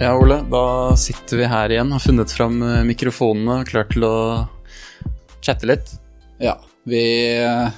Ja, 0.00 0.12
Ole, 0.14 0.44
da 0.50 0.96
sitter 0.96 1.36
vi 1.36 1.46
her 1.50 1.72
igjen, 1.74 1.90
har 1.92 1.98
funnet 1.98 2.30
fram 2.30 2.60
eh, 2.62 2.84
mikrofonene 2.86 3.56
og 3.58 3.66
klart 3.66 3.88
til 3.90 4.04
å 4.06 4.18
chatte 5.42 5.66
litt. 5.66 5.90
Ja, 6.38 6.54
vi 6.86 7.02
eh, 7.34 7.72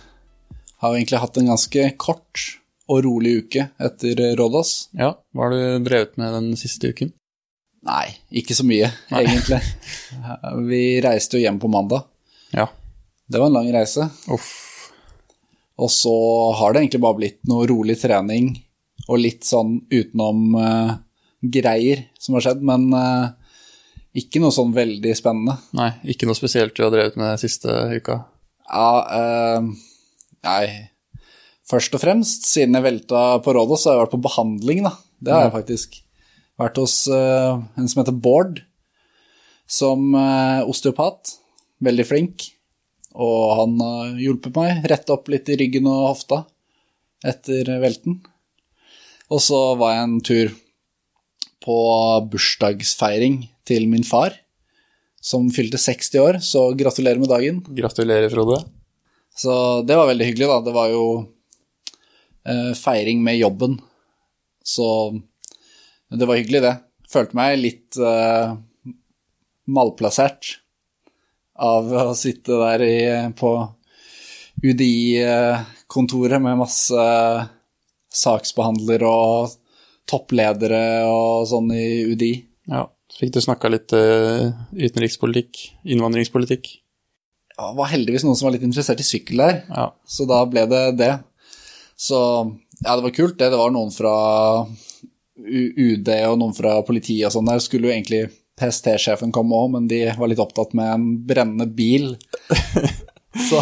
har 0.84 0.98
egentlig 0.98 1.22
hatt 1.22 1.40
en 1.40 1.48
ganske 1.48 1.86
kort 1.96 2.44
og 2.92 3.00
rolig 3.08 3.34
uke 3.40 3.66
etter 3.80 4.20
Rådås. 4.36 4.74
Ja, 5.00 5.14
hva 5.32 5.48
har 5.48 5.56
du 5.56 5.88
drevet 5.88 6.20
med 6.20 6.36
den 6.36 6.52
siste 6.60 6.92
uken? 6.92 7.14
Nei, 7.88 8.12
ikke 8.28 8.52
så 8.52 8.68
mye, 8.68 8.92
egentlig. 9.08 9.64
Vi 10.68 10.84
reiste 11.00 11.40
jo 11.40 11.46
hjem 11.46 11.56
på 11.62 11.72
mandag. 11.72 12.04
Ja. 12.52 12.68
Det 13.24 13.40
var 13.40 13.48
en 13.48 13.62
lang 13.62 13.72
reise. 13.72 14.10
Uff. 14.28 14.50
Og 15.80 15.88
så 15.88 16.18
har 16.60 16.74
det 16.74 16.84
egentlig 16.84 17.06
bare 17.08 17.22
blitt 17.24 17.40
noe 17.48 17.64
rolig 17.70 17.96
trening 18.02 18.58
og 19.08 19.22
litt 19.24 19.48
sånn 19.48 19.78
utenom 19.88 20.58
eh, 20.60 20.98
greier 21.40 22.04
som 22.20 22.36
har 22.36 22.44
skjedd, 22.44 22.62
men 22.66 22.90
eh, 22.96 23.54
ikke 24.20 24.42
noe 24.42 24.54
sånn 24.54 24.74
veldig 24.76 25.12
spennende. 25.16 25.56
Nei, 25.76 25.90
ikke 26.12 26.28
noe 26.28 26.38
spesielt 26.38 26.74
du 26.76 26.84
har 26.84 26.92
drevet 26.94 27.18
med 27.20 27.40
siste 27.42 27.70
uka? 27.94 28.22
Ja, 28.70 28.90
uh, 29.10 29.66
nei 30.46 30.64
Først 31.70 31.94
og 31.94 32.02
fremst, 32.02 32.48
siden 32.50 32.74
jeg 32.74 32.82
velta 32.82 33.20
på 33.44 33.52
Rådås, 33.54 33.84
så 33.84 33.90
har 33.90 33.96
jeg 33.96 34.02
vært 34.02 34.14
på 34.16 34.24
behandling, 34.24 34.80
da. 34.88 34.90
Det 35.22 35.30
har 35.30 35.44
jeg 35.44 35.52
faktisk. 35.54 36.00
Vært 36.58 36.80
hos 36.82 36.94
uh, 37.06 37.60
en 37.78 37.86
som 37.86 38.00
heter 38.00 38.16
Bård, 38.24 38.58
som 39.70 40.08
uh, 40.16 40.66
osteopat. 40.66 41.36
Veldig 41.86 42.06
flink. 42.08 42.48
Og 43.14 43.44
han 43.60 43.76
har 43.84 44.18
hjulpet 44.18 44.58
meg, 44.58 44.82
rette 44.90 45.14
opp 45.14 45.30
litt 45.30 45.46
i 45.46 45.60
ryggen 45.60 45.86
og 45.90 46.08
hofta 46.08 46.40
etter 47.26 47.70
velten. 47.82 48.18
Og 49.30 49.38
så 49.44 49.60
var 49.78 49.94
jeg 49.94 50.08
en 50.08 50.18
tur 50.26 50.52
på 51.64 51.78
bursdagsfeiring 52.32 53.42
til 53.68 53.88
min 53.90 54.06
far, 54.06 54.34
som 55.20 55.50
fylte 55.52 55.80
60 55.80 56.20
år, 56.22 56.38
så 56.44 56.70
gratulerer 56.76 57.20
med 57.20 57.28
dagen. 57.32 57.60
Gratulerer, 57.76 58.30
Frode. 58.32 58.62
Så 59.36 59.52
det 59.86 59.96
var 59.96 60.08
veldig 60.08 60.30
hyggelig, 60.30 60.48
da. 60.48 60.58
Det 60.64 60.74
var 60.74 60.88
jo 60.92 61.04
eh, 62.48 62.72
feiring 62.76 63.22
med 63.24 63.38
jobben. 63.40 63.76
Så 64.64 64.86
det 66.10 66.26
var 66.28 66.40
hyggelig, 66.40 66.64
det. 66.64 66.74
Følte 67.10 67.36
meg 67.38 67.60
litt 67.60 68.00
eh, 68.00 68.56
malplassert 69.70 70.56
av 71.60 71.92
å 71.92 72.16
sitte 72.16 72.56
der 72.56 72.84
i, 72.86 72.98
på 73.36 73.52
UDI-kontoret 74.64 76.40
med 76.42 76.60
masse 76.60 77.06
saksbehandlere 78.10 79.08
og 79.08 79.59
toppledere 80.10 80.82
og 81.08 81.46
sånn 81.50 81.70
i 81.76 81.86
UDI. 82.10 82.32
Ja, 82.70 82.84
fikk 83.16 83.32
du 83.36 83.40
snakka 83.44 83.70
litt 83.72 83.94
uh, 83.96 84.50
utenrikspolitikk, 84.74 85.62
innvandringspolitikk? 85.86 86.70
Ja, 87.56 87.70
det 87.70 87.78
var 87.78 87.90
heldigvis 87.92 88.24
noen 88.26 88.38
som 88.38 88.48
var 88.48 88.56
litt 88.56 88.66
interessert 88.66 89.02
i 89.02 89.06
sykkel 89.06 89.42
der, 89.42 89.62
Ja. 89.68 89.90
så 90.08 90.26
da 90.28 90.42
ble 90.48 90.66
det 90.70 90.84
det. 90.98 91.12
Så 92.00 92.18
ja, 92.80 92.94
det 92.96 93.04
var 93.04 93.12
kult, 93.12 93.36
det. 93.38 93.50
Det 93.52 93.58
var 93.60 93.72
noen 93.74 93.90
fra 93.92 94.14
UD 95.40 96.08
og 96.30 96.38
noen 96.40 96.54
fra 96.56 96.78
politiet 96.86 97.28
og 97.28 97.34
sånn 97.34 97.50
der. 97.50 97.60
Skulle 97.60 97.90
jo 97.90 97.94
egentlig 97.94 98.22
PST-sjefen 98.60 99.32
komme 99.32 99.56
òg, 99.56 99.70
men 99.74 99.88
de 99.90 100.02
var 100.16 100.30
litt 100.30 100.40
opptatt 100.40 100.72
med 100.76 100.88
en 100.94 101.06
brennende 101.28 101.66
bil. 101.68 102.14
Så 103.50 103.60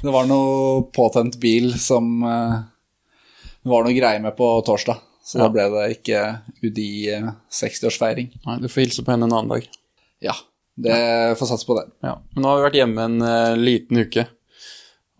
det 0.00 0.14
var 0.14 0.26
noe 0.30 0.84
påtent 0.96 1.36
bil 1.42 1.74
som 1.78 2.22
eh, 2.24 2.54
det 3.60 3.68
var 3.74 3.84
noe 3.84 3.92
greier 3.96 4.22
med 4.24 4.32
på 4.38 4.48
torsdag. 4.66 5.02
Så 5.24 5.38
Ja. 5.38 5.46
da 5.46 5.52
ble 5.54 5.66
det 5.74 5.98
ikke 5.98 6.20
UDI 6.62 6.92
eh, 7.14 7.32
60-årsfeiring. 7.52 8.30
Nei, 8.46 8.58
du 8.60 8.68
får 8.68 8.86
hilse 8.86 9.04
på 9.04 9.12
henne 9.12 9.28
en 9.28 9.36
annen 9.36 9.52
dag. 9.52 9.68
Ja, 10.20 10.34
det 10.80 11.38
får 11.38 11.52
satse 11.52 11.68
på 11.68 11.76
det. 11.78 11.86
Ja. 12.04 12.16
Men 12.34 12.42
nå 12.42 12.48
har 12.50 12.58
vi 12.58 12.66
vært 12.68 12.78
hjemme 12.80 13.04
en 13.08 13.22
uh, 13.22 13.56
liten 13.56 14.00
uke, 14.00 14.26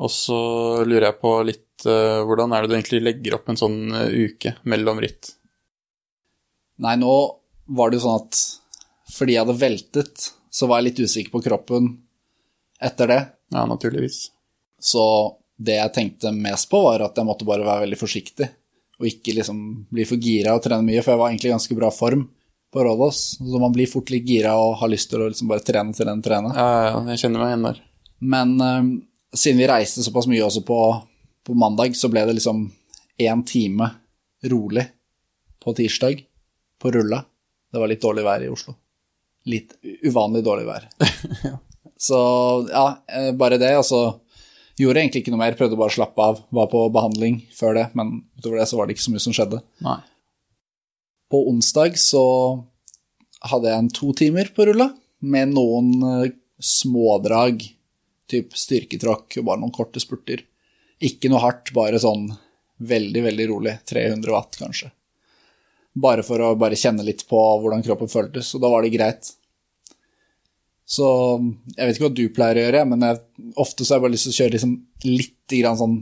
og 0.00 0.10
så 0.12 0.40
lurer 0.88 1.10
jeg 1.10 1.20
på 1.20 1.34
litt 1.46 1.86
uh, 1.86 2.20
hvordan 2.28 2.52
er 2.52 2.64
det 2.64 2.70
du 2.70 2.76
egentlig 2.78 3.02
legger 3.04 3.36
opp 3.36 3.52
en 3.52 3.60
sånn 3.60 3.78
uh, 3.92 4.08
uke 4.08 4.56
mellom 4.68 5.00
ritt? 5.04 5.34
Nei, 6.80 6.96
nå 7.00 7.14
var 7.76 7.90
det 7.90 8.00
jo 8.00 8.06
sånn 8.08 8.22
at 8.22 8.40
fordi 9.10 9.34
jeg 9.34 9.44
hadde 9.44 9.60
veltet, 9.60 10.30
så 10.50 10.68
var 10.70 10.80
jeg 10.80 10.90
litt 10.90 11.02
usikker 11.04 11.34
på 11.34 11.42
kroppen 11.44 11.90
etter 12.80 13.10
det. 13.10 13.20
Ja, 13.52 13.66
naturligvis. 13.68 14.30
Så 14.80 15.02
det 15.60 15.76
jeg 15.76 15.92
tenkte 15.92 16.32
mest 16.32 16.70
på, 16.70 16.80
var 16.86 17.02
at 17.04 17.18
jeg 17.18 17.28
måtte 17.28 17.48
bare 17.48 17.66
være 17.66 17.84
veldig 17.84 17.98
forsiktig. 18.00 18.48
Og 19.00 19.08
ikke 19.08 19.34
liksom 19.38 19.60
bli 19.92 20.04
for 20.08 20.20
gira 20.20 20.54
og 20.56 20.62
trene 20.64 20.84
mye, 20.84 21.00
for 21.04 21.14
jeg 21.14 21.20
var 21.22 21.30
egentlig 21.32 21.50
i 21.50 21.54
ganske 21.54 21.76
bra 21.78 21.88
form 21.94 22.26
på 22.70 22.84
Rådås. 22.84 23.20
Så 23.40 23.60
man 23.62 23.72
blir 23.74 23.90
fort 23.90 24.12
litt 24.12 24.28
gira 24.28 24.56
og 24.60 24.76
har 24.82 24.92
lyst 24.92 25.10
til 25.10 25.24
å 25.24 25.30
liksom 25.30 25.48
bare 25.50 25.64
trene, 25.64 25.94
trene, 25.96 26.20
trene. 26.24 26.52
Ja, 26.54 26.66
ja, 26.68 26.90
ja, 26.90 27.00
jeg 27.14 27.24
kjenner 27.24 27.42
meg 27.42 27.52
igjen 27.52 27.66
der. 27.70 27.80
Men 28.20 28.52
uh, 28.60 28.90
siden 29.32 29.62
vi 29.62 29.70
reiste 29.70 30.04
såpass 30.04 30.28
mye 30.30 30.44
også 30.44 30.62
på, 30.68 30.80
på 31.46 31.56
mandag, 31.58 31.96
så 31.96 32.12
ble 32.12 32.26
det 32.28 32.36
liksom 32.38 32.66
én 33.20 33.44
time 33.48 33.88
rolig 34.52 34.84
på 35.60 35.74
tirsdag 35.76 36.22
på 36.80 36.92
rulla. 36.92 37.24
Det 37.72 37.80
var 37.80 37.90
litt 37.90 38.04
dårlig 38.04 38.24
vær 38.26 38.44
i 38.44 38.52
Oslo. 38.52 38.76
Litt 39.48 39.76
uvanlig 40.04 40.44
dårlig 40.44 40.68
vær. 40.68 40.88
Så 42.00 42.16
ja, 42.72 42.84
eh, 43.12 43.32
bare 43.36 43.58
det. 43.60 43.74
Og 43.76 43.84
så 43.84 44.00
gjorde 44.80 45.02
egentlig 45.02 45.24
ikke 45.24 45.34
noe 45.34 45.42
mer, 45.42 45.56
prøvde 45.58 45.78
bare 45.78 45.92
å 45.92 45.96
slappe 45.98 46.24
av. 46.24 46.42
Var 46.56 46.68
på 46.72 46.84
behandling 46.94 47.40
før 47.56 47.76
det, 47.78 47.86
men 47.98 48.20
utover 48.38 48.60
det 48.60 48.68
så 48.70 48.78
var 48.78 48.88
det 48.88 48.96
ikke 48.96 49.06
så 49.06 49.14
mye 49.14 49.24
som 49.26 49.36
skjedde. 49.36 49.60
Nei. 49.86 49.98
På 51.30 51.44
onsdag 51.50 51.98
så 52.00 52.24
hadde 53.50 53.70
jeg 53.70 53.82
en 53.82 53.90
to 53.94 54.12
timer 54.18 54.50
på 54.54 54.66
rulla, 54.68 54.90
med 55.20 55.52
noen 55.54 55.90
eh, 56.08 56.30
smådrag, 56.60 57.62
typ 58.30 58.54
styrketråkk 58.56 59.40
og 59.40 59.46
bare 59.48 59.62
noen 59.62 59.74
korte 59.74 60.02
spurter. 60.02 60.44
Ikke 61.02 61.30
noe 61.32 61.42
hardt, 61.42 61.72
bare 61.76 62.00
sånn 62.00 62.28
veldig, 62.80 63.22
veldig 63.26 63.46
rolig. 63.50 63.74
300 63.88 64.34
watt, 64.34 64.58
kanskje. 64.60 64.90
Bare 66.00 66.22
for 66.24 66.42
å 66.44 66.54
bare 66.58 66.78
kjenne 66.78 67.04
litt 67.06 67.26
på 67.28 67.38
hvordan 67.62 67.82
kroppen 67.84 68.10
føltes, 68.10 68.52
og 68.54 68.62
da 68.62 68.70
var 68.72 68.84
det 68.86 68.92
greit. 68.94 69.32
Så 70.90 71.06
jeg 71.76 71.86
vet 71.86 71.96
ikke 71.96 72.08
hva 72.08 72.16
du 72.18 72.24
pleier 72.34 72.58
å 72.58 72.64
gjøre, 72.64 72.86
men 72.90 73.04
jeg, 73.06 73.20
ofte 73.62 73.84
så 73.84 73.94
har 73.94 74.00
jeg 74.00 74.06
bare 74.08 74.14
lyst 74.16 74.26
til 74.26 74.34
å 74.34 74.38
kjøre 74.40 74.54
liksom 74.56 74.72
litt 75.06 75.54
grann 75.60 75.78
sånn 75.78 75.96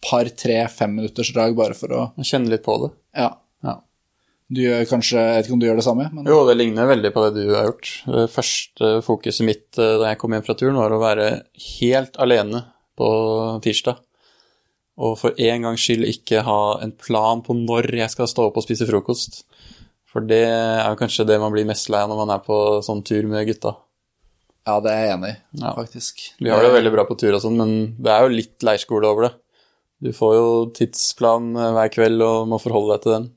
par, 0.00 0.30
tre, 0.32 0.62
fem 0.72 0.94
minutters 0.96 1.32
drag, 1.36 1.52
bare 1.58 1.76
for 1.76 1.92
å 1.92 2.02
Kjenne 2.24 2.48
litt 2.52 2.64
på 2.64 2.78
det. 2.80 2.90
Ja. 3.20 3.34
Ja. 3.66 3.74
Du 4.50 4.62
gjør 4.62 4.86
kanskje 4.88 5.20
Jeg 5.20 5.34
vet 5.36 5.48
ikke 5.48 5.56
om 5.58 5.60
du 5.60 5.66
gjør 5.68 5.80
det 5.82 5.84
samme, 5.86 6.06
men 6.14 6.30
Jo, 6.30 6.40
det 6.48 6.56
ligner 6.56 6.88
veldig 6.88 7.10
på 7.14 7.24
det 7.26 7.44
du 7.44 7.52
har 7.52 7.68
gjort. 7.68 7.90
Det 8.16 8.28
første 8.32 8.92
fokuset 9.06 9.46
mitt 9.46 9.80
eh, 9.80 9.98
da 10.00 10.14
jeg 10.14 10.20
kom 10.22 10.32
hjem 10.34 10.46
fra 10.46 10.56
turen, 10.56 10.80
var 10.80 10.94
å 10.96 11.02
være 11.02 11.28
helt 11.66 12.16
alene 12.22 12.64
på 12.98 13.10
tirsdag. 13.64 14.00
Og 15.00 15.14
for 15.20 15.36
en 15.40 15.68
gangs 15.68 15.84
skyld 15.84 16.08
ikke 16.08 16.42
ha 16.48 16.62
en 16.84 16.92
plan 16.96 17.44
på 17.44 17.56
når 17.56 17.92
jeg 18.02 18.12
skal 18.12 18.28
stå 18.28 18.48
opp 18.48 18.58
og 18.60 18.66
spise 18.66 18.88
frokost. 18.88 19.42
For 20.10 20.24
det 20.24 20.42
er 20.48 20.88
jo 20.88 20.98
kanskje 20.98 21.28
det 21.28 21.38
man 21.40 21.52
blir 21.54 21.68
mest 21.68 21.88
lei 21.92 22.02
av 22.02 22.10
når 22.10 22.24
man 22.24 22.34
er 22.34 22.42
på 22.44 22.56
sånn 22.84 23.04
tur 23.06 23.28
med 23.30 23.46
gutta. 23.48 23.76
Ja, 24.66 24.76
det 24.84 24.92
er 24.92 25.04
jeg 25.06 25.14
enig 25.16 25.30
i, 25.32 25.36
Ja. 25.62 25.74
faktisk. 25.74 26.20
Vi 26.38 26.50
har 26.52 26.62
det 26.62 26.72
veldig 26.74 26.92
bra 26.92 27.04
på 27.08 27.16
tur 27.18 27.34
og 27.34 27.42
sånn, 27.42 27.56
men 27.56 27.96
det 28.02 28.12
er 28.12 28.24
jo 28.26 28.34
litt 28.36 28.66
leirskole 28.66 29.08
over 29.08 29.28
det. 29.28 29.34
Du 30.00 30.12
får 30.16 30.34
jo 30.36 30.48
tidsplan 30.76 31.50
eh, 31.56 31.72
hver 31.76 31.92
kveld 31.92 32.22
og 32.24 32.48
må 32.48 32.60
forholde 32.62 32.94
deg 32.96 33.02
til 33.04 33.12
den. 33.18 33.28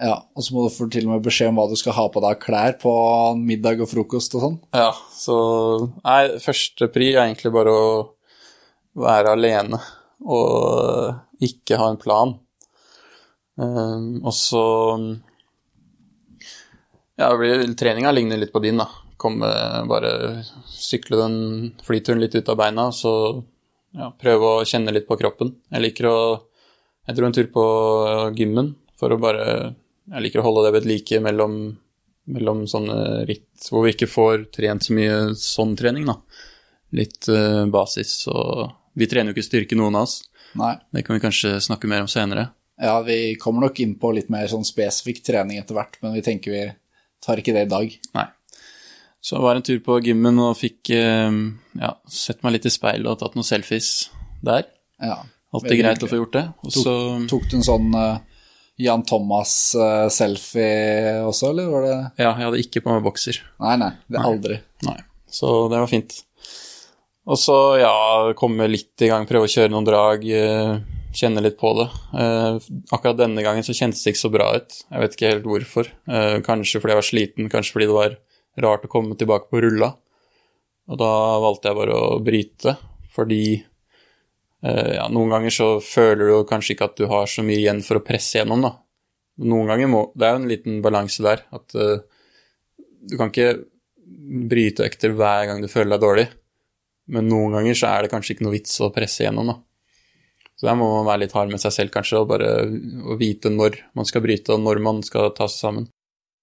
Ja, 0.00 0.14
Og 0.34 0.42
så 0.42 0.54
må 0.54 0.62
du 0.64 0.72
få 0.72 0.86
til 0.90 1.04
og 1.04 1.12
med 1.12 1.24
beskjed 1.26 1.50
om 1.52 1.58
hva 1.60 1.66
du 1.68 1.76
skal 1.76 1.92
ha 1.92 2.06
på 2.08 2.22
deg 2.24 2.30
av 2.32 2.40
klær 2.40 2.76
på 2.80 2.92
middag 3.36 3.82
og 3.84 3.90
frokost 3.90 4.32
og 4.38 4.44
sånn. 4.46 4.58
Ja, 4.72 4.92
så 5.12 5.36
Nei, 6.00 6.38
første 6.40 6.88
pri 6.92 7.10
er 7.12 7.26
egentlig 7.26 7.52
bare 7.52 7.74
å 7.74 7.90
være 8.96 9.34
alene 9.36 9.78
og 10.24 11.44
ikke 11.44 11.76
ha 11.80 11.90
en 11.92 12.00
plan. 12.00 12.32
Um, 13.60 14.22
og 14.24 14.32
så 14.32 14.64
Ja, 17.20 17.28
treninga 17.76 18.12
ligner 18.16 18.40
litt 18.40 18.52
på 18.54 18.62
din, 18.64 18.80
da. 18.80 18.86
Komme, 19.20 19.48
bare 19.90 20.10
sykle 20.70 21.18
den 21.20 21.34
flyturen 21.84 22.22
litt 22.22 22.36
ut 22.38 22.48
av 22.48 22.56
beina, 22.56 22.86
så 22.94 23.12
ja, 23.96 24.08
prøve 24.16 24.54
å 24.60 24.64
kjenne 24.68 24.94
litt 24.94 25.08
på 25.08 25.18
kroppen. 25.20 25.54
Jeg 25.72 25.84
liker 25.84 26.08
å 26.10 26.16
Jeg 27.08 27.16
dro 27.16 27.26
en 27.26 27.34
tur 27.34 27.48
på 27.50 27.64
gymmen 28.38 28.74
for 29.00 29.10
å 29.10 29.18
bare 29.18 29.44
Jeg 30.12 30.24
liker 30.24 30.42
å 30.42 30.46
holde 30.46 30.66
det 30.66 30.74
ved 30.78 30.88
like 30.88 31.20
mellom, 31.20 31.56
mellom 32.30 32.66
sånne 32.70 33.26
ritt 33.28 33.70
hvor 33.70 33.84
vi 33.84 33.94
ikke 33.94 34.10
får 34.10 34.46
trent 34.54 34.86
så 34.86 34.94
mye 34.96 35.18
sånn 35.38 35.74
trening, 35.76 36.06
da. 36.06 36.16
Litt 36.96 37.28
uh, 37.30 37.66
basis 37.70 38.24
og 38.30 38.70
Vi 38.98 39.06
trener 39.10 39.30
jo 39.30 39.38
ikke 39.38 39.46
styrke, 39.46 39.78
noen 39.78 39.98
av 39.98 40.08
oss. 40.08 40.16
Nei. 40.58 40.74
Det 40.90 41.04
kan 41.06 41.16
vi 41.16 41.22
kanskje 41.22 41.60
snakke 41.62 41.90
mer 41.90 42.02
om 42.02 42.10
senere. 42.10 42.48
Ja, 42.80 42.96
vi 43.06 43.36
kommer 43.38 43.66
nok 43.66 43.78
inn 43.80 43.94
på 44.00 44.10
litt 44.16 44.30
mer 44.32 44.48
sånn 44.50 44.66
spesifikk 44.66 45.20
trening 45.26 45.60
etter 45.60 45.76
hvert, 45.76 45.98
men 46.02 46.16
vi 46.16 46.24
tenker 46.26 46.54
vi 46.54 46.64
tar 47.22 47.40
ikke 47.40 47.54
det 47.54 47.66
i 47.66 47.70
dag. 47.70 47.96
Nei. 48.16 48.26
Så 49.20 49.36
jeg 49.36 49.44
var 49.44 49.58
en 49.58 49.66
tur 49.66 49.80
på 49.84 49.98
gymmen 50.04 50.38
og 50.40 50.56
fikk 50.56 50.90
eh, 50.96 51.30
ja, 51.80 51.92
sett 52.08 52.42
meg 52.44 52.52
litt 52.56 52.68
i 52.68 52.72
speilet 52.72 53.10
og 53.10 53.18
tatt 53.20 53.34
noen 53.36 53.46
selfies 53.46 54.10
der. 54.44 54.64
Ja. 55.00 55.18
Alltid 55.52 55.80
greit 55.80 56.02
å 56.06 56.08
få 56.08 56.16
gjort 56.22 56.36
det. 56.36 56.46
Og 56.64 56.72
så 56.72 56.92
Tok 57.28 57.48
du 57.50 57.56
en 57.58 57.66
sånn 57.66 57.94
uh, 57.96 58.18
Jan 58.80 59.02
Thomas-selfie 59.02 61.24
også, 61.26 61.50
eller 61.50 61.70
var 61.72 61.82
det 61.88 61.96
Ja, 62.22 62.30
jeg 62.30 62.46
hadde 62.46 62.62
ikke 62.62 62.82
på 62.84 62.92
meg 62.94 63.04
bokser. 63.04 63.36
Nei, 63.60 63.74
nei, 63.82 63.92
det 64.06 64.20
er 64.20 64.28
aldri. 64.28 64.56
Nei, 64.86 65.00
så 65.26 65.68
det 65.72 65.82
var 65.82 65.90
fint. 65.90 66.12
Og 67.30 67.38
så, 67.38 67.56
ja, 67.82 67.94
komme 68.38 68.70
litt 68.70 69.02
i 69.02 69.10
gang, 69.10 69.26
prøve 69.28 69.50
å 69.50 69.52
kjøre 69.52 69.74
noen 69.74 69.90
drag, 69.90 70.24
Uh, 70.30 71.00
kjenne 71.16 71.42
litt 71.42 71.58
på 71.60 71.72
det. 71.78 71.86
Eh, 72.22 72.58
akkurat 72.94 73.18
denne 73.18 73.44
gangen 73.44 73.66
så 73.66 73.74
kjentes 73.76 74.02
det 74.04 74.14
ikke 74.14 74.22
så 74.22 74.32
bra 74.32 74.48
ut. 74.58 74.76
Jeg 74.86 75.02
vet 75.02 75.16
ikke 75.16 75.32
helt 75.32 75.48
hvorfor. 75.48 75.90
Eh, 76.06 76.36
kanskje 76.46 76.80
fordi 76.80 76.94
jeg 76.94 77.00
var 77.00 77.08
sliten, 77.08 77.50
kanskje 77.52 77.76
fordi 77.76 77.88
det 77.90 77.96
var 77.96 78.16
rart 78.64 78.86
å 78.86 78.92
komme 78.92 79.16
tilbake 79.18 79.50
på 79.50 79.62
rulla. 79.64 79.90
Og 80.90 80.98
da 81.00 81.10
valgte 81.42 81.70
jeg 81.70 81.78
bare 81.78 81.96
å 81.96 82.20
bryte, 82.24 82.76
fordi 83.14 83.42
ja, 84.60 85.06
noen 85.08 85.30
ganger 85.32 85.54
så 85.54 85.66
føler 85.80 86.28
du 86.28 86.48
kanskje 86.48 86.74
ikke 86.74 86.88
at 86.90 86.98
du 86.98 87.06
har 87.08 87.30
så 87.30 87.40
mye 87.46 87.62
igjen 87.62 87.78
for 87.86 87.96
å 87.96 88.04
presse 88.04 88.36
gjennom, 88.36 88.66
da. 88.66 88.74
Noen 89.40 89.70
ganger 89.70 89.88
må 89.88 90.00
Det 90.14 90.26
er 90.26 90.34
jo 90.34 90.42
en 90.42 90.50
liten 90.50 90.80
balanse 90.84 91.24
der, 91.24 91.44
at 91.54 91.76
eh, 91.78 92.02
du 93.08 93.16
kan 93.16 93.30
ikke 93.30 93.62
bryte 94.50 94.84
økter 94.84 95.14
hver 95.16 95.46
gang 95.48 95.62
du 95.62 95.70
føler 95.70 95.94
deg 95.94 96.04
dårlig. 96.04 96.26
Men 97.10 97.30
noen 97.30 97.56
ganger 97.56 97.78
så 97.78 97.88
er 97.90 98.04
det 98.04 98.12
kanskje 98.12 98.36
ikke 98.36 98.46
noe 98.46 98.58
vits 98.58 98.74
å 98.84 98.90
presse 98.94 99.24
gjennom, 99.24 99.48
da. 99.50 99.56
Så 100.60 100.68
der 100.68 100.76
må 100.76 100.90
man 100.92 101.06
være 101.08 101.22
litt 101.22 101.32
hard 101.32 101.48
med 101.48 101.62
seg 101.62 101.72
selv, 101.72 101.92
kanskje, 101.94 102.20
og 102.20 102.28
bare 102.34 102.50
og 102.68 103.16
vite 103.20 103.48
når 103.48 103.78
man 103.96 104.08
skal 104.08 104.20
bryte, 104.26 104.52
og 104.52 104.60
når 104.60 104.82
man 104.84 105.00
skal 105.06 105.30
ta 105.32 105.48
seg 105.48 105.64
sammen. 105.64 105.88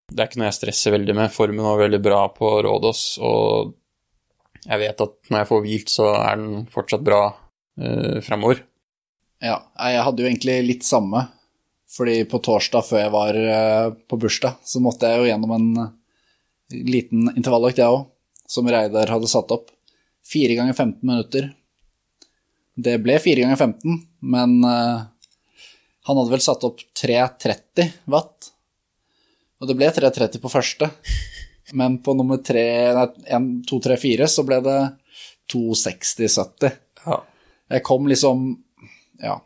Det 0.08 0.22
er 0.24 0.30
ikke 0.30 0.40
noe 0.42 0.50
jeg 0.50 0.58
stresser 0.58 0.96
veldig 0.96 1.16
med. 1.18 1.34
Formen 1.34 1.66
var 1.68 1.82
veldig 1.82 2.00
bra 2.04 2.22
på 2.34 2.52
Rådås, 2.64 3.04
og 3.24 3.74
jeg 4.64 4.82
vet 4.84 5.04
at 5.04 5.16
når 5.30 5.42
jeg 5.42 5.50
får 5.52 5.64
hvilt, 5.66 5.92
så 5.92 6.12
er 6.16 6.40
den 6.40 6.66
fortsatt 6.72 7.04
bra 7.06 7.22
eh, 7.80 8.20
framover. 8.26 8.64
Ja, 9.44 9.60
jeg 9.84 10.06
hadde 10.08 10.24
jo 10.24 10.30
egentlig 10.30 10.58
litt 10.66 10.88
samme, 10.88 11.28
fordi 11.92 12.22
på 12.30 12.40
torsdag 12.44 12.88
før 12.88 13.04
jeg 13.04 13.14
var 13.14 13.40
eh, 13.42 13.90
på 14.10 14.20
bursdag, 14.24 14.62
så 14.66 14.82
måtte 14.84 15.12
jeg 15.12 15.22
jo 15.22 15.30
gjennom 15.30 15.56
en 15.58 15.70
liten 16.72 17.30
intervalløkt, 17.36 17.80
jeg 17.80 18.00
òg, 18.00 18.08
som 18.48 18.68
Reidar 18.72 19.12
hadde 19.12 19.30
satt 19.32 19.52
opp. 19.56 19.70
4 20.28 20.58
ganger 20.58 20.76
15 20.76 21.08
minutter. 21.08 21.52
Det 22.78 22.98
ble 23.04 23.16
4 23.22 23.46
ganger 23.46 23.60
15, 23.60 24.02
men 24.28 24.58
uh, 24.66 25.08
han 26.08 26.20
hadde 26.20 26.34
vel 26.34 26.44
satt 26.44 26.66
opp 26.68 26.84
330 27.00 27.94
watt. 28.12 28.52
Og 29.62 29.70
det 29.70 29.78
ble 29.80 29.90
330 29.94 30.42
på 30.44 30.52
første, 30.52 30.90
men 31.78 31.98
på 32.04 32.14
nummer 32.18 32.40
3, 32.44 32.64
1, 33.26 33.50
2, 33.68 33.80
3, 33.90 33.98
4 34.04 34.30
så 34.32 34.46
ble 34.48 34.62
det 34.66 34.80
260-70. 35.54 36.78
Ja. 37.06 37.22
Jeg 37.74 37.84
kom 37.88 38.08
liksom 38.10 38.48
Ja. 39.24 39.42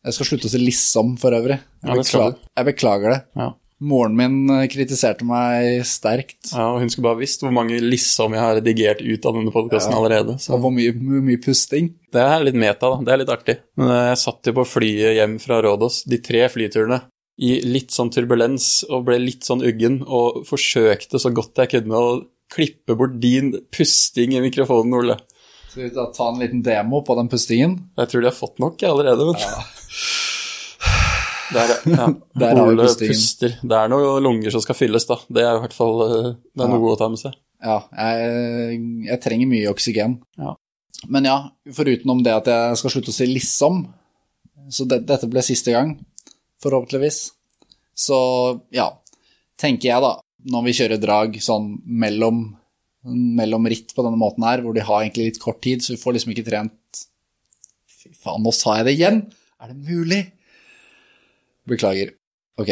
Jeg 0.00 0.16
skal 0.16 0.30
slutte 0.30 0.48
å 0.48 0.50
si 0.50 0.58
liksom, 0.62 1.18
for 1.20 1.36
øvrig. 1.36 1.58
Jeg, 1.60 1.90
ja, 1.90 1.94
beklager, 1.98 2.38
jeg 2.56 2.66
beklager 2.70 3.12
det. 3.12 3.18
Ja. 3.36 3.50
Moren 3.80 4.14
min 4.16 4.38
eh, 4.52 4.66
kritiserte 4.72 5.24
meg 5.28 5.82
sterkt. 5.88 6.50
Ja, 6.52 6.70
og 6.74 6.82
Hun 6.82 6.88
skulle 6.92 7.10
bare 7.10 7.20
visst 7.20 7.44
hvor 7.44 7.52
mange 7.52 7.78
liksom 7.80 8.36
jeg 8.36 8.42
har 8.42 8.56
redigert 8.58 9.00
ut 9.00 9.28
av 9.28 9.36
denne 9.36 9.52
podkasten 9.52 9.92
ja. 9.92 10.00
allerede. 10.00 10.36
Så. 10.40 10.54
Og 10.56 10.64
hvor 10.64 10.72
mye, 10.72 10.92
hvor 10.96 11.24
mye, 11.24 11.40
pusting. 11.40 11.92
Det 12.12 12.24
er 12.24 12.44
litt 12.44 12.58
meta, 12.60 12.90
da. 12.92 13.00
Det 13.04 13.12
er 13.12 13.22
litt 13.22 13.32
artig. 13.32 13.56
Men 13.80 13.92
eh, 13.92 14.02
jeg 14.10 14.20
satt 14.24 14.52
jo 14.52 14.56
på 14.56 14.66
flyet 14.68 15.16
hjem 15.16 15.38
fra 15.40 15.60
Rådås, 15.64 16.02
de 16.12 16.20
tre 16.24 16.46
flyturene, 16.52 17.00
i 17.40 17.54
litt 17.64 17.94
sånn 17.94 18.12
turbulens 18.12 18.82
og 18.90 19.06
ble 19.08 19.16
litt 19.22 19.46
sånn 19.48 19.64
uggen, 19.64 20.02
og 20.04 20.42
forsøkte 20.48 21.20
så 21.22 21.32
godt 21.32 21.62
jeg 21.62 21.72
kunne 21.76 22.00
å 22.00 22.14
klippe 22.50 22.96
bort 22.98 23.16
din 23.22 23.54
pusting 23.72 24.34
i 24.36 24.42
mikrofonen, 24.44 24.96
Ole. 24.98 25.16
Skal 25.70 25.86
vi 25.86 25.90
ta 25.94 26.26
en 26.26 26.40
liten 26.42 26.64
demo 26.66 27.00
på 27.06 27.14
den 27.16 27.30
pustingen? 27.30 27.76
Jeg 27.96 28.10
tror 28.10 28.24
de 28.24 28.28
har 28.28 28.36
fått 28.36 28.58
nok 28.62 28.82
allerede. 28.88 29.28
Men. 29.30 29.38
Ja. 29.38 29.62
Der, 31.50 31.70
ja. 31.82 32.06
Der 32.38 32.60
Ole 32.62 32.84
puster. 32.94 33.56
Det 33.58 33.74
er 33.76 33.88
noen 33.90 34.22
lunger 34.22 34.54
som 34.54 34.62
skal 34.62 34.76
fylles, 34.78 35.06
da. 35.08 35.16
Det 35.26 35.42
er 35.42 35.56
i 35.56 35.62
hvert 35.64 35.74
fall 35.74 35.96
eh, 36.04 36.28
det 36.38 36.62
er 36.62 36.70
noe 36.70 36.78
ja. 36.78 36.92
å 36.92 36.98
ta 37.00 37.08
med 37.10 37.18
seg. 37.18 37.34
Ja, 37.60 37.78
jeg, 37.90 38.76
jeg 39.08 39.22
trenger 39.24 39.50
mye 39.50 39.72
oksygen. 39.72 40.20
Ja. 40.38 40.54
Men 41.10 41.26
ja, 41.26 41.38
foruten 41.74 42.12
om 42.12 42.22
det 42.22 42.36
at 42.36 42.50
jeg 42.50 42.78
skal 42.78 42.94
slutte 42.94 43.12
å 43.12 43.16
si 43.16 43.26
liksom, 43.26 43.82
så 44.70 44.86
det, 44.86 45.02
dette 45.08 45.28
ble 45.32 45.42
siste 45.44 45.74
gang, 45.74 45.96
forhåpentligvis. 46.62 47.20
Så 47.96 48.18
ja, 48.74 48.88
tenker 49.60 49.90
jeg 49.90 50.04
da, 50.04 50.14
når 50.50 50.66
vi 50.66 50.76
kjører 50.78 51.00
drag 51.00 51.38
sånn 51.44 51.74
mellom, 51.84 52.42
mellom 53.04 53.68
ritt 53.70 53.94
på 53.96 54.04
denne 54.06 54.20
måten 54.20 54.46
her, 54.46 54.64
hvor 54.64 54.76
de 54.76 54.84
har 54.84 55.02
egentlig 55.02 55.30
litt 55.30 55.42
kort 55.42 55.60
tid, 55.64 55.84
så 55.84 55.94
vi 55.94 56.00
får 56.00 56.16
liksom 56.16 56.34
ikke 56.34 56.48
trent 56.48 56.76
Fy 58.00 58.14
faen, 58.16 58.40
nå 58.40 58.52
sa 58.56 58.78
jeg 58.78 58.86
det 58.86 58.92
igjen! 58.96 59.18
Er 59.60 59.74
det 59.74 59.90
mulig? 59.90 60.20
Beklager. 61.68 62.14
Ok. 62.56 62.70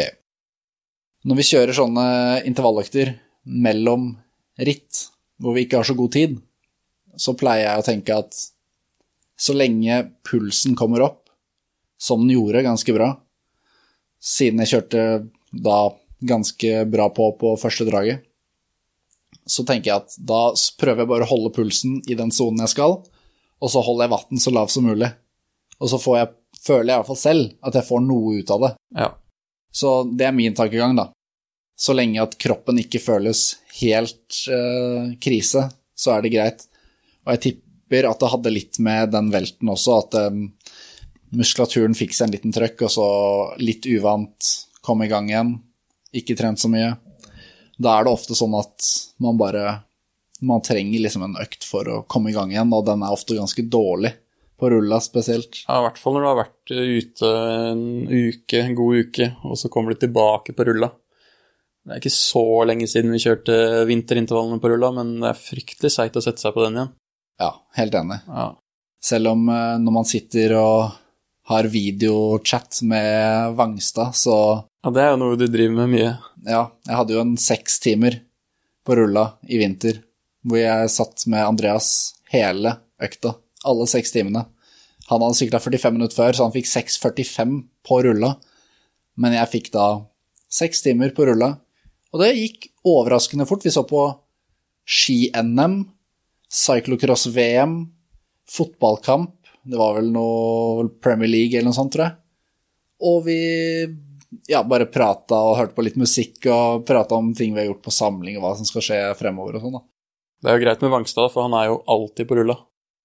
Når 1.29 1.37
vi 1.37 1.45
kjører 1.45 1.77
sånne 1.77 2.05
intervalløkter 2.49 3.11
mellom 3.45 4.15
ritt, 4.57 5.03
hvor 5.37 5.53
vi 5.53 5.67
ikke 5.67 5.83
har 5.83 5.85
så 5.85 5.93
god 5.99 6.15
tid, 6.15 6.39
så 7.13 7.35
pleier 7.37 7.67
jeg 7.67 7.83
å 7.83 7.85
tenke 7.85 8.17
at 8.23 8.39
så 9.39 9.53
lenge 9.53 10.01
pulsen 10.25 10.73
kommer 10.79 11.05
opp, 11.05 11.29
som 12.01 12.23
den 12.23 12.33
gjorde 12.33 12.65
ganske 12.65 12.95
bra, 12.95 13.11
siden 14.19 14.61
jeg 14.63 14.73
kjørte 14.73 15.05
da 15.51 15.79
ganske 16.19 16.83
bra 16.91 17.07
på 17.15 17.31
på 17.39 17.53
første 17.59 17.87
draget, 17.87 18.25
så 19.49 19.63
tenker 19.65 19.91
jeg 19.91 20.03
at 20.03 20.17
da 20.19 20.41
prøver 20.79 21.03
jeg 21.03 21.11
bare 21.11 21.25
å 21.25 21.31
holde 21.31 21.53
pulsen 21.55 21.99
i 22.09 22.17
den 22.17 22.31
sonen 22.35 22.61
jeg 22.65 22.75
skal, 22.75 22.99
og 23.59 23.71
så 23.71 23.81
holder 23.83 24.05
jeg 24.05 24.13
vatten 24.13 24.41
så 24.41 24.53
lav 24.53 24.69
som 24.71 24.85
mulig. 24.87 25.09
Og 25.79 25.89
så 25.91 25.99
får 26.01 26.17
jeg 26.19 26.29
føler 26.59 26.91
jeg 26.91 26.97
i 26.97 26.99
hvert 26.99 27.09
fall 27.09 27.21
selv 27.21 27.65
at 27.65 27.77
jeg 27.79 27.87
får 27.87 28.03
noe 28.03 28.35
ut 28.39 28.53
av 28.53 28.65
det. 28.65 28.71
Ja. 28.99 29.09
Så 29.71 29.93
det 30.17 30.27
er 30.27 30.35
min 30.35 30.55
tankegang, 30.57 30.95
da. 30.97 31.09
Så 31.79 31.95
lenge 31.95 32.21
at 32.23 32.35
kroppen 32.41 32.81
ikke 32.81 33.01
føles 33.01 33.59
helt 33.79 34.41
uh, 34.51 35.15
krise, 35.23 35.69
så 35.95 36.15
er 36.15 36.25
det 36.25 36.33
greit. 36.33 36.65
Og 37.23 37.35
jeg 37.35 37.43
tipper 37.45 38.09
at 38.09 38.19
det 38.19 38.31
hadde 38.33 38.53
litt 38.53 38.79
med 38.83 39.13
den 39.13 39.29
velten 39.31 39.71
også, 39.71 40.01
at 40.03 40.17
um, 40.27 40.49
muskulaturen 41.35 41.95
fikk 41.97 42.15
seg 42.15 42.27
en 42.27 42.35
liten 42.35 42.55
trøkk, 42.55 42.85
og 42.87 42.93
så 42.93 43.07
litt 43.61 43.87
uvant 43.89 44.53
kom 44.85 45.03
i 45.03 45.09
gang 45.11 45.29
igjen. 45.29 45.53
Ikke 46.15 46.37
trent 46.37 46.61
så 46.61 46.71
mye. 46.71 46.95
Da 47.79 47.97
er 47.97 48.07
det 48.07 48.13
ofte 48.13 48.37
sånn 48.37 48.57
at 48.59 48.89
man 49.23 49.37
bare 49.39 49.83
Man 50.39 50.63
trenger 50.63 51.01
liksom 51.03 51.23
en 51.25 51.33
økt 51.35 51.65
for 51.67 51.87
å 51.91 51.95
komme 52.07 52.29
i 52.31 52.33
gang 52.33 52.53
igjen, 52.53 52.69
og 52.71 52.85
den 52.87 53.01
er 53.03 53.11
ofte 53.11 53.35
ganske 53.35 53.65
dårlig. 53.67 54.13
På 54.55 54.69
rulla 54.71 55.01
spesielt. 55.03 55.65
Ja, 55.65 55.81
i 55.81 55.83
hvert 55.83 55.99
fall 55.99 56.15
når 56.15 56.23
du 56.23 56.27
har 56.29 56.37
vært 56.37 56.71
ute 56.71 57.31
en 57.71 57.83
uke, 58.07 58.61
en 58.61 58.75
god 58.75 59.01
uke, 59.03 59.27
og 59.43 59.59
så 59.59 59.71
kommer 59.71 59.91
du 59.91 59.99
tilbake 59.99 60.55
på 60.55 60.65
rulla. 60.67 60.87
Det 61.83 61.91
er 61.95 61.99
ikke 61.99 62.13
så 62.15 62.45
lenge 62.67 62.87
siden 62.87 63.11
vi 63.11 63.19
kjørte 63.23 63.59
vinterintervallene 63.89 64.63
på 64.63 64.71
rulla, 64.71 64.93
men 64.95 65.13
det 65.19 65.33
er 65.33 65.43
fryktelig 65.43 65.91
seigt 65.95 66.19
å 66.19 66.23
sette 66.23 66.43
seg 66.43 66.55
på 66.55 66.63
den 66.65 66.79
igjen. 66.79 66.95
Ja, 67.39 67.51
helt 67.75 67.99
enig. 67.99 68.19
Ja. 68.27 68.47
Selv 69.03 69.31
om 69.31 69.47
eh, 69.51 69.75
når 69.79 69.95
man 69.95 70.07
sitter 70.07 70.55
og 70.59 70.97
har 71.49 71.69
videochat 71.73 72.81
med 72.85 73.55
Vangstad, 73.57 74.15
så 74.15 74.65
Ja, 74.83 74.91
det 74.93 75.01
er 75.03 75.11
jo 75.11 75.21
noe 75.23 75.37
du 75.39 75.47
driver 75.49 75.75
med 75.81 75.91
mye. 75.95 76.11
Ja, 76.45 76.69
jeg 76.87 76.95
hadde 76.95 77.15
jo 77.15 77.23
en 77.25 77.35
seks 77.41 77.79
timer 77.83 78.21
på 78.85 78.95
rulla 78.99 79.25
i 79.49 79.57
vinter, 79.59 79.99
hvor 80.45 80.61
jeg 80.61 80.93
satt 80.93 81.25
med 81.27 81.43
Andreas 81.43 81.89
hele 82.31 82.77
økta 83.01 83.33
alle 83.67 83.87
seks 83.89 84.13
timene. 84.13 84.45
Han 85.09 85.23
hadde 85.23 85.39
sykla 85.39 85.59
45 85.61 85.95
minutter 85.95 86.19
før, 86.19 86.35
så 86.37 86.45
han 86.45 86.53
fikk 86.53 86.69
6,45 86.69 87.55
på 87.87 88.01
rulla. 88.05 88.35
Men 89.19 89.35
jeg 89.35 89.51
fikk 89.55 89.71
da 89.73 89.87
seks 90.53 90.83
timer 90.85 91.13
på 91.15 91.25
rulla, 91.27 91.55
og 92.13 92.23
det 92.23 92.33
gikk 92.37 92.69
overraskende 92.87 93.47
fort. 93.49 93.65
Vi 93.65 93.73
så 93.73 93.83
på 93.89 94.03
ski-NM, 94.89 95.81
cyclocross-VM, 96.49 97.75
fotballkamp, 98.49 99.35
det 99.63 99.79
var 99.79 99.97
vel 99.99 100.11
noe 100.13 100.87
Premier 101.03 101.31
League 101.31 101.57
eller 101.57 101.71
noe 101.71 101.77
sånt, 101.77 101.93
tror 101.95 102.05
jeg. 102.07 102.17
Og 103.09 103.21
vi 103.25 103.39
ja, 104.49 104.63
bare 104.67 104.89
prata 104.91 105.37
og 105.49 105.57
hørte 105.57 105.75
på 105.77 105.85
litt 105.85 105.99
musikk 105.99 106.45
og 106.51 106.85
prata 106.87 107.17
om 107.17 107.31
ting 107.35 107.53
vi 107.55 107.63
har 107.63 107.69
gjort 107.71 107.85
på 107.87 107.93
samling 107.93 108.37
og 108.37 108.45
hva 108.45 108.55
som 108.59 108.67
skal 108.67 108.85
skje 108.85 108.99
fremover 109.19 109.57
og 109.57 109.65
sånn, 109.65 109.77
da. 109.79 109.85
Det 110.39 110.49
er 110.49 110.55
jo 110.55 110.63
greit 110.63 110.83
med 110.83 110.91
Vangstad, 110.93 111.31
for 111.33 111.47
han 111.47 111.55
er 111.57 111.67
jo 111.67 111.81
alltid 111.91 112.29
på 112.29 112.37
rulla. 112.39 112.55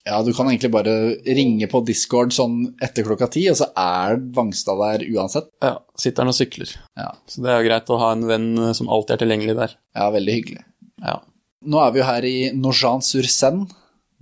Ja, 0.05 0.19
du 0.23 0.35
kan 0.37 0.51
egentlig 0.51 0.69
bare 0.75 0.93
ringe 1.25 1.67
på 1.73 1.81
Discord 1.89 2.35
sånn 2.37 2.59
etter 2.85 3.07
klokka 3.07 3.27
ti, 3.33 3.47
og 3.51 3.57
så 3.59 3.71
er 3.81 4.19
Vangstad 4.37 4.79
der 4.83 5.07
uansett. 5.09 5.49
Ja, 5.65 5.79
sitter 5.99 6.23
han 6.23 6.35
og 6.35 6.37
sykler. 6.37 6.75
Ja. 7.01 7.09
Så 7.27 7.43
det 7.43 7.51
er 7.51 7.63
jo 7.63 7.71
greit 7.71 7.91
å 7.91 7.99
ha 8.03 8.11
en 8.13 8.27
venn 8.29 8.51
som 8.77 8.91
alltid 8.93 9.17
er 9.17 9.23
tilgjengelig 9.25 9.57
der. 9.63 9.79
Ja, 9.97 10.11
veldig 10.15 10.37
hyggelig. 10.37 10.67
Ja. 11.01 11.17
Nå 11.65 11.81
er 11.81 11.95
vi 11.95 12.03
jo 12.03 12.07
her 12.11 12.29
i 12.29 12.37
Nogent-sur-Seine. 12.53 13.67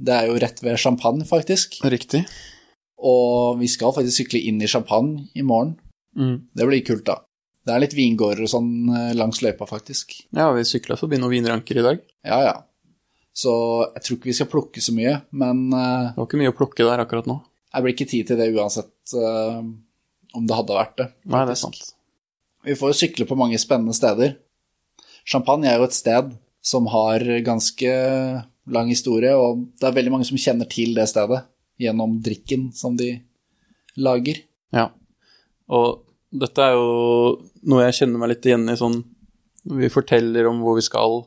Det 0.02 0.14
er 0.14 0.30
jo 0.30 0.38
rett 0.42 0.58
ved 0.64 0.80
Champagne, 0.82 1.26
faktisk. 1.28 1.78
Riktig. 1.86 2.24
Og 3.02 3.58
vi 3.60 3.68
skal 3.70 3.94
faktisk 3.94 4.24
sykle 4.24 4.40
inn 4.50 4.62
i 4.62 4.70
Champagne 4.70 5.28
i 5.38 5.44
morgen. 5.46 5.76
Mm. 6.18 6.48
Det 6.54 6.66
blir 6.68 6.84
kult, 6.86 7.06
da. 7.06 7.20
Det 7.62 7.74
er 7.74 7.84
litt 7.84 7.94
vingårder 7.94 8.42
og 8.42 8.50
sånn 8.50 8.72
eh, 8.90 9.12
langs 9.14 9.38
løypa, 9.44 9.68
faktisk. 9.70 10.16
Ja, 10.34 10.48
vi 10.54 10.66
sykla 10.66 10.98
forbi 10.98 11.20
noen 11.22 11.36
vinranker 11.36 11.78
i 11.78 11.86
dag. 11.86 12.02
Ja, 12.26 12.40
ja. 12.42 12.54
Så 13.32 13.52
jeg 13.94 14.04
tror 14.04 14.18
ikke 14.18 14.28
vi 14.28 14.36
skal 14.36 14.50
plukke 14.50 14.82
så 14.84 14.92
mye, 14.92 15.14
men 15.30 15.64
uh, 15.72 16.10
Det 16.12 16.18
var 16.18 16.26
ikke 16.26 16.40
mye 16.42 16.52
å 16.52 16.56
plukke 16.58 16.84
der 16.84 17.00
akkurat 17.00 17.28
nå. 17.30 17.38
Jeg 17.72 17.84
blir 17.84 17.94
ikke 17.94 18.10
tid 18.10 18.28
til 18.28 18.40
det 18.42 18.50
uansett 18.52 19.14
uh, 19.16 19.62
om 20.36 20.48
det 20.48 20.58
hadde 20.58 20.76
vært 20.76 20.98
det. 20.98 21.06
Nei, 21.32 21.44
det 21.48 21.54
er 21.54 21.62
sant. 21.62 21.80
Vi 22.66 22.76
får 22.76 22.92
jo 22.92 22.98
sykle 22.98 23.26
på 23.30 23.38
mange 23.38 23.60
spennende 23.62 23.96
steder. 23.96 24.34
Champagne 25.24 25.70
er 25.70 25.80
jo 25.80 25.86
et 25.88 25.96
sted 25.96 26.34
som 26.62 26.90
har 26.92 27.24
ganske 27.46 27.94
lang 28.70 28.90
historie, 28.92 29.32
og 29.34 29.64
det 29.80 29.88
er 29.88 29.96
veldig 29.96 30.12
mange 30.14 30.28
som 30.28 30.38
kjenner 30.38 30.68
til 30.70 30.94
det 30.96 31.08
stedet 31.10 31.42
gjennom 31.82 32.18
drikken 32.22 32.70
som 32.76 32.96
de 32.98 33.16
lager. 33.98 34.42
Ja. 34.74 34.90
Og 35.72 36.04
dette 36.32 36.64
er 36.64 36.76
jo 36.76 37.40
noe 37.68 37.88
jeg 37.88 38.02
kjenner 38.02 38.22
meg 38.22 38.34
litt 38.34 38.46
igjen 38.48 38.70
i 38.70 38.78
sånn 38.78 39.02
vi 39.62 39.90
forteller 39.92 40.48
om 40.50 40.62
hvor 40.62 40.78
vi 40.78 40.84
skal 40.84 41.20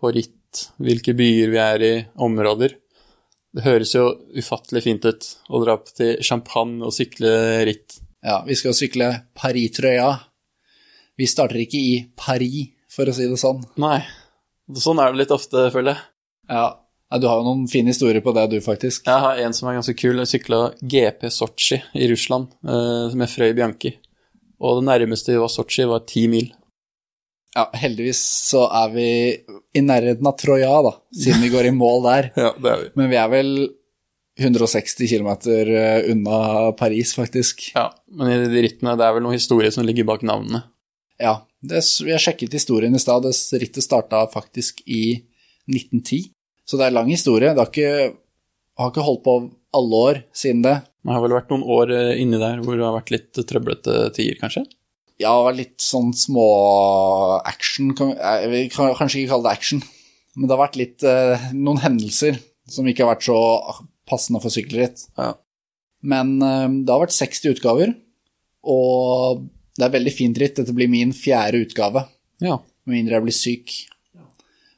på 0.00 0.12
ritt, 0.16 0.70
hvilke 0.80 1.12
byer 1.16 1.50
vi 1.52 1.60
er 1.60 1.84
i, 1.84 1.94
områder. 2.24 2.76
Det 3.50 3.64
høres 3.66 3.92
jo 3.96 4.06
ufattelig 4.38 4.84
fint 4.86 5.04
ut 5.04 5.26
å 5.50 5.60
dra 5.62 5.74
opp 5.76 5.90
til 5.96 6.20
Champagne 6.24 6.86
og 6.86 6.94
sykle 6.94 7.32
ritt. 7.68 7.98
Ja, 8.24 8.40
vi 8.46 8.56
skal 8.56 8.76
sykle 8.76 9.10
Paris-trøya. 9.36 10.08
Vi 11.20 11.28
starter 11.28 11.60
ikke 11.60 11.80
i 11.80 11.96
Paris, 12.16 12.70
for 12.90 13.10
å 13.10 13.14
si 13.14 13.26
det 13.28 13.38
sånn. 13.40 13.60
Nei. 13.82 13.98
Sånn 14.78 15.00
er 15.02 15.12
det 15.12 15.24
litt 15.24 15.34
ofte, 15.34 15.68
føler 15.74 15.96
jeg. 15.96 16.09
Ja, 16.50 16.68
Du 17.18 17.26
har 17.26 17.40
jo 17.40 17.46
noen 17.46 17.64
fine 17.70 17.90
historier 17.90 18.22
på 18.22 18.30
det, 18.36 18.44
du, 18.52 18.60
faktisk. 18.62 19.08
Jeg 19.08 19.22
har 19.24 19.40
en 19.42 19.54
som 19.56 19.66
er 19.66 19.80
ganske 19.80 19.96
kul. 19.98 20.20
Jeg 20.22 20.30
sykla 20.30 20.60
GP 20.78 21.24
Sotsji 21.34 21.80
i 21.98 22.06
Russland 22.10 22.52
eh, 22.62 23.16
med 23.18 23.30
Frøy 23.32 23.50
Bianchi. 23.56 23.96
Og 24.62 24.78
det 24.78 24.86
nærmeste 24.86 25.32
vi 25.34 25.40
var 25.40 25.50
Sotsji, 25.50 25.88
var 25.90 26.04
ti 26.06 26.28
mil. 26.30 26.52
Ja, 27.56 27.64
heldigvis 27.74 28.20
så 28.46 28.68
er 28.78 28.92
vi 28.94 29.08
i 29.74 29.82
nærheten 29.82 30.26
av 30.30 30.36
Troja, 30.38 30.70
da, 30.86 30.92
siden 31.18 31.42
vi 31.42 31.50
går 31.50 31.66
i 31.66 31.74
mål 31.74 32.04
der. 32.06 32.30
Ja, 32.44 32.52
det 32.54 32.70
er 32.70 32.82
vi. 32.84 32.90
Men 33.00 33.10
vi 33.10 33.18
er 33.18 33.32
vel 33.32 33.50
160 34.40 35.10
km 35.10 35.32
unna 36.12 36.72
Paris, 36.78 37.14
faktisk. 37.18 37.72
Ja, 37.74 37.88
Men 38.06 38.30
i 38.30 38.52
de 38.52 38.62
rittene, 38.68 38.94
det 38.96 39.06
er 39.06 39.16
vel 39.16 39.26
noe 39.26 39.34
historie 39.34 39.72
som 39.74 39.82
ligger 39.86 40.06
bak 40.08 40.22
navnene. 40.22 40.62
Ja, 41.20 41.40
det, 41.60 41.82
vi 42.06 42.14
har 42.14 42.22
sjekket 42.22 42.54
historien 42.54 42.94
i 42.94 43.02
stad. 43.02 43.26
Det 43.26 43.34
Rittet 43.60 43.84
starta 43.84 44.22
faktisk 44.30 44.80
i 44.86 45.26
1910. 45.66 46.30
Så 46.70 46.78
det 46.78 46.86
er 46.86 46.94
lang 46.94 47.08
historie. 47.10 47.50
Det 47.50 47.58
har 47.58 47.70
ikke, 47.72 48.14
har 48.78 48.92
ikke 48.92 49.02
holdt 49.06 49.24
på 49.26 49.34
alle 49.74 50.02
år 50.06 50.20
siden 50.36 50.62
det. 50.62 50.76
Det 51.02 51.14
har 51.16 51.22
vel 51.24 51.34
vært 51.34 51.50
noen 51.50 51.64
år 51.66 51.90
eh, 51.96 52.12
inni 52.22 52.38
der 52.38 52.60
hvor 52.62 52.76
det 52.78 52.84
har 52.86 52.94
vært 53.00 53.10
litt 53.14 53.40
trøblete 53.48 53.96
tider, 54.14 54.36
kanskje? 54.38 54.62
Ja, 55.20 55.32
litt 55.52 55.82
sånn 55.84 56.12
små 56.16 56.44
action 57.44 57.90
Jeg 57.98 58.50
vil 58.52 58.70
kan- 58.72 58.94
kanskje 58.96 59.22
ikke 59.24 59.32
kalle 59.34 59.48
det 59.50 59.56
action, 59.58 59.82
men 60.36 60.46
det 60.48 60.54
har 60.56 60.62
vært 60.68 60.78
litt 60.80 61.02
eh, 61.04 61.48
noen 61.56 61.80
hendelser 61.82 62.38
som 62.70 62.86
ikke 62.86 63.04
har 63.04 63.16
vært 63.16 63.26
så 63.26 63.38
passende 64.08 64.40
for 64.42 64.52
sykkelritt. 64.54 65.02
Ja. 65.18 65.32
Men 66.06 66.36
eh, 66.42 66.68
det 66.86 66.92
har 66.94 67.02
vært 67.02 67.16
60 67.16 67.50
utgaver, 67.56 67.96
og 68.64 69.46
det 69.76 69.86
er 69.88 69.94
veldig 69.96 70.12
fint 70.14 70.38
ritt. 70.40 70.56
Dette 70.60 70.76
blir 70.76 70.88
min 70.92 71.12
fjerde 71.16 71.64
utgave, 71.66 72.06
Ja. 72.44 72.58
med 72.86 72.94
mindre 73.00 73.18
jeg 73.18 73.26
blir 73.26 73.36
syk. 73.36 73.74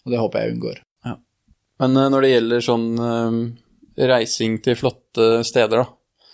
Og 0.07 0.11
det 0.15 0.19
håper 0.23 0.43
jeg 0.47 0.55
unngår. 0.57 0.81
Men 1.83 1.99
eh, 1.99 2.11
når 2.13 2.25
det 2.25 2.33
gjelder 2.33 2.65
sånn 2.65 2.87
eh, 3.03 3.41
reising 4.13 4.61
til 4.65 4.79
flotte 4.79 5.43
steder, 5.47 5.83
da, 5.83 6.31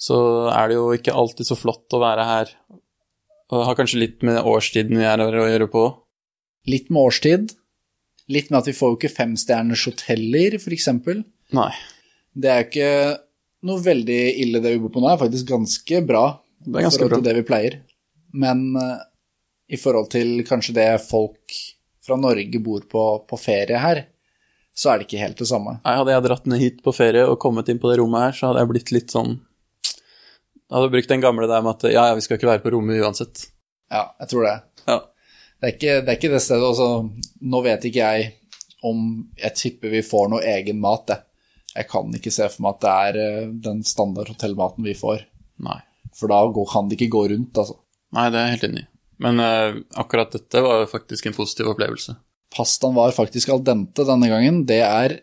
så 0.00 0.18
er 0.52 0.70
det 0.70 0.76
jo 0.78 0.90
ikke 0.96 1.16
alltid 1.16 1.48
så 1.48 1.58
flott 1.58 1.96
å 1.96 2.02
være 2.02 2.26
her. 2.28 2.52
Og 3.50 3.64
har 3.66 3.78
kanskje 3.78 4.04
litt 4.04 4.20
med 4.26 4.38
årstiden 4.46 5.00
vi 5.00 5.08
er 5.08 5.20
her 5.20 5.40
å 5.40 5.48
gjøre 5.48 5.66
på. 5.72 5.88
Litt 6.70 6.92
med 6.92 7.08
årstid. 7.08 7.56
Litt 8.30 8.52
med 8.52 8.60
at 8.60 8.68
vi 8.70 8.76
får 8.76 8.92
jo 8.92 8.98
ikke 9.00 9.12
femstjerners 9.16 9.88
hoteller, 9.88 10.54
f.eks. 10.60 10.86
Nei. 11.56 11.72
Det 12.30 12.52
er 12.52 12.68
ikke 12.68 12.92
noe 13.66 13.82
veldig 13.82 14.20
ille 14.44 14.60
det 14.62 14.76
vi 14.76 14.80
bor 14.84 14.92
på 14.94 15.02
nå, 15.02 15.08
det 15.08 15.16
er 15.16 15.22
faktisk 15.24 15.50
ganske 15.50 16.02
bra. 16.06 16.24
Det 16.62 16.78
er 16.78 16.86
ganske 16.86 17.00
i 17.00 17.02
forhold 17.02 17.16
bra. 17.16 17.18
til 17.18 17.26
det 17.26 17.36
vi 17.40 17.48
pleier. 17.48 17.76
Men 18.40 18.62
uh, 18.78 19.02
i 19.66 19.80
forhold 19.80 20.12
til 20.14 20.44
kanskje 20.46 20.76
det 20.78 20.88
folk 21.02 21.58
fra 22.06 22.16
Norge 22.20 22.62
bor 22.62 22.86
på 22.88 23.04
på 23.28 23.40
ferie 23.40 23.82
her, 23.82 24.04
så 24.76 24.92
er 24.92 25.00
det 25.00 25.08
ikke 25.08 25.22
helt 25.22 25.40
det 25.40 25.48
samme. 25.50 25.76
Nei, 25.84 25.94
hadde 25.98 26.14
jeg 26.14 26.26
dratt 26.26 26.50
ned 26.50 26.62
hit 26.62 26.82
på 26.84 26.94
ferie 26.96 27.26
og 27.28 27.38
kommet 27.42 27.68
inn 27.72 27.80
på 27.82 27.90
det 27.90 28.00
rommet 28.00 28.28
her, 28.28 28.36
så 28.36 28.50
hadde 28.50 28.64
jeg 28.64 28.70
blitt 28.72 28.92
litt 28.94 29.14
sånn 29.14 29.34
Jeg 29.84 30.74
hadde 30.76 30.92
brukt 30.92 31.10
den 31.10 31.24
gamle 31.24 31.48
der 31.50 31.64
med 31.66 31.76
at 31.76 31.88
ja, 31.90 32.04
ja, 32.10 32.18
vi 32.18 32.24
skal 32.24 32.38
ikke 32.38 32.52
være 32.52 32.62
på 32.64 32.74
rommet 32.76 33.02
uansett. 33.02 33.48
Ja, 33.90 34.04
jeg 34.22 34.30
tror 34.30 34.46
det. 34.46 34.54
Ja. 34.86 35.00
Det 35.60 35.68
er 35.68 35.74
ikke 35.74 35.96
det, 35.98 36.12
er 36.12 36.18
ikke 36.20 36.32
det 36.32 36.42
stedet. 36.44 36.68
Altså, 36.70 37.32
nå 37.52 37.62
vet 37.66 37.88
ikke 37.88 38.04
jeg 38.06 38.36
om 38.86 39.00
Jeg 39.36 39.56
tipper 39.58 39.92
vi 39.92 40.00
får 40.06 40.30
noe 40.32 40.46
egen 40.54 40.78
mat, 40.80 41.02
det. 41.10 41.18
Jeg 41.74 41.86
kan 41.90 42.14
ikke 42.16 42.32
se 42.32 42.46
for 42.48 42.64
meg 42.64 42.78
at 42.78 42.84
det 42.84 42.94
er 42.94 43.18
eh, 43.20 43.50
den 43.66 43.82
standard 43.86 44.30
hotellmaten 44.32 44.86
vi 44.86 44.94
får. 44.96 45.26
Nei. 45.66 45.76
For 46.16 46.32
da 46.32 46.40
går, 46.48 46.66
kan 46.70 46.88
det 46.88 46.96
ikke 46.96 47.12
gå 47.12 47.26
rundt, 47.34 47.60
altså. 47.60 47.76
Nei, 48.16 48.30
det 48.32 48.40
er 48.40 48.48
jeg 48.48 48.56
helt 48.56 48.66
enig 48.70 48.82
i. 48.82 48.88
Men 49.20 49.42
uh, 49.44 49.76
akkurat 50.00 50.32
dette 50.32 50.62
var 50.64 50.86
faktisk 50.90 51.28
en 51.28 51.36
positiv 51.36 51.68
opplevelse. 51.74 52.16
Pastaen 52.50 52.96
var 52.96 53.14
faktisk 53.14 53.52
al 53.54 53.62
dente 53.64 54.06
denne 54.06 54.30
gangen. 54.30 54.64
Det 54.68 54.80
er 54.82 55.20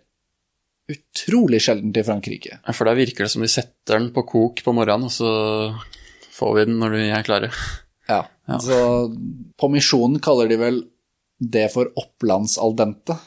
utrolig 0.88 1.60
sjeldent 1.66 1.98
i 2.00 2.06
Frankrike. 2.08 2.60
Ja, 2.62 2.76
For 2.76 2.88
der 2.88 3.00
virker 3.00 3.26
det 3.26 3.34
som 3.34 3.44
de 3.44 3.52
setter 3.52 4.00
den 4.00 4.12
på 4.16 4.24
kok 4.28 4.64
på 4.64 4.74
morgenen, 4.76 5.10
og 5.10 5.14
så 5.14 5.30
får 6.38 6.54
vi 6.56 6.68
den 6.70 6.78
når 6.82 6.96
vi 6.96 7.08
er 7.12 7.26
klare. 7.28 7.52
Ja. 8.08 8.22
Ja. 8.48 8.60
Så 8.64 8.78
på 9.60 9.68
misjonen 9.74 10.22
kaller 10.24 10.48
de 10.48 10.60
vel 10.62 10.80
det 11.38 11.68
for 11.74 11.92
opplands 12.00 12.56
al 12.62 12.76
dente. 12.80 13.18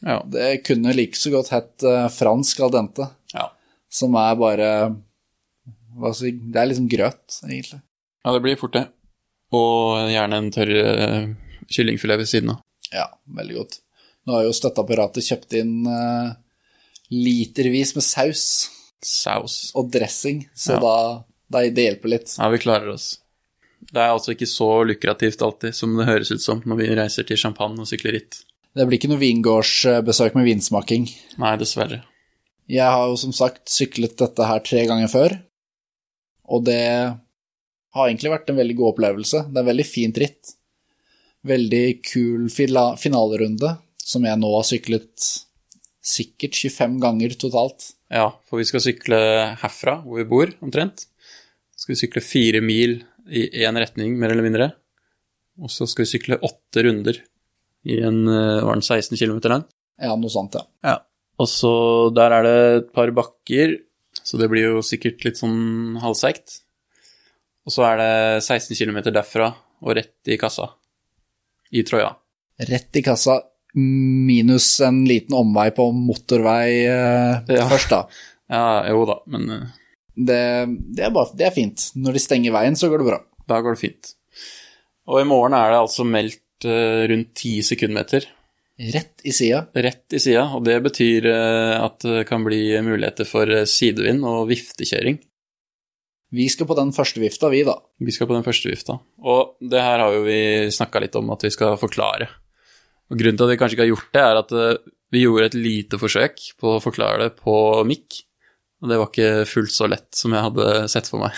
Ja. 0.00 0.22
Det 0.24 0.62
kunne 0.64 0.94
like 0.96 1.18
så 1.18 1.32
godt 1.34 1.52
hett 1.52 1.84
eh, 1.84 2.06
fransk 2.08 2.62
al 2.64 2.72
dente, 2.72 3.10
ja. 3.34 3.50
som 3.92 4.16
er 4.16 4.38
bare 4.40 4.70
si, 6.16 6.32
Det 6.32 6.56
er 6.56 6.70
liksom 6.70 6.88
grøt, 6.88 7.42
egentlig. 7.44 7.82
Ja, 8.24 8.32
det 8.32 8.40
blir 8.44 8.56
fort 8.60 8.78
det. 8.78 8.86
Og 9.56 10.08
gjerne 10.08 10.38
en 10.38 10.50
tørr 10.54 10.72
uh, 10.78 11.30
kyllingfilet 11.68 12.20
ved 12.20 12.28
siden 12.30 12.52
av. 12.54 12.60
Ja, 12.94 13.06
veldig 13.38 13.56
godt. 13.60 13.78
Nå 14.26 14.36
har 14.36 14.44
jo 14.46 14.54
støtteapparatet 14.56 15.26
kjøpt 15.26 15.56
inn 15.60 15.74
uh, 15.88 16.34
litervis 17.10 17.94
med 17.96 18.04
saus 18.06 18.44
Saus. 19.00 19.70
og 19.74 19.88
dressing, 19.94 20.44
så 20.54 20.76
Ja. 20.76 20.80
da, 20.84 21.24
da 21.50 21.62
det 21.70 21.86
hjelper 21.86 22.12
litt. 22.12 22.34
Ja, 22.36 22.50
vi 22.52 22.58
klarer 22.60 22.92
oss. 22.92 23.14
Det 23.80 23.96
er 23.96 24.12
altså 24.12 24.34
ikke 24.34 24.46
så 24.50 24.68
lukrativt 24.84 25.40
alltid 25.42 25.74
som 25.74 25.96
det 25.96 26.06
høres 26.06 26.30
ut 26.30 26.42
som 26.44 26.60
når 26.68 26.76
vi 26.82 26.88
reiser 26.98 27.24
til 27.26 27.38
Champagne 27.40 27.80
og 27.80 27.88
sykler 27.88 28.12
ritt. 28.18 28.42
Det 28.76 28.84
blir 28.86 29.00
ikke 29.00 29.08
noe 29.10 29.22
vingårdsbesøk 29.22 30.36
med 30.36 30.46
vinsmaking. 30.46 31.08
Nei, 31.40 31.54
dessverre. 31.58 32.02
Jeg 32.70 32.86
har 32.86 33.08
jo 33.08 33.16
som 33.18 33.32
sagt 33.34 33.72
syklet 33.72 34.14
dette 34.20 34.46
her 34.46 34.60
tre 34.62 34.84
ganger 34.86 35.08
før, 35.10 35.32
og 36.46 36.66
det 36.68 37.16
har 37.90 38.06
egentlig 38.06 38.30
vært 38.30 38.52
en 38.52 38.60
veldig 38.60 38.76
god 38.78 38.92
opplevelse. 38.92 39.40
Det 39.50 39.58
er 39.58 39.66
veldig 39.72 39.86
fint 39.88 40.20
ritt. 40.22 40.52
Veldig 41.46 41.84
kul 42.04 42.50
finalerunde, 42.52 43.76
som 43.96 44.26
jeg 44.26 44.40
nå 44.40 44.50
har 44.56 44.66
syklet 44.68 45.30
sikkert 46.04 46.56
25 46.56 46.98
ganger 47.00 47.36
totalt. 47.40 47.92
Ja, 48.12 48.28
for 48.48 48.60
vi 48.60 48.66
skal 48.68 48.82
sykle 48.84 49.20
herfra, 49.60 50.00
hvor 50.04 50.20
vi 50.20 50.28
bor, 50.28 50.52
omtrent. 50.64 51.06
Så 51.72 51.84
Skal 51.84 51.94
vi 51.94 52.00
sykle 52.02 52.24
fire 52.24 52.60
mil 52.64 52.98
i 53.30 53.46
én 53.64 53.78
retning, 53.78 54.16
mer 54.18 54.34
eller 54.34 54.44
mindre. 54.44 54.70
Og 55.60 55.72
så 55.72 55.86
skal 55.88 56.04
vi 56.04 56.12
sykle 56.14 56.40
åtte 56.44 56.84
runder 56.84 57.20
i 57.88 58.00
en 58.04 58.26
eh, 58.28 58.64
Var 58.64 58.76
den 58.76 58.84
16 58.84 59.16
km 59.16 59.40
lang? 59.52 59.64
Ja, 60.00 60.16
noe 60.16 60.32
sånt, 60.32 60.56
ja. 60.56 60.64
Ja. 60.84 60.96
Og 61.40 61.48
så 61.48 61.72
der 62.12 62.34
er 62.36 62.44
det 62.44 62.58
et 62.80 62.90
par 62.96 63.12
bakker, 63.16 63.78
så 64.20 64.40
det 64.40 64.50
blir 64.52 64.74
jo 64.74 64.82
sikkert 64.84 65.24
litt 65.24 65.40
sånn 65.40 65.96
halvseigt. 66.02 66.60
Og 67.64 67.72
så 67.72 67.86
er 67.88 68.00
det 68.00 68.12
16 68.44 68.76
km 68.76 69.00
derfra 69.08 69.52
og 69.80 69.96
rett 69.96 70.28
i 70.28 70.36
kassa 70.40 70.68
i 71.72 71.82
trøya. 71.86 72.12
Rett 72.68 72.96
i 72.98 73.02
kassa, 73.06 73.38
minus 73.74 74.80
en 74.84 75.04
liten 75.08 75.36
omvei 75.38 75.68
på 75.76 75.90
motorvei 75.94 76.84
eh, 76.90 77.54
Ja. 77.56 77.68
først, 77.70 77.92
da. 77.92 78.02
Ja, 78.50 78.82
jo 78.90 79.04
da, 79.06 79.14
men 79.30 79.44
eh, 79.54 79.66
Det, 80.18 80.40
det, 80.96 81.04
er 81.06 81.12
bare, 81.14 81.30
det 81.38 81.46
er 81.46 81.54
fint. 81.54 81.84
Når 81.94 82.16
de 82.18 82.22
stenger 82.24 82.52
veien, 82.56 82.74
så 82.76 82.90
går 82.90 82.98
det 83.04 83.06
bra. 83.12 83.20
da 83.48 83.60
går 83.62 83.76
det 83.76 83.82
fint. 83.84 84.10
Og 85.10 85.20
i 85.22 85.26
morgen 85.28 85.54
er 85.56 85.70
det 85.72 85.78
altså 85.84 86.04
meldt 86.06 86.66
eh, 86.66 87.06
rundt 87.10 87.30
10 87.38 87.62
sekundmeter 87.70 88.26
Rett 88.80 89.20
i 89.28 89.32
sida. 89.36 89.66
rett 89.76 90.14
i 90.16 90.18
sida, 90.22 90.46
og 90.56 90.64
det 90.64 90.78
betyr 90.82 91.26
eh, 91.28 91.74
at 91.84 92.00
det 92.00 92.22
kan 92.28 92.42
bli 92.46 92.62
muligheter 92.82 93.26
for 93.28 93.44
eh, 93.52 93.66
sidevind 93.68 94.24
og 94.24 94.46
viftekjøring. 94.48 95.18
Vi 96.30 96.46
skal 96.52 96.68
på 96.70 96.76
den 96.78 96.92
første 96.94 97.22
vifta, 97.22 97.50
vi, 97.50 97.64
da. 97.66 97.74
Vi 97.98 98.14
skal 98.14 98.28
på 98.30 98.36
den 98.36 98.46
første 98.46 98.70
vifta. 98.70 99.00
Og 99.26 99.56
det 99.58 99.82
her 99.82 99.98
har 99.98 100.14
jo 100.14 100.22
vi 100.26 100.70
snakka 100.72 101.02
litt 101.02 101.16
om 101.18 101.32
at 101.34 101.42
vi 101.42 101.50
skal 101.50 101.78
forklare. 101.80 102.28
Og 103.10 103.18
grunnen 103.18 103.38
til 103.38 103.48
at 103.48 103.52
vi 103.52 103.58
kanskje 103.58 103.76
ikke 103.76 103.86
har 103.86 103.92
gjort 103.92 104.12
det, 104.14 104.22
er 104.22 104.38
at 104.38 104.54
eh, 104.54 104.90
vi 105.10 105.24
gjorde 105.24 105.48
et 105.50 105.58
lite 105.58 105.98
forsøk 105.98 106.44
på 106.60 106.76
å 106.76 106.82
forklare 106.82 107.24
det 107.24 107.32
på 107.40 107.54
mikk. 107.88 108.20
Og 108.80 108.92
det 108.92 109.00
var 109.00 109.10
ikke 109.10 109.48
fullt 109.50 109.74
så 109.74 109.88
lett 109.90 110.08
som 110.16 110.36
jeg 110.36 110.46
hadde 110.46 110.68
sett 110.92 111.10
for 111.10 111.22
meg. 111.24 111.34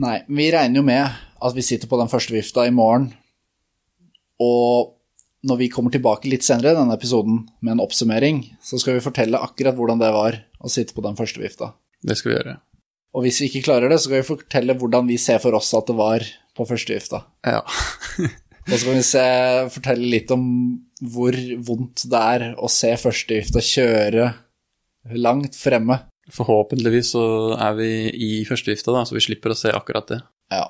Nei, 0.00 0.16
vi 0.30 0.48
regner 0.54 0.80
jo 0.80 0.86
med 0.86 1.20
at 1.40 1.56
vi 1.56 1.66
sitter 1.66 1.90
på 1.90 1.98
den 2.00 2.10
første 2.10 2.34
vifta 2.34 2.64
i 2.66 2.72
morgen, 2.74 3.10
og 4.40 4.96
når 5.46 5.56
vi 5.60 5.68
kommer 5.72 5.92
tilbake 5.92 6.28
litt 6.28 6.44
senere 6.44 6.74
i 6.74 6.78
denne 6.78 6.96
episoden 6.96 7.42
med 7.60 7.74
en 7.74 7.84
oppsummering, 7.84 8.42
så 8.64 8.80
skal 8.80 8.98
vi 8.98 9.04
fortelle 9.04 9.40
akkurat 9.40 9.76
hvordan 9.76 10.00
det 10.00 10.10
var 10.14 10.36
å 10.60 10.72
sitte 10.72 10.96
på 10.96 11.04
den 11.04 11.16
første 11.18 11.40
vifta. 11.42 11.72
Det 12.04 12.16
skal 12.16 12.32
vi 12.32 12.36
gjøre. 12.38 12.56
Og 13.16 13.24
hvis 13.24 13.40
vi 13.42 13.48
ikke 13.50 13.64
klarer 13.66 13.90
det, 13.90 13.98
så 14.02 14.10
kan 14.10 14.20
vi 14.20 14.28
fortelle 14.28 14.76
hvordan 14.78 15.08
vi 15.10 15.18
ser 15.18 15.40
for 15.42 15.56
oss 15.58 15.72
at 15.74 15.88
det 15.90 15.96
var 15.98 16.24
på 16.56 16.66
første 16.68 16.94
vifta. 16.94 17.24
Ja. 17.46 17.62
Og 18.68 18.76
så 18.76 18.84
kan 18.84 18.98
vi 18.98 19.06
se, 19.06 19.24
fortelle 19.74 20.12
litt 20.12 20.30
om 20.34 20.44
hvor 21.10 21.34
vondt 21.66 22.04
det 22.12 22.20
er 22.36 22.44
å 22.60 22.68
se 22.70 22.92
første 23.00 23.40
vifta 23.40 23.62
kjøre 23.64 24.28
langt 25.16 25.56
fremme. 25.58 25.96
Forhåpentligvis 26.30 27.14
så 27.16 27.24
er 27.58 27.78
vi 27.78 27.90
i 28.14 28.30
førstevifta, 28.46 28.92
da, 28.94 29.06
så 29.08 29.16
vi 29.16 29.24
slipper 29.24 29.54
å 29.54 29.58
se 29.58 29.72
akkurat 29.74 30.12
det. 30.12 30.20
Ja. 30.52 30.68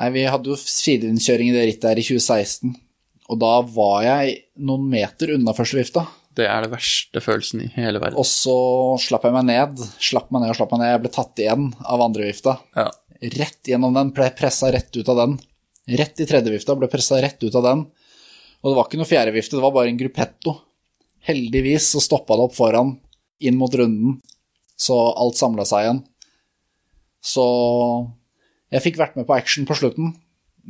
Nei, 0.00 0.12
vi 0.14 0.22
hadde 0.32 0.48
jo 0.48 0.56
sidevindkjøring 0.56 1.50
i 1.50 1.56
det 1.58 1.66
rittet 1.68 1.90
her 1.90 2.00
i 2.00 2.06
2016, 2.06 2.72
og 3.28 3.40
da 3.42 3.52
var 3.76 4.06
jeg 4.06 4.38
noen 4.64 4.86
meter 4.88 5.34
unna 5.34 5.52
førstevifta. 5.56 6.06
Det 6.38 6.46
er 6.46 6.62
det 6.62 6.70
verste 6.72 7.22
følelsen 7.22 7.64
i 7.64 7.68
hele 7.74 8.00
verden. 8.02 8.18
Og 8.20 8.26
så 8.28 8.54
slapp 9.02 9.26
jeg 9.26 9.34
meg 9.34 9.48
ned, 9.48 9.80
slapp 9.98 10.30
meg 10.30 10.44
ned 10.44 10.52
og 10.52 10.58
slapp 10.60 10.74
meg 10.74 10.82
ned. 10.82 10.92
Jeg 10.92 11.02
ble 11.04 11.12
tatt 11.16 11.42
igjen 11.42 11.70
av 11.82 12.04
andrevifta. 12.06 12.56
Ja. 12.78 12.86
Rett 13.34 13.70
gjennom 13.72 13.96
den, 13.96 14.12
ble 14.16 14.30
pressa 14.38 14.70
rett 14.72 14.94
ut 14.96 15.10
av 15.10 15.18
den. 15.18 15.36
Rett 15.90 16.22
i 16.22 16.26
tredjevifta, 16.30 16.76
ble 16.78 16.88
pressa 16.92 17.18
rett 17.20 17.42
ut 17.42 17.56
av 17.58 17.66
den. 17.66 17.84
Og 18.60 18.70
det 18.70 18.76
var 18.76 18.86
ikke 18.86 19.00
noe 19.00 19.08
fjerdevifte, 19.08 19.56
det 19.56 19.64
var 19.64 19.74
bare 19.74 19.90
en 19.90 20.00
gruppetto. 20.00 20.54
Heldigvis 21.26 21.90
så 21.94 22.02
stoppa 22.04 22.36
det 22.36 22.46
opp 22.46 22.56
foran, 22.56 22.94
inn 23.40 23.58
mot 23.60 23.74
runden, 23.76 24.18
så 24.80 24.96
alt 25.10 25.40
samla 25.40 25.66
seg 25.68 25.84
igjen. 25.84 26.02
Så 27.20 27.44
jeg 28.72 28.84
fikk 28.84 29.00
vært 29.00 29.16
med 29.18 29.26
på 29.28 29.36
action 29.36 29.66
på 29.68 29.76
slutten, 29.76 30.14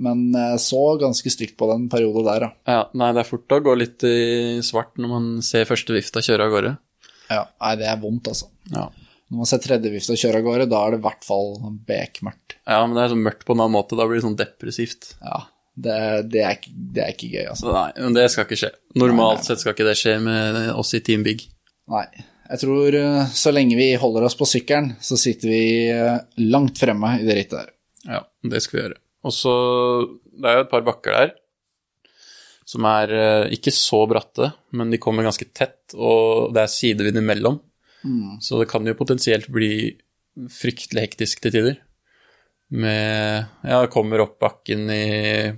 men 0.00 0.22
så 0.62 0.80
ganske 1.00 1.30
stygt 1.32 1.56
på 1.60 1.68
den 1.70 1.88
perioden 1.92 2.24
der, 2.26 2.46
ja. 2.46 2.50
ja. 2.72 2.80
Nei, 2.96 3.10
det 3.16 3.20
er 3.24 3.28
fort 3.28 3.52
å 3.52 3.60
gå 3.66 3.74
litt 3.76 4.04
i 4.08 4.60
svart 4.64 4.96
når 5.00 5.12
man 5.12 5.28
ser 5.44 5.68
første 5.68 5.92
vifta 5.96 6.22
kjøre 6.24 6.46
av 6.48 6.54
gårde. 6.56 6.72
ja. 7.30 7.44
Nei, 7.60 7.74
det 7.82 7.88
er 7.92 8.00
vondt, 8.02 8.30
altså. 8.32 8.48
Ja. 8.72 8.86
Når 9.30 9.42
man 9.44 9.46
ser 9.46 9.60
tredje 9.62 9.92
vifta 9.92 10.16
kjøre 10.18 10.40
av 10.40 10.46
gårde, 10.48 10.64
da 10.72 10.78
er 10.86 10.94
det 10.96 10.98
i 11.02 11.04
hvert 11.04 11.26
fall 11.28 11.52
bekmørkt. 11.86 12.56
ja, 12.66 12.80
men 12.86 12.96
det 12.96 13.04
er 13.04 13.12
sånn 13.12 13.22
mørkt 13.28 13.44
på 13.46 13.54
en 13.54 13.60
annen 13.62 13.76
måte. 13.76 13.98
Da 13.98 14.06
blir 14.08 14.18
det 14.18 14.24
sånn 14.26 14.38
depressivt. 14.40 15.12
Ja, 15.22 15.42
det, 15.76 15.98
det, 16.32 16.40
er, 16.42 16.56
ikke- 16.58 16.74
det 16.96 17.04
er 17.04 17.12
ikke 17.14 17.28
gøy, 17.36 17.44
altså. 17.52 17.70
Nei, 17.76 17.86
men 18.02 18.16
det 18.16 18.24
skal 18.32 18.48
ikke 18.48 18.58
skje. 18.64 18.72
Normalt 18.98 19.46
sett 19.46 19.62
skal 19.62 19.76
ikke 19.76 19.86
det 19.86 19.94
skje 20.00 20.16
med 20.24 20.58
oss 20.74 20.90
i 20.98 21.02
Team 21.06 21.22
Big. 21.28 21.44
Nei. 21.92 22.06
Jeg 22.50 22.58
tror 22.64 22.96
eh, 22.98 23.28
så 23.38 23.52
lenge 23.54 23.76
vi 23.78 23.92
holder 24.02 24.24
oss 24.26 24.34
på 24.34 24.48
sykkelen, 24.50 24.96
så 24.98 25.14
sitter 25.20 25.52
vi 25.52 25.62
eh, 25.94 26.16
langt 26.50 26.80
fremme 26.82 27.12
i 27.20 27.28
det 27.28 27.36
rittet 27.38 27.60
der. 27.60 27.70
Ja, 28.16 28.24
det 28.50 28.64
skal 28.64 28.76
vi 28.80 28.82
gjøre. 28.88 28.98
Og 29.26 29.34
så 29.36 29.54
Det 30.30 30.48
er 30.48 30.58
jo 30.58 30.64
et 30.64 30.72
par 30.72 30.84
bakker 30.86 31.16
der 31.16 31.32
som 32.70 32.86
er 32.86 33.12
eh, 33.16 33.52
ikke 33.56 33.72
så 33.74 34.04
bratte, 34.10 34.52
men 34.78 34.92
de 34.92 35.00
kommer 35.02 35.26
ganske 35.26 35.48
tett, 35.56 35.94
og 35.96 36.52
det 36.54 36.64
er 36.64 36.70
sidevind 36.70 37.18
imellom. 37.18 37.58
Så 38.42 38.60
det 38.60 38.68
kan 38.70 38.86
jo 38.86 38.96
potensielt 38.96 39.50
bli 39.52 39.90
fryktelig 40.54 41.08
hektisk 41.08 41.42
til 41.42 41.54
tider. 41.56 41.80
Med 42.70 43.48
Ja, 43.66 43.80
kommer 43.90 44.22
opp 44.22 44.38
bakken 44.38 44.86
i, 44.94 45.04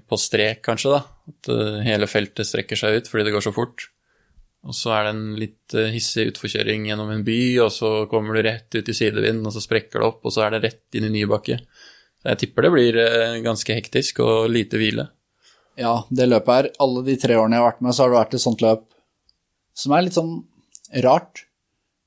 på 0.09 0.17
strek, 0.17 0.63
kanskje, 0.65 0.95
da. 0.95 1.03
At 1.33 1.51
eh, 1.53 1.83
hele 1.91 2.09
feltet 2.09 2.49
strekker 2.49 2.81
seg 2.81 3.03
ut 3.03 3.11
fordi 3.11 3.29
det 3.29 3.35
går 3.37 3.45
så 3.45 3.53
fort. 3.55 3.91
Og 4.63 4.75
så 4.79 4.95
er 4.95 5.05
det 5.05 5.13
en 5.13 5.25
litt 5.37 5.77
eh, 5.77 5.93
hissig 5.93 6.31
utforkjøring 6.33 6.89
gjennom 6.89 7.13
en 7.13 7.27
by, 7.27 7.41
og 7.67 7.71
så 7.75 7.93
kommer 8.11 8.39
du 8.39 8.47
rett 8.47 8.73
ut 8.73 8.89
i 8.89 8.97
sidevind, 8.97 9.45
og 9.45 9.53
så 9.55 9.63
sprekker 9.63 10.01
det 10.01 10.09
opp, 10.09 10.25
og 10.25 10.33
så 10.35 10.47
er 10.47 10.57
det 10.57 10.65
rett 10.65 10.99
inn 10.99 11.11
i 11.11 11.17
ny 11.19 11.27
bakke. 11.29 11.61
Jeg 12.23 12.39
tipper 12.39 12.67
det 12.67 12.73
blir 12.75 12.99
eh, 13.03 13.41
ganske 13.43 13.75
hektisk 13.75 14.23
og 14.23 14.51
lite 14.53 14.79
hvile. 14.79 15.09
Ja, 15.81 16.03
det 16.13 16.29
løpet 16.29 16.55
her, 16.55 16.69
alle 16.85 17.03
de 17.07 17.17
tre 17.19 17.39
årene 17.41 17.57
jeg 17.57 17.65
har 17.65 17.71
vært 17.71 17.85
med, 17.85 17.97
så 17.97 18.05
har 18.05 18.13
det 18.13 18.21
vært 18.21 18.37
et 18.37 18.45
sånt 18.45 18.65
løp 18.65 18.85
som 19.79 19.95
er 19.97 20.05
litt 20.05 20.19
sånn 20.19 20.35
rart. 21.05 21.47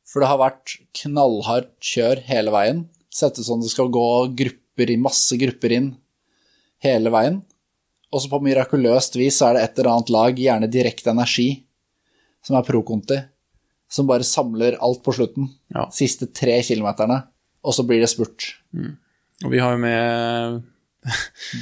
For 0.06 0.22
det 0.22 0.30
har 0.30 0.40
vært 0.40 0.78
knallhardt 1.02 1.74
kjør 1.84 2.22
hele 2.28 2.54
veien. 2.54 2.86
Sett 3.10 3.40
ut 3.40 3.48
som 3.48 3.62
det 3.64 3.72
skal 3.74 3.90
gå 3.92 4.08
grupper 4.38 4.92
i, 4.94 4.98
masse 5.02 5.36
grupper 5.42 5.74
inn 5.76 5.92
hele 6.86 7.12
veien. 7.14 7.42
Og 8.14 8.22
så 8.22 8.30
på 8.32 8.40
mirakuløst 8.46 9.18
vis 9.20 9.40
så 9.42 9.50
er 9.50 9.58
det 9.58 9.64
et 9.66 9.80
eller 9.80 9.96
annet 9.96 10.12
lag, 10.14 10.38
gjerne 10.40 10.72
direkte 10.72 11.12
energi, 11.12 11.50
som 12.46 12.56
er 12.60 12.68
pro-conti, 12.68 13.18
som 13.92 14.08
bare 14.08 14.28
samler 14.28 14.78
alt 14.84 15.02
på 15.04 15.16
slutten. 15.18 15.50
Ja. 15.74 15.88
Siste 15.92 16.30
tre 16.30 16.62
kilometerne, 16.64 17.24
og 17.66 17.76
så 17.76 17.84
blir 17.88 18.04
det 18.04 18.12
spurt. 18.14 18.54
Og 19.44 19.52
vi 19.52 19.60
har 19.60 19.76
jo 19.76 19.82
med 19.84 20.64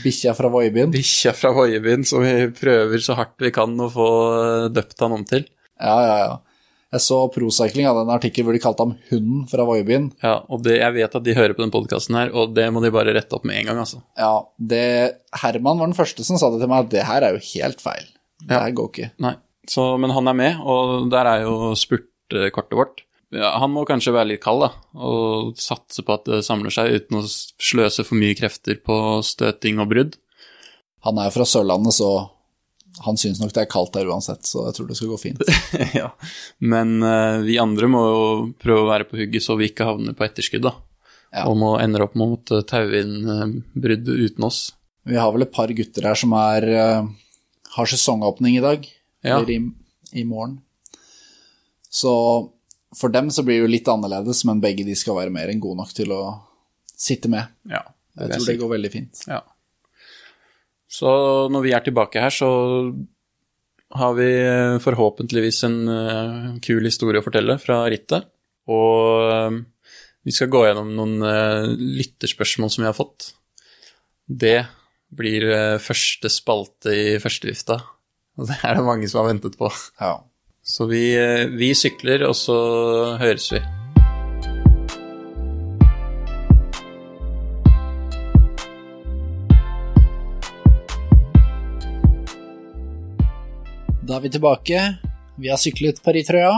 Bikkja 0.04 0.32
fra 0.38 0.48
Voiebyen. 0.54 0.92
bikkja 0.94 1.34
fra 1.36 1.50
Voiebyen, 1.56 2.06
som 2.08 2.22
vi 2.24 2.48
prøver 2.56 3.02
så 3.04 3.16
hardt 3.18 3.36
vi 3.44 3.52
kan 3.52 3.74
å 3.82 3.90
få 3.92 4.08
døpt 4.72 5.02
han 5.04 5.16
om 5.18 5.26
til. 5.28 5.48
Ja, 5.82 5.98
ja, 6.06 6.18
ja. 6.28 6.34
Jeg 6.94 7.02
så 7.02 7.18
Procycling 7.34 7.88
hadde 7.90 8.04
en 8.06 8.12
artikkel 8.14 8.46
hvor 8.46 8.54
de 8.54 8.62
kalte 8.62 8.86
ham 8.86 8.92
Hunden 9.10 9.48
fra 9.50 9.66
Voiebyen. 9.66 10.12
Ja, 10.22 10.36
og 10.46 10.62
det, 10.64 10.76
jeg 10.78 10.94
vet 11.00 11.16
at 11.18 11.26
de 11.26 11.34
hører 11.36 11.56
på 11.58 11.64
den 11.66 11.74
podkasten 11.74 12.16
her, 12.20 12.30
og 12.38 12.54
det 12.54 12.68
må 12.72 12.84
de 12.84 12.92
bare 12.94 13.16
rette 13.18 13.34
opp 13.34 13.48
med 13.50 13.58
en 13.58 13.72
gang, 13.72 13.80
altså. 13.82 14.04
Ja, 14.16 14.30
det 14.62 14.84
Herman 15.42 15.82
var 15.82 15.90
den 15.90 15.98
første 15.98 16.24
som 16.28 16.38
sa 16.38 16.52
det 16.54 16.62
til 16.62 16.70
meg, 16.70 16.86
at 16.86 16.94
det 16.94 17.08
her 17.10 17.26
er 17.26 17.34
jo 17.40 17.42
helt 17.50 17.82
feil. 17.82 18.06
Det 18.46 18.54
Ja. 18.54 18.62
her 18.68 18.76
går 18.78 18.92
ikke. 18.94 19.10
Nei. 19.26 19.34
Så, 19.68 19.88
men 19.98 20.12
han 20.14 20.28
er 20.30 20.38
med, 20.38 20.62
og 20.62 21.10
der 21.10 21.26
er 21.34 21.42
jo 21.48 21.74
spurtkortet 21.80 22.78
vårt. 22.78 23.02
Ja, 23.34 23.56
han 23.60 23.72
må 23.74 23.86
kanskje 23.89 24.13
være 24.13 24.34
litt 24.34 24.43
kald, 24.43 24.65
da, 24.65 24.69
og 25.02 25.58
satse 25.62 26.04
på 26.06 26.15
at 26.15 26.28
det 26.30 26.43
samler 26.46 26.74
seg 26.74 26.93
uten 27.00 27.19
å 27.19 27.24
sløse 27.26 28.06
for 28.06 28.19
mye 28.19 28.38
krefter 28.38 28.78
på 28.84 28.98
støting 29.26 29.82
og 29.82 29.89
brudd. 29.91 30.17
Han 31.08 31.19
er 31.19 31.28
jo 31.30 31.36
fra 31.39 31.48
Sørlandet, 31.50 31.98
så 31.98 32.12
han 33.04 33.17
syns 33.17 33.41
nok 33.41 33.54
det 33.56 33.63
er 33.63 33.72
kaldt 33.72 33.96
der 33.96 34.10
uansett, 34.12 34.46
så 34.46 34.67
jeg 34.67 34.78
tror 34.78 34.89
det 34.89 34.98
skal 35.00 35.12
gå 35.12 35.19
fint. 35.22 35.41
ja. 36.00 36.12
Men 36.62 37.00
uh, 37.02 37.41
vi 37.46 37.58
andre 37.62 37.89
må 37.89 38.04
jo 38.06 38.24
prøve 38.62 38.86
å 38.86 38.91
være 38.91 39.08
på 39.10 39.17
hugget 39.17 39.46
så 39.46 39.58
vi 39.60 39.72
ikke 39.72 39.88
havner 39.89 40.17
på 40.17 40.28
etterskudd, 40.28 40.67
da. 40.67 40.76
Ja. 41.34 41.48
Og 41.50 41.58
må 41.58 41.74
ender 41.82 42.06
opp 42.06 42.13
mot 42.19 42.54
uh, 42.54 42.62
brudd 43.74 44.13
uten 44.13 44.46
oss. 44.46 44.67
Vi 45.10 45.17
har 45.19 45.34
vel 45.34 45.48
et 45.48 45.56
par 45.56 45.74
gutter 45.74 46.06
her 46.08 46.19
som 46.19 46.36
er 46.38 46.69
uh, 46.69 47.10
har 47.74 47.89
sesongåpning 47.89 48.60
i 48.60 48.63
dag, 48.63 48.86
Ja. 49.24 49.39
eller 49.39 49.50
i, 49.56 49.60
i 50.22 50.24
morgen. 50.28 50.60
Så 51.89 52.13
for 52.98 53.14
dem 53.14 53.32
så 53.34 53.46
blir 53.46 53.60
det 53.60 53.66
jo 53.66 53.72
litt 53.72 53.90
annerledes, 53.92 54.44
men 54.50 54.62
begge 54.64 54.86
de 54.88 54.96
skal 54.98 55.18
være 55.18 55.34
mer 55.34 55.52
enn 55.52 55.62
gode 55.64 55.82
nok 55.82 55.94
til 55.96 56.14
å 56.16 56.22
sitte 56.94 57.32
med. 57.32 57.50
Ja, 57.70 57.84
Jeg 58.20 58.36
tror 58.36 58.48
det 58.48 58.60
går 58.62 58.74
veldig 58.76 58.94
fint. 58.94 59.24
Ja. 59.28 59.42
Så 60.94 61.10
når 61.50 61.66
vi 61.66 61.74
er 61.74 61.84
tilbake 61.86 62.22
her, 62.22 62.34
så 62.34 62.50
har 63.94 64.14
vi 64.18 64.30
eh, 64.42 64.80
forhåpentligvis 64.82 65.64
en 65.68 65.78
eh, 65.90 66.50
kul 66.66 66.86
historie 66.86 67.22
å 67.22 67.26
fortelle 67.26 67.58
fra 67.62 67.84
rittet. 67.92 68.30
Og 68.72 69.30
eh, 69.30 69.58
vi 70.24 70.34
skal 70.34 70.52
gå 70.54 70.64
gjennom 70.66 70.94
noen 70.96 71.18
lytterspørsmål 72.00 72.72
som 72.72 72.86
vi 72.86 72.90
har 72.90 72.98
fått. 72.98 73.34
Det 74.24 74.62
blir 75.14 75.44
første 75.84 76.30
spalte 76.32 76.94
i 76.96 77.18
førstevifta. 77.22 77.76
Og 78.40 78.48
det 78.50 78.62
er 78.64 78.80
det 78.80 78.86
mange 78.88 79.10
som 79.12 79.22
har 79.22 79.34
ventet 79.34 79.58
på. 79.60 79.70
Ja. 80.00 80.16
Så 80.65 80.86
vi, 80.86 81.15
eh, 81.15 81.47
vi 81.52 81.73
sykler, 81.76 82.21
og 82.23 82.36
så 82.39 82.56
høres 83.19 83.49
vi. 83.52 83.60
Da 94.04 94.15
er 94.15 94.23
vi 94.23 94.32
tilbake. 94.32 94.84
Vi 95.36 95.49
har 95.52 95.60
syklet 95.60 95.99
Paris-trøya. 96.06 96.54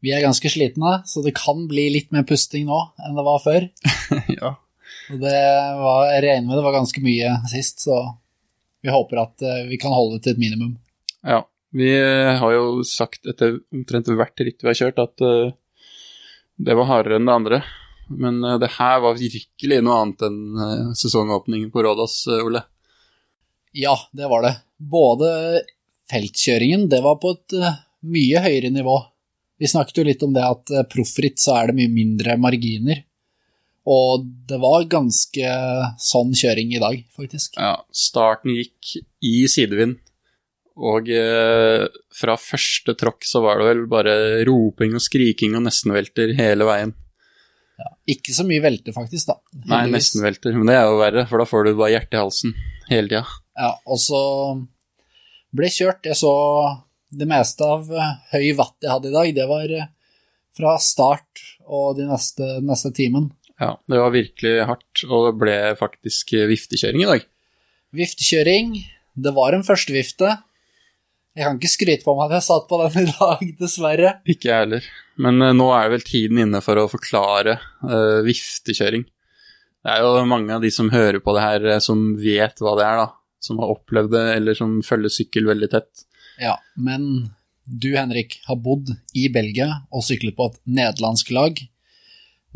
Vi 0.00 0.14
er 0.16 0.24
ganske 0.24 0.48
slitne, 0.48 1.02
så 1.04 1.20
det 1.20 1.34
kan 1.36 1.66
bli 1.68 1.90
litt 1.92 2.08
mer 2.16 2.24
pusting 2.24 2.64
nå 2.64 2.78
enn 3.04 3.18
det 3.18 3.24
var 3.26 3.42
før. 3.44 3.66
ja. 4.38 4.54
Og 5.12 5.20
det 5.20 5.42
var, 5.82 6.06
jeg 6.14 6.24
regner 6.24 6.48
med 6.48 6.56
det 6.56 6.64
var 6.64 6.78
ganske 6.78 7.04
mye 7.04 7.34
sist, 7.52 7.84
så 7.84 8.00
vi 8.80 8.88
håper 8.94 9.20
at 9.20 9.44
eh, 9.44 9.68
vi 9.68 9.76
kan 9.84 9.92
holde 9.92 10.16
det 10.16 10.24
til 10.24 10.36
et 10.38 10.42
minimum. 10.46 10.72
Ja, 11.26 11.42
vi 11.74 11.90
eh, 11.98 12.36
har 12.38 12.52
jo 12.54 12.84
sagt 12.86 13.26
etter 13.26 13.58
omtrent 13.74 14.08
hvert 14.08 14.44
ritt 14.44 14.62
vi 14.62 14.70
har 14.70 14.78
kjørt, 14.78 15.02
at 15.02 15.24
eh, 15.24 15.54
det 16.56 16.76
var 16.78 16.88
hardere 16.90 17.18
enn 17.18 17.28
det 17.28 17.34
andre. 17.40 17.62
Men 18.12 18.38
eh, 18.44 18.58
det 18.62 18.74
her 18.78 19.00
var 19.04 19.18
virkelig 19.18 19.80
noe 19.84 19.98
annet 20.02 20.26
enn 20.28 20.94
sesongåpningen 20.96 21.72
på 21.74 21.84
Rådås, 21.86 22.22
Ole. 22.44 22.62
Ja, 23.76 23.96
det 24.16 24.30
var 24.30 24.46
det. 24.46 24.54
Både 24.78 25.28
feltkjøringen, 26.10 26.86
det 26.92 27.02
var 27.04 27.18
på 27.20 27.34
et 27.34 27.58
mye 28.06 28.40
høyere 28.44 28.70
nivå. 28.72 28.96
Vi 29.60 29.68
snakket 29.68 30.00
jo 30.00 30.06
litt 30.06 30.22
om 30.24 30.32
det 30.36 30.44
at 30.44 30.72
proffritt 30.92 31.40
så 31.40 31.58
er 31.58 31.70
det 31.70 31.78
mye 31.80 31.92
mindre 31.92 32.36
marginer. 32.40 33.02
Og 33.86 34.24
det 34.48 34.58
var 34.62 34.88
ganske 34.90 35.50
sånn 36.02 36.32
kjøring 36.36 36.72
i 36.74 36.80
dag, 36.82 37.04
faktisk. 37.16 37.54
Ja, 37.58 37.78
starten 37.94 38.54
gikk 38.56 38.96
i 39.24 39.44
sidevind, 39.50 40.00
og 40.76 41.08
eh, 41.08 41.86
fra 42.12 42.36
første 42.40 42.92
tråkk 43.00 43.24
så 43.24 43.40
var 43.44 43.60
det 43.60 43.68
vel 43.70 43.82
bare 43.88 44.14
roping 44.44 44.96
og 44.98 45.04
skriking 45.04 45.56
og 45.56 45.64
nestenvelter 45.64 46.34
hele 46.36 46.68
veien. 46.68 46.92
Ja, 47.76 47.90
Ikke 48.12 48.32
så 48.36 48.44
mye 48.48 48.62
velter, 48.64 48.92
faktisk, 48.96 49.30
da. 49.30 49.36
Nei, 49.72 49.82
nestenvelter, 49.92 50.56
men 50.56 50.68
det 50.68 50.76
er 50.78 50.86
jo 50.88 51.00
verre, 51.00 51.26
for 51.28 51.40
da 51.40 51.48
får 51.48 51.66
du 51.66 51.74
bare 51.76 51.92
hjertet 51.94 52.16
i 52.16 52.20
halsen 52.20 52.56
hele 52.90 53.10
tida. 53.10 53.24
Ja, 53.56 53.72
og 53.88 54.00
så 54.00 54.20
ble 55.56 55.70
kjørt. 55.72 56.04
Jeg 56.08 56.18
så 56.20 56.32
det 57.16 57.28
meste 57.30 57.64
av 57.64 57.88
eh, 57.92 58.14
høy 58.34 58.48
watt 58.58 58.76
jeg 58.84 58.92
hadde 58.92 59.12
i 59.12 59.16
dag, 59.16 59.32
det 59.36 59.46
var 59.48 59.72
eh, 59.80 59.90
fra 60.56 60.76
start 60.80 61.44
og 61.66 61.96
de 61.98 62.08
neste, 62.08 62.58
neste 62.64 62.92
timen. 62.96 63.30
Ja, 63.60 63.78
det 63.88 64.00
var 64.00 64.12
virkelig 64.12 64.58
hardt, 64.68 65.04
og 65.08 65.30
det 65.30 65.36
ble 65.40 65.56
faktisk 65.80 66.34
viftekjøring 66.50 67.04
i 67.04 67.08
dag. 67.08 67.24
Viftekjøring. 67.96 68.74
Det 69.16 69.32
var 69.32 69.56
en 69.56 69.64
førstevifte. 69.64 70.34
Jeg 71.36 71.44
kan 71.44 71.58
ikke 71.58 71.68
skryte 71.68 72.06
på 72.06 72.14
meg 72.16 72.30
at 72.30 72.38
jeg 72.38 72.46
satt 72.46 72.64
på 72.70 72.78
den 72.80 73.02
i 73.02 73.12
dag, 73.18 73.42
dessverre. 73.60 74.14
Ikke 74.24 74.48
jeg 74.48 74.62
heller. 74.62 74.88
Men 75.20 75.44
uh, 75.44 75.52
nå 75.56 75.68
er 75.76 75.92
vel 75.92 76.06
tiden 76.06 76.40
inne 76.46 76.62
for 76.64 76.80
å 76.80 76.88
forklare 76.88 77.58
uh, 77.84 78.24
viftekjøring. 78.24 79.04
Det 79.84 79.92
er 79.92 80.02
jo 80.02 80.24
mange 80.26 80.56
av 80.56 80.64
de 80.64 80.72
som 80.72 80.88
hører 80.90 81.20
på 81.22 81.36
det 81.36 81.44
her, 81.44 81.68
uh, 81.76 81.82
som 81.84 82.08
vet 82.20 82.64
hva 82.64 82.74
det 82.80 82.88
er, 82.88 83.04
da. 83.04 83.08
Som 83.44 83.60
har 83.60 83.74
opplevd 83.76 84.14
det, 84.16 84.26
eller 84.38 84.56
som 84.56 84.78
følger 84.82 85.12
sykkel 85.12 85.48
veldig 85.50 85.68
tett. 85.76 86.06
Ja, 86.40 86.56
men 86.80 87.04
du, 87.66 87.90
Henrik, 87.98 88.40
har 88.48 88.56
bodd 88.62 88.94
i 89.12 89.28
Belgia 89.32 89.68
og 89.92 90.06
syklet 90.08 90.36
på 90.38 90.48
et 90.48 90.60
nederlandsk 90.64 91.34
lag. 91.36 91.60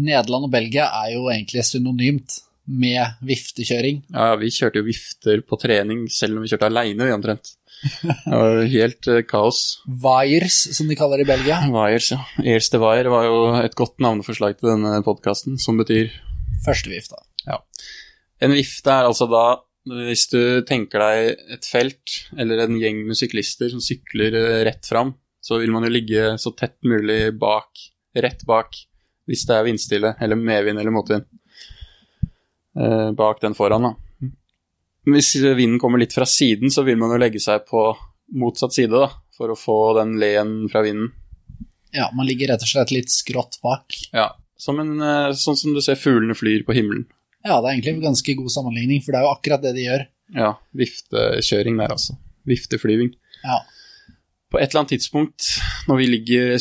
Nederland 0.00 0.48
og 0.48 0.54
Belgia 0.54 0.88
er 1.02 1.18
jo 1.18 1.28
egentlig 1.28 1.66
synonymt 1.68 2.40
med 2.70 3.20
viftekjøring. 3.26 4.04
Ja, 4.14 4.32
vi 4.40 4.50
kjørte 4.54 4.80
jo 4.80 4.88
vifter 4.88 5.42
på 5.44 5.58
trening 5.60 6.06
selv 6.12 6.38
om 6.38 6.44
vi 6.44 6.52
kjørte 6.52 6.70
aleine, 6.70 7.08
vi 7.08 7.14
omtrent. 7.16 7.56
Det 7.80 8.36
var 8.36 8.58
helt 8.72 9.08
uh, 9.08 9.20
kaos. 9.24 9.60
Wires, 9.88 10.58
som 10.76 10.90
de 10.90 10.96
kaller 10.98 11.20
det 11.20 11.28
i 11.28 11.30
Belgia. 11.30 11.60
Wires, 11.72 12.10
ja. 12.12 12.20
Airs 12.44 12.68
de 12.72 12.80
Wire 12.82 13.12
var 13.12 13.24
jo 13.28 13.38
et 13.60 13.76
godt 13.78 13.96
navneforslag 14.04 14.58
til 14.58 14.74
denne 14.74 15.00
podkasten, 15.06 15.56
som 15.60 15.80
betyr 15.80 16.12
Første 16.60 16.90
vifta. 16.92 17.16
Ja. 17.46 17.56
En 18.44 18.52
vifte 18.52 18.92
er 18.92 19.06
altså 19.08 19.24
da 19.30 19.44
hvis 19.88 20.26
du 20.28 20.60
tenker 20.68 21.00
deg 21.00 21.54
et 21.56 21.64
felt 21.64 22.16
eller 22.36 22.66
en 22.66 22.76
gjeng 22.76 23.00
med 23.08 23.16
syklister 23.16 23.70
som 23.72 23.80
sykler 23.80 24.36
eh, 24.36 24.60
rett 24.68 24.84
fram, 24.86 25.14
så 25.40 25.56
vil 25.62 25.72
man 25.72 25.86
jo 25.86 25.92
ligge 25.94 26.34
så 26.40 26.52
tett 26.52 26.76
mulig 26.84 27.32
bak, 27.40 27.80
rett 28.12 28.44
bak, 28.48 28.76
hvis 29.24 29.46
det 29.48 29.56
er 29.56 29.66
vindstille 29.66 30.12
eller 30.20 30.36
medvind 30.36 30.82
eller 30.82 30.92
motvind. 30.92 31.24
Eh, 32.76 33.08
bak 33.16 33.40
den 33.40 33.56
foran, 33.56 33.88
da. 33.88 34.09
Hvis 35.08 35.32
vinden 35.40 35.78
kommer 35.80 36.00
litt 36.02 36.12
fra 36.12 36.26
siden, 36.28 36.70
så 36.72 36.84
vil 36.84 36.98
man 37.00 37.14
jo 37.14 37.20
legge 37.20 37.40
seg 37.40 37.64
på 37.68 37.90
motsatt 38.36 38.74
side, 38.76 38.92
da, 38.92 39.08
for 39.36 39.52
å 39.52 39.58
få 39.58 39.78
den 39.98 40.18
leen 40.20 40.68
fra 40.70 40.82
vinden. 40.84 41.12
Ja, 41.96 42.10
man 42.14 42.28
ligger 42.28 42.52
rett 42.52 42.62
og 42.62 42.70
slett 42.70 42.92
litt 42.94 43.10
skrått 43.10 43.58
bak. 43.64 43.96
Ja, 44.14 44.28
som 44.60 44.78
en, 44.82 45.00
eh, 45.02 45.32
sånn 45.32 45.56
som 45.56 45.74
du 45.74 45.80
ser 45.82 45.98
fuglene 45.98 46.36
flyr 46.36 46.62
på 46.66 46.76
himmelen. 46.76 47.06
Ja, 47.42 47.60
det 47.60 47.70
er 47.70 47.72
egentlig 47.74 47.94
en 47.96 48.08
ganske 48.10 48.36
god 48.36 48.52
sammenligning, 48.52 49.02
for 49.02 49.12
det 49.12 49.20
er 49.20 49.24
jo 49.24 49.34
akkurat 49.34 49.62
det 49.64 49.74
de 49.74 49.86
gjør. 49.86 50.06
Ja, 50.36 50.50
viftekjøring 50.76 51.80
der, 51.80 51.94
altså. 51.96 52.16
Vifteflyving. 52.46 53.14
Ja. 53.42 53.62
På 54.52 54.60
et 54.60 54.70
eller 54.70 54.82
annet 54.82 54.98
tidspunkt, 54.98 55.46
når 55.88 55.96
vi 56.02 56.10
ligger 56.10 56.58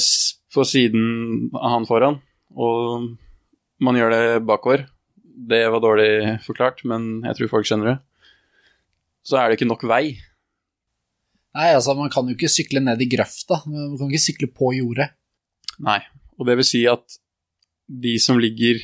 på 0.53 0.65
siden 0.65 1.49
av 1.53 1.75
han 1.75 1.87
foran, 1.89 2.21
og 2.55 3.17
man 3.79 3.95
gjør 3.95 4.09
det 4.15 4.45
bakover 4.47 4.87
Det 5.49 5.61
var 5.71 5.79
dårlig 5.79 6.41
forklart, 6.43 6.81
men 6.83 7.21
jeg 7.23 7.37
tror 7.37 7.49
folk 7.53 7.67
skjønner 7.67 7.93
det. 7.93 7.97
Så 9.29 9.37
er 9.37 9.49
det 9.49 9.59
ikke 9.59 9.69
nok 9.69 9.85
vei. 9.89 10.17
Nei, 11.57 11.69
altså, 11.73 11.93
man 11.97 12.09
kan 12.13 12.27
jo 12.29 12.35
ikke 12.37 12.49
sykle 12.51 12.81
ned 12.81 13.01
i 13.01 13.09
grøfta. 13.09 13.61
Man 13.69 13.97
kan 13.99 14.09
ikke 14.09 14.25
sykle 14.25 14.49
på 14.53 14.73
jordet. 14.77 15.11
Nei. 15.85 15.99
Og 16.39 16.47
det 16.47 16.55
vil 16.59 16.67
si 16.67 16.83
at 16.89 17.19
de 17.89 18.15
som 18.21 18.39
ligger 18.41 18.81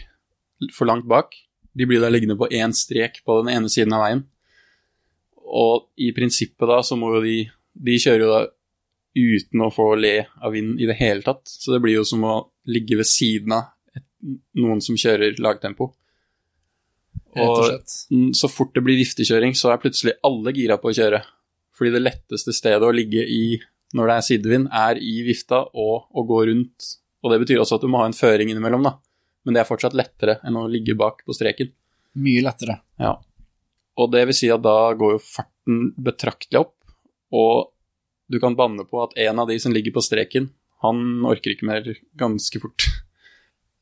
for 0.74 0.90
langt 0.90 1.08
bak, 1.10 1.34
de 1.76 1.88
blir 1.88 2.02
da 2.02 2.10
liggende 2.12 2.38
på 2.40 2.50
én 2.54 2.74
strek 2.76 3.22
på 3.26 3.40
den 3.42 3.52
ene 3.54 3.72
siden 3.72 3.96
av 3.96 4.06
veien. 4.06 4.24
Og 5.46 5.90
i 6.02 6.12
prinsippet 6.16 6.70
da, 6.70 6.82
så 6.84 6.98
må 7.00 7.16
jo 7.18 7.26
de 7.26 7.38
De 7.76 7.98
kjører 8.00 8.22
jo 8.24 8.28
da 8.32 8.44
uten 9.16 9.64
å 9.66 9.72
få 9.74 9.90
le 10.00 10.14
av 10.40 10.54
vinden 10.56 10.80
i 10.80 10.88
det 10.88 10.96
hele 10.96 11.26
tatt. 11.26 11.44
Så 11.44 11.74
det 11.74 11.82
blir 11.84 11.98
jo 11.98 12.06
som 12.08 12.24
å 12.24 12.36
ligge 12.72 12.96
ved 12.96 13.08
siden 13.10 13.52
av 13.52 13.74
noen 14.56 14.80
som 14.80 14.96
kjører 14.96 15.36
lagtempo. 15.44 15.90
Og 17.36 18.36
så 18.36 18.50
fort 18.52 18.76
det 18.76 18.84
blir 18.86 19.00
viftekjøring, 19.02 19.56
så 19.58 19.74
er 19.74 19.82
plutselig 19.84 20.16
alle 20.26 20.54
gira 20.56 20.78
på 20.80 20.92
å 20.92 20.96
kjøre. 20.96 21.22
Fordi 21.76 21.92
det 21.92 22.04
letteste 22.04 22.54
stedet 22.56 22.88
å 22.88 22.96
ligge 22.96 23.26
i 23.28 23.58
når 23.96 24.10
det 24.10 24.16
er 24.16 24.26
sidevind, 24.28 24.70
er 24.76 25.00
i 25.00 25.16
vifta 25.28 25.62
og 25.72 26.08
å 26.16 26.24
gå 26.28 26.42
rundt. 26.50 26.88
Og 27.24 27.32
det 27.32 27.42
betyr 27.44 27.62
også 27.62 27.78
at 27.78 27.86
du 27.86 27.92
må 27.92 28.02
ha 28.02 28.10
en 28.10 28.18
føring 28.18 28.52
innimellom, 28.52 28.84
da. 28.88 28.96
Men 29.46 29.56
det 29.56 29.62
er 29.62 29.70
fortsatt 29.70 29.96
lettere 29.98 30.40
enn 30.48 30.58
å 30.58 30.66
ligge 30.72 30.98
bak 30.98 31.22
på 31.26 31.36
streken. 31.38 31.72
Mye 32.20 32.44
lettere. 32.44 32.80
Ja. 33.02 33.14
Og 34.00 34.12
det 34.12 34.26
vil 34.30 34.38
si 34.38 34.50
at 34.52 34.64
da 34.66 34.92
går 34.98 35.16
jo 35.16 35.24
farten 35.24 35.90
betraktelig 36.02 36.66
opp, 36.66 36.76
og 37.36 37.72
du 38.32 38.40
kan 38.42 38.58
banne 38.58 38.84
på 38.90 39.00
at 39.04 39.16
en 39.22 39.42
av 39.44 39.50
de 39.50 39.58
som 39.62 39.74
ligger 39.76 39.94
på 39.96 40.04
streken, 40.04 40.50
han 40.84 41.26
orker 41.28 41.54
ikke 41.54 41.68
mer 41.70 41.88
ganske 42.20 42.62
fort. 42.62 42.88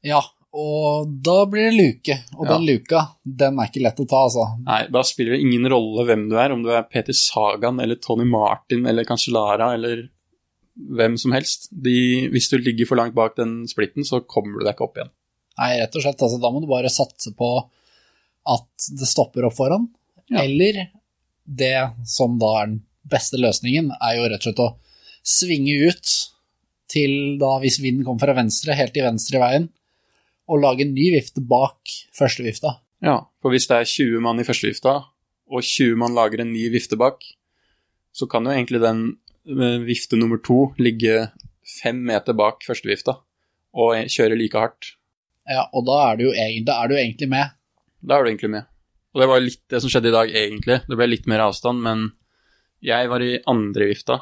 Ja, 0.05 0.21
og 0.53 1.09
da 1.25 1.37
blir 1.49 1.71
det 1.71 1.77
luke. 1.79 2.15
Og 2.37 2.45
Ja. 2.45 2.51
den 2.57 2.65
luka, 2.67 2.99
den 3.25 3.57
er 3.59 3.69
ikke 3.69 3.81
lett 3.81 3.99
å 3.99 4.07
ta, 4.07 4.23
altså. 4.27 4.43
Nei, 4.63 4.85
da 4.93 5.01
spiller 5.01 5.33
det 5.35 5.41
ingen 5.41 5.65
rolle 5.71 6.05
hvem 6.05 6.27
du 6.29 6.35
er, 6.37 6.51
om 6.53 6.61
du 6.63 6.69
er 6.69 6.83
Peter 6.83 7.13
Sagan 7.13 7.79
eller 7.81 7.95
Tony 7.95 8.25
Martin 8.29 8.85
eller 8.85 9.03
Cancellara 9.03 9.73
eller 9.73 10.09
hvem 10.77 11.17
som 11.17 11.31
helst. 11.33 11.69
De, 11.71 12.29
hvis 12.29 12.49
du 12.49 12.57
ligger 12.59 12.85
for 12.89 12.95
langt 12.97 13.15
bak 13.17 13.35
den 13.35 13.65
splitten, 13.67 14.05
så 14.05 14.21
kommer 14.25 14.59
du 14.59 14.65
deg 14.65 14.75
ikke 14.75 14.85
opp 14.87 14.97
igjen. 14.97 15.11
Nei, 15.57 15.71
rett 15.81 15.95
og 15.95 16.01
slett. 16.05 16.21
Altså, 16.21 16.39
da 16.41 16.49
må 16.53 16.61
du 16.61 16.67
bare 16.69 16.89
satse 16.89 17.33
på 17.37 17.49
at 18.53 18.87
det 18.99 19.07
stopper 19.09 19.45
opp 19.45 19.55
foran. 19.57 19.89
Ja. 20.29 20.41
Eller 20.45 20.87
det 21.45 21.75
som 22.09 22.37
da 22.41 22.61
er 22.61 22.67
den 22.71 22.81
beste 23.09 23.37
løsningen, 23.41 23.91
er 24.01 24.15
jo 24.17 24.29
rett 24.29 24.41
og 24.41 24.49
slett 24.49 24.63
å 24.63 24.75
svinge 25.23 25.75
ut 25.89 26.13
til 26.93 27.37
da, 27.41 27.55
hvis 27.63 27.79
vinden 27.81 28.05
kommer 28.05 28.19
fra 28.27 28.35
venstre, 28.37 28.75
helt 28.77 28.93
til 28.93 29.05
venstre 29.05 29.39
i 29.39 29.41
veien, 29.41 29.69
og 30.49 30.61
lage 30.63 30.85
en 30.85 30.93
ny 30.95 31.11
vifte 31.15 31.43
bak 31.47 31.93
første 32.15 32.45
vifta. 32.45 32.77
Ja, 33.03 33.19
for 33.43 33.53
hvis 33.53 33.67
det 33.69 33.77
er 33.77 33.89
20 33.89 34.23
mann 34.23 34.39
i 34.39 34.47
første 34.47 34.69
vifta, 34.69 34.95
og 35.53 35.65
20 35.67 35.99
mann 35.99 36.15
lager 36.15 36.43
en 36.43 36.53
ny 36.53 36.69
vifte 36.73 36.97
bak, 36.99 37.23
så 38.13 38.27
kan 38.29 38.45
jo 38.45 38.53
egentlig 38.53 38.81
den 38.83 39.05
eh, 39.49 39.79
vifte 39.83 40.19
nummer 40.19 40.39
to 40.43 40.71
ligge 40.81 41.27
fem 41.81 42.03
meter 42.07 42.35
bak 42.37 42.63
første 42.67 42.89
vifta 42.89 43.17
og 43.73 44.11
kjøre 44.11 44.37
like 44.37 44.59
hardt. 44.59 44.93
Ja, 45.49 45.65
og 45.73 45.87
da 45.87 45.97
er 46.07 46.19
du 46.19 46.27
jo 46.27 46.33
egentlig, 46.35 46.73
er 46.73 46.89
du 46.91 46.95
egentlig 46.95 47.29
med. 47.31 47.55
Da 48.03 48.17
er 48.17 48.23
du 48.23 48.31
egentlig 48.31 48.51
med. 48.53 48.69
Og 49.13 49.21
det 49.21 49.29
var 49.29 49.43
litt 49.43 49.63
det 49.69 49.81
som 49.81 49.91
skjedde 49.91 50.09
i 50.09 50.15
dag, 50.15 50.35
egentlig. 50.43 50.77
Det 50.87 50.97
ble 50.97 51.09
litt 51.09 51.27
mer 51.29 51.43
avstand, 51.45 51.81
men 51.83 52.11
jeg 52.83 53.09
var 53.11 53.23
i 53.23 53.39
andre 53.49 53.89
vifta 53.91 54.19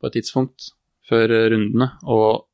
på 0.00 0.08
et 0.08 0.18
tidspunkt 0.18 0.72
før 1.08 1.32
eh, 1.34 1.46
rundene, 1.52 1.88
og 2.06 2.48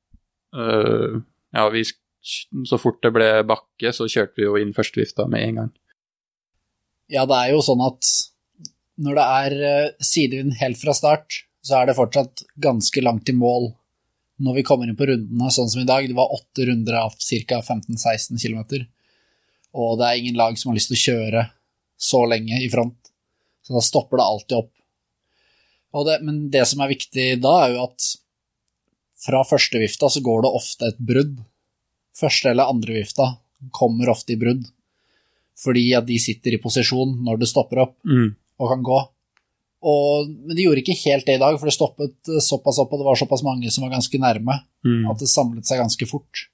øh, 0.57 1.19
ja, 1.55 1.65
vi, 1.73 1.85
så 2.21 2.79
fort 2.81 3.01
det 3.05 3.13
ble 3.15 3.29
bakke, 3.49 3.93
så 3.95 4.09
kjørte 4.11 4.41
vi 4.41 4.47
jo 4.47 4.57
inn 4.61 4.75
førstevifta 4.77 5.29
med 5.31 5.45
en 5.45 5.61
gang. 5.63 5.71
Ja, 7.09 7.25
det 7.29 7.37
er 7.39 7.55
jo 7.55 7.65
sånn 7.65 7.83
at 7.85 8.09
når 8.99 9.19
det 9.19 9.27
er 9.41 9.59
eh, 9.69 9.93
sidevind 10.05 10.57
helt 10.61 10.81
fra 10.81 10.95
start, 10.97 11.43
så 11.65 11.81
er 11.81 11.89
det 11.89 11.99
fortsatt 11.99 12.45
ganske 12.61 13.03
langt 13.05 13.27
til 13.29 13.39
mål 13.39 13.71
når 14.45 14.59
vi 14.61 14.65
kommer 14.67 14.87
inn 14.87 14.99
på 14.99 15.09
rundene, 15.09 15.51
sånn 15.51 15.71
som 15.71 15.83
i 15.83 15.89
dag. 15.89 16.07
Det 16.07 16.17
var 16.19 16.35
åtte 16.35 16.69
runder 16.69 17.01
av 17.01 17.17
ca. 17.19 17.59
15-16 17.59 18.39
km, 18.39 18.87
og 19.75 19.99
det 19.99 20.09
er 20.09 20.21
ingen 20.21 20.39
lag 20.39 20.59
som 20.59 20.71
har 20.71 20.79
lyst 20.79 20.93
til 20.93 20.99
å 20.99 21.05
kjøre 21.07 21.45
så 21.99 22.23
lenge 22.31 22.61
i 22.63 22.71
front, 22.71 23.11
så 23.67 23.75
da 23.75 23.83
stopper 23.83 24.21
det 24.21 24.27
alltid 24.27 24.59
opp. 24.61 24.73
Det, 26.07 26.19
men 26.23 26.45
det 26.53 26.63
som 26.69 26.83
er 26.85 26.93
viktig 26.93 27.27
da, 27.43 27.55
er 27.65 27.75
jo 27.75 27.87
at 27.89 28.11
fra 29.19 29.41
første 29.47 29.81
vifta 29.83 30.11
så 30.13 30.23
går 30.23 30.45
det 30.45 30.55
ofte 30.61 30.91
et 30.93 31.01
brudd. 31.03 31.41
Første 32.19 32.51
eller 32.51 32.71
andre 32.71 32.97
vifta 32.99 33.29
kommer 33.75 34.11
ofte 34.11 34.35
i 34.35 34.39
brudd, 34.41 34.65
fordi 35.59 35.85
at 35.99 36.07
de 36.09 36.17
sitter 36.23 36.55
i 36.57 36.61
posisjon 36.63 37.17
når 37.27 37.41
det 37.43 37.49
stopper 37.51 37.85
opp 37.85 37.97
Mm. 38.07 38.35
og 38.59 38.69
kan 38.73 38.83
gå. 38.87 38.99
Og, 39.89 40.29
men 40.31 40.57
de 40.59 40.65
gjorde 40.65 40.83
ikke 40.83 40.97
helt 41.05 41.27
det 41.27 41.37
i 41.39 41.43
dag, 41.43 41.55
for 41.59 41.71
det 41.71 41.75
stoppet 41.77 42.31
såpass 42.43 42.81
opp, 42.83 42.93
og 42.93 42.99
det 42.99 43.07
var 43.07 43.19
såpass 43.21 43.45
mange 43.47 43.71
som 43.71 43.85
var 43.87 43.95
ganske 43.95 44.19
nærme, 44.19 44.61
Mm. 44.85 45.11
at 45.11 45.19
det 45.23 45.29
samlet 45.31 45.67
seg 45.67 45.79
ganske 45.79 46.07
fort. 46.11 46.47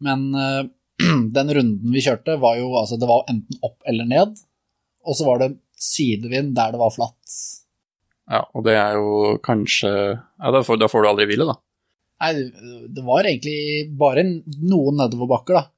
Men 0.00 0.28
uh, 0.34 0.64
den 1.36 1.52
runden 1.54 1.92
vi 1.92 2.00
kjørte, 2.04 2.38
var 2.40 2.56
jo 2.60 2.72
altså, 2.80 2.98
det 3.00 3.08
var 3.08 3.24
enten 3.28 3.60
opp 3.64 3.80
eller 3.88 4.08
ned, 4.08 4.36
og 5.04 5.16
så 5.16 5.26
var 5.28 5.38
det 5.44 5.52
sidevind 5.78 6.54
der 6.56 6.72
det 6.74 6.80
var 6.80 6.90
flatt. 6.94 7.36
Ja, 8.28 8.42
og 8.52 8.64
det 8.66 8.74
er 8.76 8.98
jo 8.98 9.38
kanskje 9.40 9.88
Ja, 9.88 10.50
da 10.52 10.60
får, 10.66 10.76
da 10.82 10.88
får 10.90 11.04
du 11.04 11.08
aldri 11.08 11.26
hvile, 11.30 11.46
da. 11.48 11.54
Nei, 12.20 12.32
det 12.90 13.04
var 13.06 13.28
egentlig 13.30 13.92
bare 13.98 14.24
noen 14.26 14.96
nedoverbakker, 14.98 15.54
da, 15.54 15.68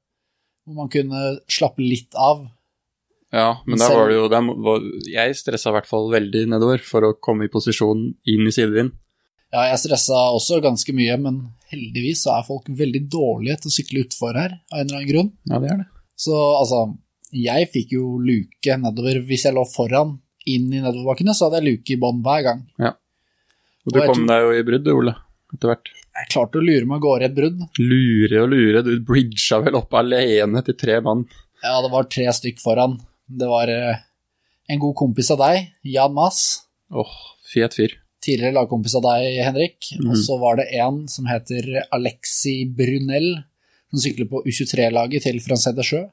hvor 0.65 0.79
man 0.79 0.89
kunne 0.89 1.19
slappe 1.51 1.83
litt 1.85 2.15
av. 2.17 2.47
Ja, 3.31 3.61
men 3.65 3.79
der 3.79 3.93
var 3.95 4.09
det 4.09 4.15
jo 4.17 4.25
der 4.27 4.41
var, 4.65 4.81
Jeg 5.07 5.35
stressa 5.39 5.69
i 5.71 5.75
hvert 5.77 5.87
fall 5.87 6.09
veldig 6.11 6.41
nedover 6.51 6.81
for 6.83 7.05
å 7.07 7.13
komme 7.23 7.45
i 7.47 7.51
posisjon 7.53 8.09
inn 8.27 8.49
i 8.49 8.51
sidevind. 8.51 8.91
Ja, 9.53 9.67
jeg 9.69 9.79
stressa 9.83 10.17
også 10.33 10.61
ganske 10.63 10.91
mye, 10.95 11.15
men 11.19 11.37
heldigvis 11.71 12.25
så 12.25 12.33
er 12.37 12.47
folk 12.47 12.67
veldig 12.67 13.05
dårlige 13.11 13.61
til 13.61 13.71
å 13.71 13.75
sykle 13.77 14.03
utfor 14.07 14.35
her, 14.39 14.57
av 14.71 14.79
en 14.81 14.85
eller 14.89 14.97
annen 14.99 15.11
grunn. 15.13 15.31
Ja, 15.47 15.59
det 15.63 15.71
er 15.71 15.79
det. 15.83 15.87
Så 16.19 16.35
altså, 16.57 16.81
jeg 17.35 17.69
fikk 17.71 17.93
jo 17.95 18.17
luke 18.19 18.77
nedover 18.81 19.21
hvis 19.29 19.45
jeg 19.47 19.55
lå 19.55 19.63
foran 19.69 20.17
inn 20.49 20.67
i 20.73 20.81
nedoverbakkene, 20.83 21.35
så 21.37 21.47
hadde 21.47 21.61
jeg 21.61 21.69
luke 21.69 21.93
i 21.95 21.99
bånn 22.01 22.21
hver 22.25 22.43
gang. 22.49 22.61
Og 22.81 23.93
du 23.95 23.99
Og 23.99 24.05
kom 24.11 24.25
tror- 24.25 24.27
deg 24.29 24.43
jo 24.45 24.51
i 24.59 24.63
brudd, 24.67 24.87
Ole. 24.93 25.15
etter 25.53 25.71
hvert. 25.71 25.89
Jeg 26.19 26.27
klarte 26.33 26.59
å 26.59 26.65
lure 26.65 26.87
meg 26.87 26.99
av 26.99 27.05
gårde 27.05 27.27
et 27.29 27.35
brudd. 27.37 27.61
Lure 27.79 28.43
og 28.43 28.51
lure, 28.51 28.83
du 28.83 28.93
bridga 29.07 29.61
vel 29.63 29.77
opp 29.79 29.95
alene 29.95 30.63
til 30.67 30.77
tre 30.77 30.99
mann. 31.03 31.23
Ja, 31.63 31.77
det 31.83 31.91
var 31.93 32.09
tre 32.11 32.27
stykk 32.35 32.59
foran. 32.61 32.97
Det 33.31 33.47
var 33.47 33.71
eh, 33.71 34.01
en 34.71 34.81
god 34.81 34.95
kompis 34.99 35.31
av 35.33 35.39
deg, 35.41 35.71
Jan 35.87 36.15
Mass. 36.15 36.65
Åh, 36.91 37.13
fet 37.53 37.77
fyr. 37.77 37.95
Tidligere 38.21 38.57
lagkompis 38.59 38.95
av 38.99 39.05
deg, 39.07 39.39
Henrik. 39.41 39.93
Og 40.03 40.13
så 40.19 40.35
var 40.41 40.59
det 40.59 40.67
en 40.77 41.05
som 41.09 41.29
heter 41.29 41.69
Alexi 41.95 42.59
Brunel, 42.77 43.31
som 43.89 44.03
sykler 44.03 44.27
på 44.29 44.43
U23-laget 44.45 45.25
til 45.25 45.39
Francais 45.41 45.77
de 45.77 45.85
Sjø. 45.85 46.03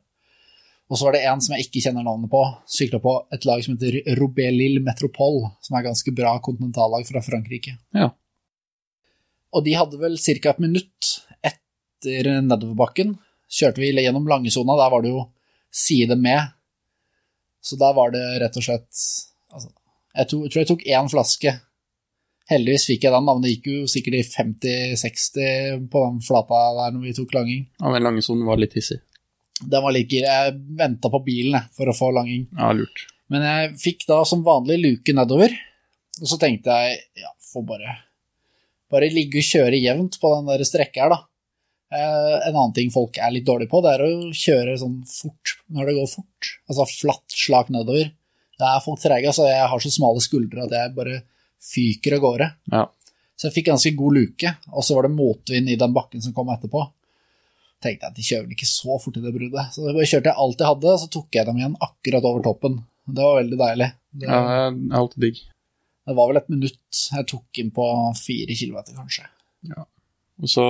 Og 0.88 0.96
så 0.96 1.04
var 1.04 1.18
det 1.18 1.26
en 1.28 1.42
som 1.44 1.52
jeg 1.52 1.66
ikke 1.66 1.82
kjenner 1.84 2.06
navnet 2.06 2.30
på, 2.32 2.40
sykla 2.70 3.00
på 3.04 3.12
et 3.34 3.44
lag 3.44 3.60
som 3.64 3.76
heter 3.76 4.16
Robé 4.16 4.48
Lille 4.54 4.80
Metropole, 4.80 5.50
som 5.60 5.76
er 5.76 5.84
ganske 5.84 6.14
bra 6.16 6.38
kontinentallag 6.44 7.04
fra 7.10 7.20
Frankrike. 7.24 7.76
Ja. 7.92 8.08
Og 9.56 9.64
de 9.64 9.76
hadde 9.78 10.00
vel 10.00 10.18
ca. 10.20 10.52
et 10.52 10.62
minutt 10.62 11.14
etter 11.44 12.28
nedoverbakken. 12.44 13.16
Kjørte 13.48 13.80
vi 13.80 13.92
gjennom 13.96 14.28
langesona, 14.28 14.76
der 14.76 14.92
var 14.92 15.04
det 15.04 15.14
jo 15.14 15.24
side 15.72 16.16
med. 16.20 16.52
Så 17.64 17.78
der 17.80 17.94
var 17.96 18.12
det 18.14 18.24
rett 18.42 18.56
og 18.56 18.64
slett 18.64 19.00
altså, 19.52 19.70
jeg, 20.14 20.28
to, 20.30 20.42
jeg 20.44 20.52
tror 20.52 20.62
jeg 20.62 20.70
tok 20.70 20.86
én 20.88 21.10
flaske. 21.12 21.54
Heldigvis 22.48 22.86
fikk 22.88 23.04
jeg 23.04 23.12
den, 23.12 23.26
men 23.26 23.42
det 23.44 23.52
gikk 23.52 23.68
jo 23.68 23.90
sikkert 23.90 24.16
i 24.16 24.24
50-60 24.24 25.84
på 25.92 26.04
den 26.06 26.22
flata 26.24 26.62
der 26.78 26.94
når 26.96 27.04
vi 27.04 27.14
tok 27.18 27.34
langing. 27.36 27.66
Ja, 27.76 27.92
den 27.92 28.06
langesonen 28.06 28.48
var 28.48 28.60
litt 28.60 28.76
hissig. 28.78 29.02
Den 29.58 29.82
var 29.82 29.90
like 29.90 30.20
Jeg 30.22 30.54
venta 30.78 31.10
på 31.10 31.20
bilen 31.26 31.58
jeg, 31.58 31.70
for 31.76 31.90
å 31.90 31.96
få 31.96 32.12
langing. 32.14 32.46
Ja, 32.56 32.70
lurt. 32.76 33.04
Men 33.28 33.44
jeg 33.44 33.72
fikk 33.82 34.06
da 34.08 34.22
som 34.28 34.44
vanlig 34.46 34.78
luke 34.80 35.12
nedover, 35.12 35.52
og 36.22 36.30
så 36.30 36.38
tenkte 36.40 36.72
jeg 36.72 37.02
ja, 37.20 37.32
får 37.50 37.66
bare, 37.68 37.96
bare 38.92 39.10
ligge 39.12 39.40
og 39.40 39.48
kjøre 39.48 39.80
jevnt 39.80 40.18
på 40.20 40.30
den 40.34 40.48
der 40.50 40.64
strekka 40.66 41.04
her, 41.04 41.14
da. 41.14 41.20
Eh, 41.88 42.34
en 42.50 42.52
annen 42.52 42.74
ting 42.76 42.90
folk 42.92 43.16
er 43.16 43.32
litt 43.32 43.46
dårlige 43.48 43.72
på, 43.72 43.80
det 43.84 43.94
er 43.94 44.04
å 44.04 44.12
kjøre 44.36 44.76
sånn 44.80 44.98
fort 45.08 45.54
når 45.72 45.88
det 45.88 45.96
går 45.98 46.10
fort. 46.12 46.52
Altså 46.68 46.88
flatt 46.90 47.38
slak 47.44 47.72
nedover. 47.72 48.12
Det 48.58 48.68
er 48.68 48.84
folk 48.84 49.00
treige, 49.00 49.30
altså 49.30 49.46
jeg 49.48 49.72
har 49.72 49.82
så 49.82 49.92
smale 49.94 50.22
skuldre 50.22 50.66
at 50.66 50.74
jeg 50.74 50.94
bare 50.96 51.20
fyker 51.62 52.18
av 52.18 52.24
gårde. 52.24 52.48
Ja. 52.74 52.84
Så 53.38 53.48
jeg 53.48 53.54
fikk 53.54 53.68
ganske 53.70 53.94
god 53.94 54.16
luke, 54.18 54.54
og 54.74 54.84
så 54.84 54.96
var 54.96 55.06
det 55.06 55.14
motvind 55.14 55.70
i 55.70 55.78
den 55.78 55.94
bakken 55.94 56.22
som 56.24 56.34
kom 56.34 56.50
etterpå. 56.52 56.82
Tenkte 57.78 58.08
jeg 58.08 58.10
at 58.10 58.16
de 58.16 58.24
kjører 58.26 58.46
vel 58.48 58.56
ikke 58.56 58.66
så 58.66 58.96
fort 58.98 59.20
i 59.20 59.22
det 59.22 59.32
bruddet. 59.34 59.70
Så 59.74 59.84
da 59.86 59.94
kjørte 59.94 60.32
jeg 60.32 60.42
alt 60.44 60.64
jeg 60.64 60.70
hadde, 60.72 60.94
så 60.98 61.10
tok 61.14 61.38
jeg 61.38 61.46
dem 61.46 61.60
igjen 61.60 61.76
akkurat 61.86 62.26
over 62.26 62.42
toppen. 62.42 62.80
Det 63.06 63.22
var 63.24 63.38
veldig 63.38 63.60
deilig. 63.60 63.88
Det, 64.10 64.26
ja, 64.26 64.40
det 64.74 64.90
er 64.90 64.98
alltid 64.98 65.24
digg. 65.24 65.38
Det 66.08 66.16
var 66.16 66.30
vel 66.30 66.40
et 66.40 66.50
minutt 66.52 67.04
jeg 67.12 67.28
tok 67.28 67.60
inn 67.60 67.70
på 67.74 67.86
fire 68.16 68.56
kilometer, 68.56 68.96
kanskje. 68.96 69.26
Og 70.38 70.50
så 70.50 70.64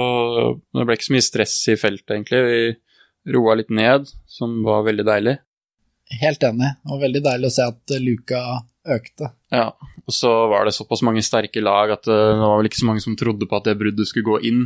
Det 0.72 0.87
ble 0.87 0.96
ikke 0.96 1.11
så 1.11 1.16
mye 1.16 1.27
stress 1.27 1.57
i 1.70 1.77
feltet, 1.79 2.14
egentlig. 2.16 2.40
Vi 2.48 3.35
roa 3.35 3.59
litt 3.59 3.70
ned, 3.74 4.09
som 4.27 4.62
var 4.64 4.87
veldig 4.87 5.05
deilig. 5.07 5.37
Helt 6.22 6.44
enig. 6.48 6.72
Det 6.81 6.92
var 6.94 7.03
veldig 7.05 7.22
deilig 7.27 7.51
å 7.51 7.55
se 7.55 7.66
at 7.68 7.96
luka 8.01 8.42
økte. 8.88 9.33
Ja, 9.53 9.66
og 10.07 10.14
så 10.16 10.31
var 10.48 10.64
det 10.64 10.72
såpass 10.77 11.05
mange 11.05 11.20
sterke 11.24 11.61
lag 11.61 11.92
at 11.92 12.09
eh, 12.09 12.31
det 12.33 12.40
var 12.40 12.57
vel 12.57 12.70
ikke 12.70 12.81
så 12.81 12.88
mange 12.88 13.05
som 13.05 13.18
trodde 13.20 13.48
på 13.48 13.59
at 13.59 13.68
det 13.68 13.77
bruddet 13.81 14.09
skulle 14.09 14.31
gå 14.31 14.38
inn. 14.48 14.62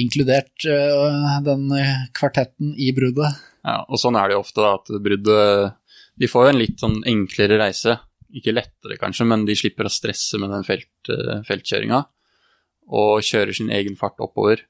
Inkludert 0.00 0.64
eh, 0.64 1.36
den 1.44 1.68
kvartetten 2.16 2.72
i 2.80 2.94
bruddet. 2.96 3.36
Ja, 3.66 3.82
og 3.84 4.00
sånn 4.00 4.16
er 4.16 4.30
det 4.30 4.38
jo 4.38 4.44
ofte, 4.46 4.64
da, 4.64 4.78
at 4.78 5.02
bruddet 5.04 5.74
De 6.18 6.28
får 6.30 6.46
jo 6.46 6.52
en 6.54 6.62
litt 6.62 6.80
sånn 6.80 6.96
enklere 7.06 7.60
reise. 7.60 7.98
Ikke 8.36 8.52
lettere, 8.52 8.98
kanskje, 9.00 9.24
men 9.28 9.46
de 9.48 9.56
slipper 9.56 9.88
å 9.88 9.92
stresse 9.92 10.40
med 10.40 10.52
den 10.52 10.66
felt, 10.66 10.90
eh, 11.12 11.40
feltkjøringa. 11.48 12.02
Og 12.98 13.24
kjører 13.24 13.56
sin 13.56 13.70
egen 13.72 13.96
fart 14.00 14.20
oppover. 14.24 14.64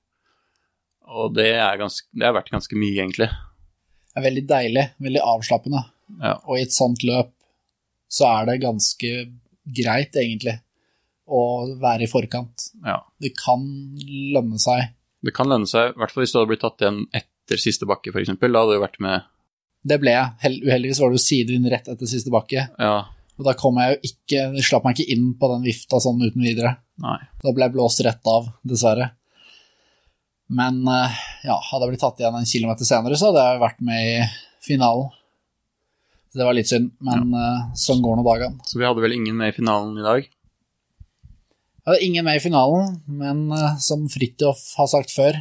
Og 1.09 1.35
det, 1.35 1.51
ganske, 1.81 2.07
det 2.13 2.27
har 2.29 2.37
vært 2.37 2.53
ganske 2.53 2.79
mye, 2.79 2.95
egentlig. 3.01 3.31
Det 4.13 4.21
er 4.21 4.27
veldig 4.29 4.47
deilig, 4.51 4.87
veldig 5.05 5.25
avslappende. 5.25 5.83
Ja. 6.23 6.37
Og 6.47 6.59
i 6.59 6.65
et 6.67 6.75
sånt 6.75 7.05
løp 7.07 7.33
så 8.09 8.29
er 8.31 8.49
det 8.49 8.61
ganske 8.63 9.13
greit, 9.79 10.17
egentlig, 10.17 10.59
å 11.29 11.43
være 11.81 12.07
i 12.07 12.11
forkant. 12.11 12.71
ja. 12.87 13.03
Det 13.21 13.35
kan 13.37 13.65
lønne 14.35 14.61
seg. 14.63 14.95
Det 15.25 15.35
kan 15.35 15.51
lønne 15.51 15.69
seg, 15.69 15.93
i 15.93 15.99
hvert 15.99 16.15
fall 16.15 16.25
hvis 16.25 16.33
du 16.33 16.39
hadde 16.39 16.51
blitt 16.53 16.63
tatt 16.63 16.85
igjen 16.85 17.03
etter 17.17 17.61
siste 17.61 17.89
bakke, 17.89 18.13
f.eks. 18.15 18.31
Da 18.39 18.49
hadde 18.63 18.79
du 18.79 18.83
vært 18.85 19.01
med 19.03 19.27
Det 19.89 19.99
ble 20.01 20.15
jeg. 20.15 20.55
Uheldigvis 20.65 21.01
var 21.03 21.11
det 21.11 21.19
jo 21.19 21.25
sidevind 21.25 21.71
rett 21.73 21.91
etter 21.91 22.11
siste 22.11 22.33
bakke. 22.33 22.69
Ja, 22.79 22.97
Og 23.39 23.47
da 23.47 23.55
kom 23.59 23.79
jeg 23.79 23.95
jo 23.95 24.11
ikke 24.11 24.65
slapp 24.67 24.87
meg 24.87 24.99
ikke 24.99 25.15
inn 25.15 25.29
på 25.39 25.51
den 25.53 25.67
vifta 25.67 26.01
sånn 26.03 26.21
uten 26.25 26.43
videre. 26.43 26.75
nei. 27.03 27.19
Da 27.43 27.55
ble 27.55 27.69
jeg 27.69 27.77
blåst 27.77 28.03
rett 28.07 28.31
av, 28.31 28.49
dessverre. 28.67 29.13
Men 30.49 30.81
eh, 30.89 31.21
ja, 31.47 31.59
hadde 31.71 31.85
jeg 31.85 31.93
blitt 31.93 32.03
tatt 32.03 32.23
igjen 32.23 32.39
en 32.39 32.49
kilometer 32.49 32.89
senere, 32.89 33.19
så 33.21 33.31
hadde 33.31 33.45
jeg 33.45 33.63
vært 33.63 33.85
med 33.85 34.09
i 34.09 34.17
finalen. 34.65 35.13
Så 36.29 36.41
det 36.41 36.49
var 36.49 36.57
litt 36.57 36.69
synd, 36.69 36.91
men 37.05 37.31
ja. 37.33 37.53
sånn 37.79 38.03
går 38.05 38.19
nå 38.19 38.25
dagene. 38.27 38.67
Så 38.69 38.81
vi 38.81 38.85
hadde 38.89 39.05
vel 39.05 39.15
ingen 39.17 39.39
med 39.39 39.53
i 39.53 39.57
finalen 39.57 39.95
i 39.97 40.05
dag. 40.05 40.27
Jeg 41.79 41.87
hadde 41.89 42.05
ingen 42.05 42.27
med 42.27 42.37
i 42.37 42.43
finalen, 42.45 42.99
men 43.07 43.47
eh, 43.55 43.79
som 43.81 44.03
Fridtjof 44.13 44.61
har 44.81 44.91
sagt 44.91 45.15
før, 45.15 45.39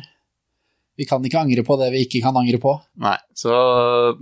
vi 0.97 1.05
kan 1.05 1.23
ikke 1.25 1.39
angre 1.43 1.63
på 1.65 1.77
det 1.79 1.91
vi 1.93 2.03
ikke 2.07 2.23
kan 2.25 2.37
angre 2.39 2.57
på. 2.61 2.73
Nei, 3.03 3.17
så 3.37 3.53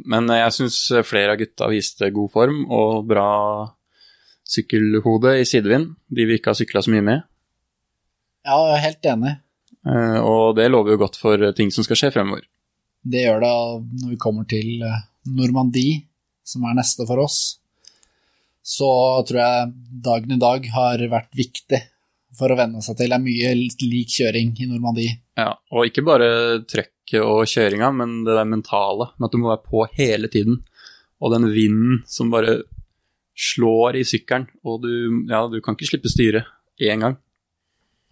Men 0.06 0.28
jeg 0.28 0.52
syns 0.58 0.80
flere 1.08 1.36
av 1.36 1.40
gutta 1.40 1.70
viste 1.72 2.12
god 2.14 2.32
form 2.34 2.66
og 2.68 3.06
bra 3.08 3.30
sykkelhode 4.46 5.38
i 5.40 5.46
sidevind, 5.48 5.96
de 6.12 6.26
vi 6.28 6.38
ikke 6.38 6.52
har 6.52 6.60
sykla 6.60 6.84
så 6.86 6.92
mye 6.94 7.06
med. 7.06 7.24
Ja, 8.46 8.60
jeg 8.70 8.76
er 8.76 8.84
helt 8.84 9.08
enig. 9.14 9.34
Eh, 9.86 10.20
Og 10.22 10.56
det 10.58 10.68
lover 10.70 10.94
jo 10.96 11.02
godt 11.02 11.18
for 11.18 11.42
ting 11.58 11.72
som 11.74 11.86
skal 11.88 11.98
skje 11.98 12.12
fremover. 12.14 12.46
Det 13.06 13.24
gjør 13.26 13.42
det 13.42 13.54
når 14.04 14.14
vi 14.14 14.22
kommer 14.22 14.46
til 14.50 14.84
eh, 14.86 15.02
Normandie, 15.30 16.04
som 16.46 16.66
er 16.66 16.78
neste 16.78 17.08
for 17.10 17.24
oss. 17.24 17.40
Så 18.66 18.88
tror 19.30 19.40
jeg 19.42 19.74
dagen 20.06 20.36
i 20.36 20.42
dag 20.42 20.66
har 20.74 21.02
vært 21.10 21.34
viktig 21.38 21.82
for 22.38 22.52
å 22.52 22.58
venne 22.60 22.84
seg 22.84 22.98
til. 23.00 23.12
Det 23.12 23.18
er 23.18 23.24
mye 23.24 23.54
lik 23.86 24.14
kjøring 24.20 24.54
i 24.62 24.70
Normandie. 24.70 25.18
Ja, 25.40 25.54
Og 25.72 25.90
ikke 25.90 26.06
bare 26.06 26.30
trøkket 26.68 27.22
og 27.22 27.44
kjøringa, 27.50 27.92
men 27.96 28.24
det 28.28 28.38
der 28.38 28.48
mentale, 28.50 29.12
med 29.18 29.28
at 29.28 29.36
du 29.36 29.42
må 29.42 29.52
være 29.52 29.68
på 29.68 29.86
hele 29.98 30.32
tiden. 30.32 30.62
Og 31.24 31.32
den 31.34 31.50
vinden 31.54 32.02
som 32.10 32.32
bare 32.34 32.64
slår 33.36 34.00
i 34.00 34.06
sykkelen, 34.08 34.48
og 34.64 34.84
du, 34.86 34.92
ja, 35.30 35.44
du 35.52 35.60
kan 35.64 35.76
ikke 35.76 35.90
slippe 35.90 36.12
styret 36.12 36.48
én 36.82 37.04
gang. 37.04 37.18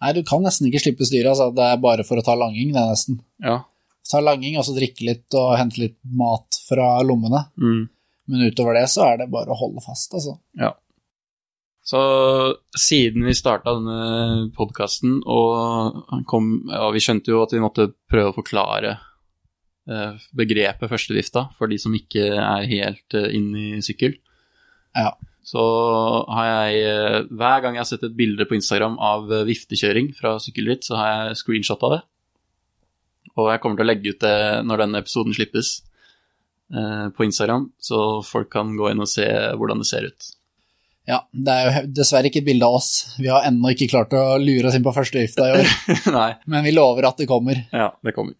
Nei, 0.04 0.12
du 0.12 0.20
kan 0.26 0.42
nesten 0.44 0.68
ikke 0.68 0.82
slippe 0.82 1.06
styret. 1.08 1.30
Altså. 1.32 1.48
Det 1.56 1.64
er 1.64 1.80
bare 1.80 2.04
for 2.04 2.20
å 2.20 2.24
ta 2.24 2.34
langing, 2.36 2.74
det 2.74 2.80
er 2.80 2.92
nesten. 2.92 3.20
Ja. 3.44 3.62
Ta 4.04 4.20
langing, 4.20 4.58
og 4.60 4.66
så 4.66 4.74
drikke 4.76 5.06
litt 5.06 5.36
og 5.40 5.54
hente 5.56 5.80
litt 5.80 5.96
mat 6.04 6.58
fra 6.68 6.98
lommene. 7.06 7.46
Mm. 7.56 7.84
Men 8.28 8.48
utover 8.50 8.76
det 8.76 8.86
så 8.92 9.06
er 9.08 9.22
det 9.22 9.30
bare 9.32 9.52
å 9.52 9.58
holde 9.58 9.84
fast, 9.84 10.12
altså. 10.16 10.36
Ja. 10.60 10.74
Så 11.84 12.00
siden 12.80 13.26
vi 13.28 13.34
starta 13.36 13.74
denne 13.76 14.48
podkasten, 14.56 15.18
og 15.28 15.98
og, 16.08 16.86
vi 16.94 17.02
skjønte 17.04 17.28
jo 17.34 17.42
at 17.44 17.52
vi 17.52 17.60
måtte 17.60 17.90
prøve 18.08 18.30
å 18.32 18.36
forklare 18.38 18.94
eh, 19.90 20.22
begrepet 20.32 20.88
førstedrifta 20.88 21.50
for 21.58 21.68
de 21.68 21.76
som 21.82 21.92
ikke 21.96 22.30
er 22.40 22.64
helt 22.70 23.16
eh, 23.18 23.28
inn 23.36 23.50
i 23.52 23.68
sykkel, 23.84 24.16
Ja. 24.96 25.10
så 25.44 25.60
har 26.32 26.46
jeg 26.48 26.86
eh, 26.88 27.18
Hver 27.28 27.60
gang 27.60 27.76
jeg 27.76 27.82
har 27.82 27.90
sett 27.90 28.06
et 28.08 28.16
bilde 28.16 28.46
på 28.48 28.56
Instagram 28.56 28.96
av 28.96 29.28
viftekjøring 29.44 30.14
fra 30.16 30.38
sykkelritt, 30.40 30.88
så 30.88 30.96
har 30.96 31.10
jeg 31.10 31.42
screenshotta 31.42 31.90
det. 31.98 32.00
Og 33.34 33.50
jeg 33.50 33.60
kommer 33.60 33.76
til 33.76 33.84
å 33.84 33.90
legge 33.90 34.14
ut 34.14 34.24
det 34.24 34.38
når 34.64 34.86
denne 34.86 35.04
episoden 35.04 35.36
slippes 35.36 35.82
på 36.70 37.24
Instagram, 37.26 37.66
så 37.82 38.22
folk 38.24 38.48
kan 38.50 38.70
gå 38.78 38.88
inn 38.90 39.02
og 39.04 39.10
se 39.10 39.26
hvordan 39.58 39.82
det 39.82 39.88
ser 39.90 40.06
ut. 40.08 40.30
Ja, 41.08 41.18
det 41.36 41.52
er 41.52 41.66
jo 41.66 41.80
dessverre 41.98 42.30
ikke 42.30 42.40
et 42.40 42.46
bilde 42.46 42.64
av 42.64 42.78
oss. 42.78 42.90
Vi 43.20 43.28
har 43.28 43.44
ennå 43.44 43.74
ikke 43.74 43.90
klart 43.92 44.14
å 44.16 44.38
lure 44.40 44.70
oss 44.70 44.76
inn 44.78 44.84
på 44.86 44.92
første 44.96 45.20
gifta 45.20 45.50
i 45.50 45.58
år, 45.58 45.72
Nei. 46.18 46.30
men 46.48 46.64
vi 46.64 46.72
lover 46.72 47.10
at 47.10 47.18
det 47.20 47.26
kommer. 47.28 47.60
Ja, 47.76 47.90
det 48.04 48.14
kommer. 48.16 48.38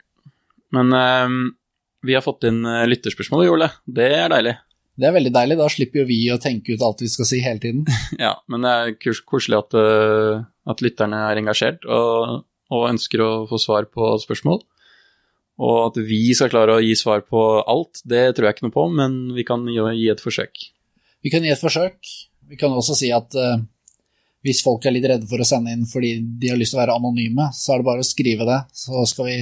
Men 0.72 0.94
um, 0.96 1.36
vi 2.04 2.16
har 2.16 2.24
fått 2.24 2.46
inn 2.48 2.62
eh, 2.66 2.86
lytterspørsmål, 2.88 3.44
Ole. 3.52 3.68
Det 3.84 4.08
er 4.16 4.32
deilig. 4.32 4.54
Det 4.96 5.08
er 5.10 5.14
veldig 5.16 5.32
deilig, 5.34 5.58
da 5.60 5.68
slipper 5.72 6.00
jo 6.02 6.06
vi 6.08 6.18
å 6.32 6.38
tenke 6.40 6.72
ut 6.76 6.82
alt 6.86 7.00
vi 7.04 7.08
skal 7.12 7.28
si 7.28 7.40
hele 7.44 7.60
tiden. 7.62 7.84
Ja, 8.24 8.32
men 8.48 8.64
det 8.64 8.72
er 8.80 8.92
kos- 9.02 9.20
koselig 9.28 9.60
at, 9.60 9.76
eh, 9.76 10.42
at 10.72 10.82
lytterne 10.84 11.20
er 11.28 11.40
engasjert 11.42 11.84
og, 11.84 12.44
og 12.72 12.88
ønsker 12.94 13.22
å 13.26 13.30
få 13.50 13.60
svar 13.60 13.90
på 13.92 14.14
spørsmål. 14.24 14.62
Og 15.64 15.76
at 15.92 15.98
vi 16.08 16.22
skal 16.34 16.50
klare 16.50 16.78
å 16.78 16.82
gi 16.82 16.94
svar 16.98 17.20
på 17.28 17.40
alt, 17.70 18.00
det 18.08 18.24
tror 18.34 18.48
jeg 18.48 18.56
ikke 18.56 18.66
noe 18.70 18.74
på, 18.74 18.88
men 18.90 19.18
vi 19.36 19.44
kan 19.46 19.68
gi, 19.70 19.78
gi 20.00 20.08
et 20.10 20.22
forsøk. 20.24 20.64
Vi 21.22 21.30
kan 21.32 21.44
gi 21.46 21.52
et 21.54 21.60
forsøk. 21.62 22.00
Vi 22.50 22.58
kan 22.60 22.72
også 22.74 22.96
si 22.98 23.10
at 23.14 23.34
eh, 23.38 23.62
hvis 24.44 24.62
folk 24.64 24.84
er 24.84 24.94
litt 24.96 25.06
redde 25.08 25.28
for 25.30 25.40
å 25.40 25.48
sende 25.48 25.72
inn 25.72 25.86
fordi 25.88 26.16
de 26.40 26.52
har 26.52 26.58
lyst 26.60 26.74
til 26.74 26.80
å 26.80 26.82
være 26.82 26.96
anonyme, 26.98 27.48
så 27.56 27.74
er 27.74 27.80
det 27.80 27.88
bare 27.88 28.04
å 28.04 28.08
skrive 28.08 28.46
det, 28.48 28.60
så 28.76 29.04
skal 29.08 29.30
vi 29.30 29.38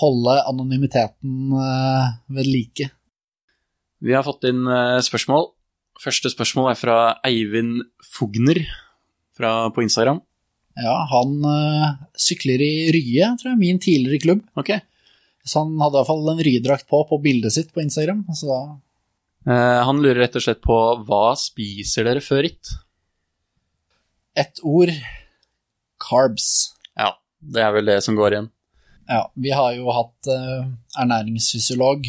holde 0.00 0.38
anonymiteten 0.50 1.54
eh, 1.58 2.08
ved 2.38 2.50
like. 2.50 2.88
Vi 4.04 4.14
har 4.14 4.26
fått 4.26 4.46
inn 4.50 4.66
eh, 4.66 4.98
spørsmål. 5.04 5.52
Første 5.98 6.30
spørsmål 6.30 6.72
er 6.72 6.78
fra 6.78 6.98
Eivind 7.26 7.82
Fogner 8.06 8.62
fra, 9.34 9.70
på 9.74 9.82
Instagram. 9.82 10.20
Ja, 10.78 10.94
han 11.10 11.40
sykler 12.14 12.62
i 12.62 12.92
Rye, 12.94 13.32
tror 13.40 13.50
jeg, 13.50 13.58
min 13.58 13.80
tidligere 13.82 14.20
klubb. 14.22 14.44
Ok. 14.60 14.76
Så 15.42 15.64
han 15.64 15.72
hadde 15.80 15.96
i 15.96 15.98
hvert 15.98 16.10
fall 16.12 16.30
en 16.30 16.42
Rye-drakt 16.46 16.86
på 16.86 17.00
på 17.08 17.18
bildet 17.24 17.56
sitt 17.56 17.72
på 17.74 17.82
Instagram. 17.82 18.20
Så 18.30 18.46
da 18.46 18.60
han 19.48 20.02
lurer 20.04 20.18
rett 20.24 20.36
og 20.36 20.44
slett 20.44 20.60
på 20.60 20.76
hva 21.08 21.32
spiser 21.40 22.04
dere 22.04 22.20
før 22.24 22.42
ritt? 22.44 22.72
ett 24.38 24.60
ord 24.62 24.92
carbs. 26.10 26.74
Ja, 26.96 27.12
det 27.40 27.62
er 27.64 27.74
vel 27.74 27.90
det 27.90 28.00
som 28.06 28.16
går 28.18 28.34
igjen. 28.36 28.50
Ja, 29.08 29.22
vi 29.34 29.52
har 29.56 29.72
jo 29.74 29.90
hatt 29.94 30.28
eh, 30.30 30.66
ernæringsfysiolog 31.00 32.06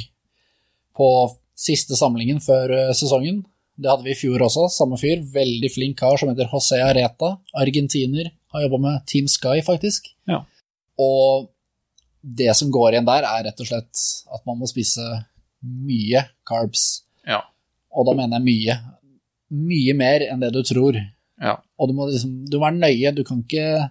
på 0.99 1.09
siste 1.57 1.97
samlingen 1.99 2.41
før 2.43 2.73
eh, 2.75 2.91
sesongen. 2.97 3.41
Det 3.79 3.89
hadde 3.89 4.05
vi 4.05 4.13
i 4.13 4.19
fjor 4.19 4.43
også, 4.45 4.67
samme 4.75 4.99
fyr. 4.99 5.23
Veldig 5.33 5.71
flink 5.71 5.97
kar 6.01 6.19
som 6.19 6.31
heter 6.31 6.51
José 6.51 6.81
Areta. 6.83 7.37
Argentiner. 7.57 8.33
Har 8.51 8.65
jobba 8.65 8.81
med 8.83 9.05
Team 9.07 9.29
Sky, 9.31 9.61
faktisk. 9.63 10.09
Ja. 10.27 10.41
Og 10.99 11.47
det 12.19 12.51
som 12.59 12.71
går 12.73 12.93
igjen 12.97 13.07
der, 13.07 13.23
er 13.23 13.45
rett 13.47 13.61
og 13.63 13.69
slett 13.69 14.01
at 14.35 14.43
man 14.49 14.59
må 14.59 14.67
spise 14.67 15.05
mye 15.63 16.25
carbs. 16.47 17.05
Ja. 17.27 17.41
Og 17.95 18.05
da 18.07 18.13
mener 18.17 18.39
jeg 18.39 18.45
mye. 18.47 18.75
Mye 19.49 19.95
mer 19.97 20.25
enn 20.29 20.39
det 20.43 20.51
du 20.53 20.61
tror. 20.63 20.97
Ja. 21.41 21.55
Og 21.79 21.89
du 21.89 21.95
må, 21.97 22.07
liksom, 22.11 22.45
du 22.49 22.57
må 22.59 22.67
være 22.67 22.79
nøye. 22.83 23.13
Du 23.15 23.23
kan 23.27 23.41
ikke 23.43 23.89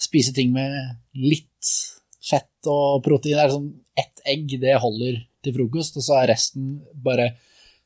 spise 0.00 0.34
ting 0.36 0.52
med 0.52 0.74
litt 1.16 1.70
fett 2.30 2.68
og 2.70 3.02
protein. 3.04 3.36
Det 3.38 3.44
er 3.46 3.54
sånn 3.54 3.70
ett 4.00 4.22
egg, 4.28 4.54
det 4.60 4.76
holder 4.80 5.22
til 5.44 5.54
frokost, 5.56 5.96
og 5.96 6.04
så 6.04 6.18
er 6.20 6.32
resten 6.34 6.74
bare 6.94 7.30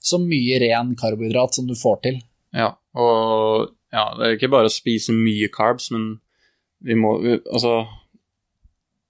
så 0.04 0.18
mye 0.20 0.58
ren 0.60 0.92
karbohydrat 0.98 1.54
som 1.54 1.66
du 1.68 1.74
får 1.78 2.00
til. 2.04 2.18
Ja, 2.54 2.72
og 2.98 3.70
ja, 3.94 4.08
det 4.18 4.26
er 4.26 4.34
ikke 4.36 4.50
bare 4.52 4.68
å 4.68 4.74
spise 4.74 5.14
mye 5.16 5.48
carbs, 5.54 5.90
men 5.94 6.18
vi 6.84 6.94
må 6.98 7.14
vi- 7.22 7.40
Altså, 7.50 7.86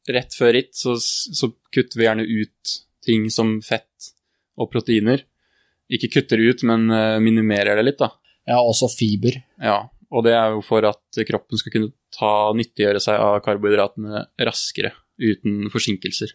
rett 0.08 0.34
før 0.36 0.52
ritt 0.52 0.74
så, 0.76 0.94
så 1.00 1.48
kutter 1.72 1.98
vi 1.98 2.04
gjerne 2.06 2.26
ut 2.28 2.74
ting 3.04 3.28
som 3.32 3.56
fett 3.64 4.12
og 4.60 4.70
proteiner. 4.72 5.24
Ikke 5.92 6.10
kutter 6.12 6.40
ut, 6.40 6.64
men 6.66 6.88
eh, 6.92 7.18
minimerer 7.22 7.78
det 7.78 7.88
litt, 7.88 8.00
da. 8.00 8.12
Ja, 8.48 8.60
også 8.60 8.88
fiber. 8.92 9.36
Ja, 9.60 9.82
og 10.14 10.24
det 10.26 10.34
er 10.36 10.54
jo 10.54 10.62
for 10.64 10.84
at 10.88 11.24
kroppen 11.28 11.60
skal 11.60 11.74
kunne 11.74 11.92
ta 12.14 12.32
nyttiggjøre 12.56 13.02
seg 13.02 13.20
av 13.20 13.40
karbohydratene 13.44 14.26
raskere, 14.48 14.94
uten 15.20 15.68
forsinkelser. 15.72 16.34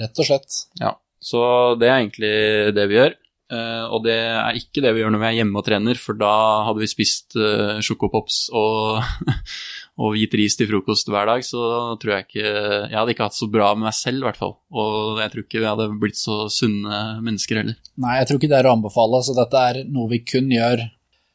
Rett 0.00 0.18
og 0.18 0.26
slett. 0.26 0.62
Ja, 0.80 0.96
så 1.22 1.42
det 1.80 1.90
er 1.90 2.00
egentlig 2.00 2.34
det 2.76 2.88
vi 2.90 2.98
gjør. 2.98 3.14
Eh, 3.52 3.84
og 3.92 4.06
det 4.06 4.16
er 4.16 4.56
ikke 4.56 4.82
det 4.84 4.94
vi 4.96 5.02
gjør 5.02 5.12
når 5.14 5.22
vi 5.22 5.28
er 5.28 5.38
hjemme 5.40 5.60
og 5.60 5.66
trener, 5.66 6.00
for 6.00 6.16
da 6.18 6.32
hadde 6.68 6.80
vi 6.80 6.88
spist 6.88 7.36
uh, 7.36 7.76
sjokopops 7.84 8.46
og, 8.56 9.04
og 9.94 10.16
gitt 10.18 10.34
ris 10.34 10.56
til 10.58 10.66
frokost 10.66 11.10
hver 11.10 11.28
dag, 11.30 11.44
så 11.46 11.60
tror 12.02 12.16
jeg 12.16 12.26
ikke 12.26 12.42
Jeg 12.44 12.96
hadde 12.96 13.14
ikke 13.14 13.28
hatt 13.28 13.36
så 13.36 13.46
bra 13.50 13.68
med 13.76 13.86
meg 13.86 13.94
selv, 13.94 14.24
i 14.24 14.26
hvert 14.26 14.40
fall. 14.40 14.56
Og 14.74 15.20
jeg 15.22 15.32
tror 15.32 15.44
ikke 15.44 15.62
vi 15.62 15.70
hadde 15.70 15.86
blitt 16.02 16.18
så 16.18 16.38
sunne 16.50 17.02
mennesker 17.22 17.60
heller. 17.60 17.78
Nei, 18.02 18.16
jeg 18.18 18.28
tror 18.28 18.40
ikke 18.40 18.50
det 18.50 18.58
er 18.58 18.70
å 18.70 18.74
anbefale, 18.74 19.22
så 19.22 19.36
dette 19.38 19.62
er 19.70 19.80
noe 19.86 20.10
vi 20.10 20.24
kun 20.26 20.50
gjør 20.50 20.82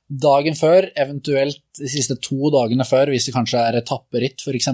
dagen 0.10 0.58
før, 0.58 0.90
eventuelt 0.98 1.62
de 1.80 1.90
siste 1.92 2.18
to 2.26 2.52
dagene 2.52 2.88
før, 2.88 3.14
hvis 3.14 3.30
det 3.30 3.36
kanskje 3.36 3.62
er 3.62 3.80
etapperitt, 3.80 4.44
f.eks. 4.44 4.70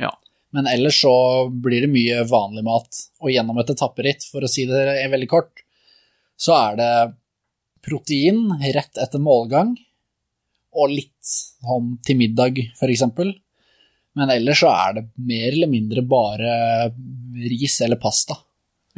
Ja. 0.00 0.10
Men 0.54 0.68
ellers 0.70 1.00
så 1.02 1.14
blir 1.48 1.86
det 1.86 1.92
mye 1.94 2.24
vanlig 2.30 2.64
mat. 2.66 3.04
Og 3.22 3.32
gjennom 3.32 3.58
et 3.62 3.72
etapperitt, 3.72 4.26
for 4.30 4.44
å 4.44 4.50
si 4.50 4.66
det 4.68 4.84
veldig 5.14 5.30
kort, 5.30 5.64
så 6.36 6.58
er 6.58 6.78
det 6.78 6.92
protein 7.84 8.48
rett 8.74 9.00
etter 9.00 9.22
målgang, 9.22 9.74
og 10.74 10.92
litt 10.92 11.34
sånn 11.62 11.94
til 12.04 12.18
middag, 12.18 12.60
f.eks. 12.74 13.04
Men 14.14 14.30
ellers 14.30 14.60
så 14.62 14.70
er 14.70 14.98
det 14.98 15.04
mer 15.26 15.48
eller 15.50 15.70
mindre 15.70 16.04
bare 16.06 16.54
ris 17.50 17.80
eller 17.82 17.98
pasta. 18.02 18.36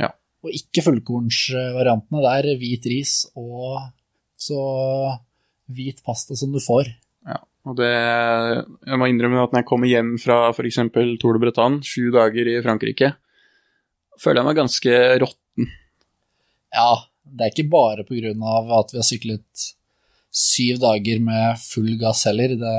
Ja. 0.00 0.10
Og 0.44 0.52
ikke 0.56 0.84
fullkornsvariantene. 0.84 2.22
Det 2.24 2.34
er 2.34 2.60
hvit 2.60 2.88
ris 2.92 3.14
og 3.34 3.86
så 4.36 4.60
hvit 5.72 6.02
pasta 6.04 6.36
som 6.38 6.52
du 6.52 6.60
får. 6.62 6.90
Ja, 7.26 7.40
og 7.66 7.78
det 7.80 7.90
Jeg 7.90 8.98
må 9.00 9.08
innrømme 9.10 9.42
at 9.42 9.54
når 9.54 9.64
jeg 9.64 9.70
kommer 9.70 9.90
hjem 9.90 10.14
fra 10.22 10.42
f.eks. 10.52 10.82
Tour 10.92 11.38
de 11.38 11.42
Bretagne, 11.46 11.80
sju 11.82 12.12
dager 12.14 12.52
i 12.52 12.60
Frankrike, 12.64 13.14
føler 14.20 14.42
jeg 14.42 14.48
meg 14.50 14.60
ganske 14.60 15.00
råtten. 15.24 15.72
Ja, 16.76 16.92
det 17.24 17.46
er 17.46 17.54
ikke 17.54 17.72
bare 17.72 18.04
på 18.06 18.18
grunn 18.20 18.44
av 18.44 18.70
at 18.82 18.92
vi 18.92 19.00
har 19.00 19.08
syklet 19.08 19.66
syv 20.32 20.80
dager 20.82 21.22
med 21.24 21.60
full 21.62 21.94
gass 22.00 22.24
heller. 22.28 22.56
Det, 22.58 22.74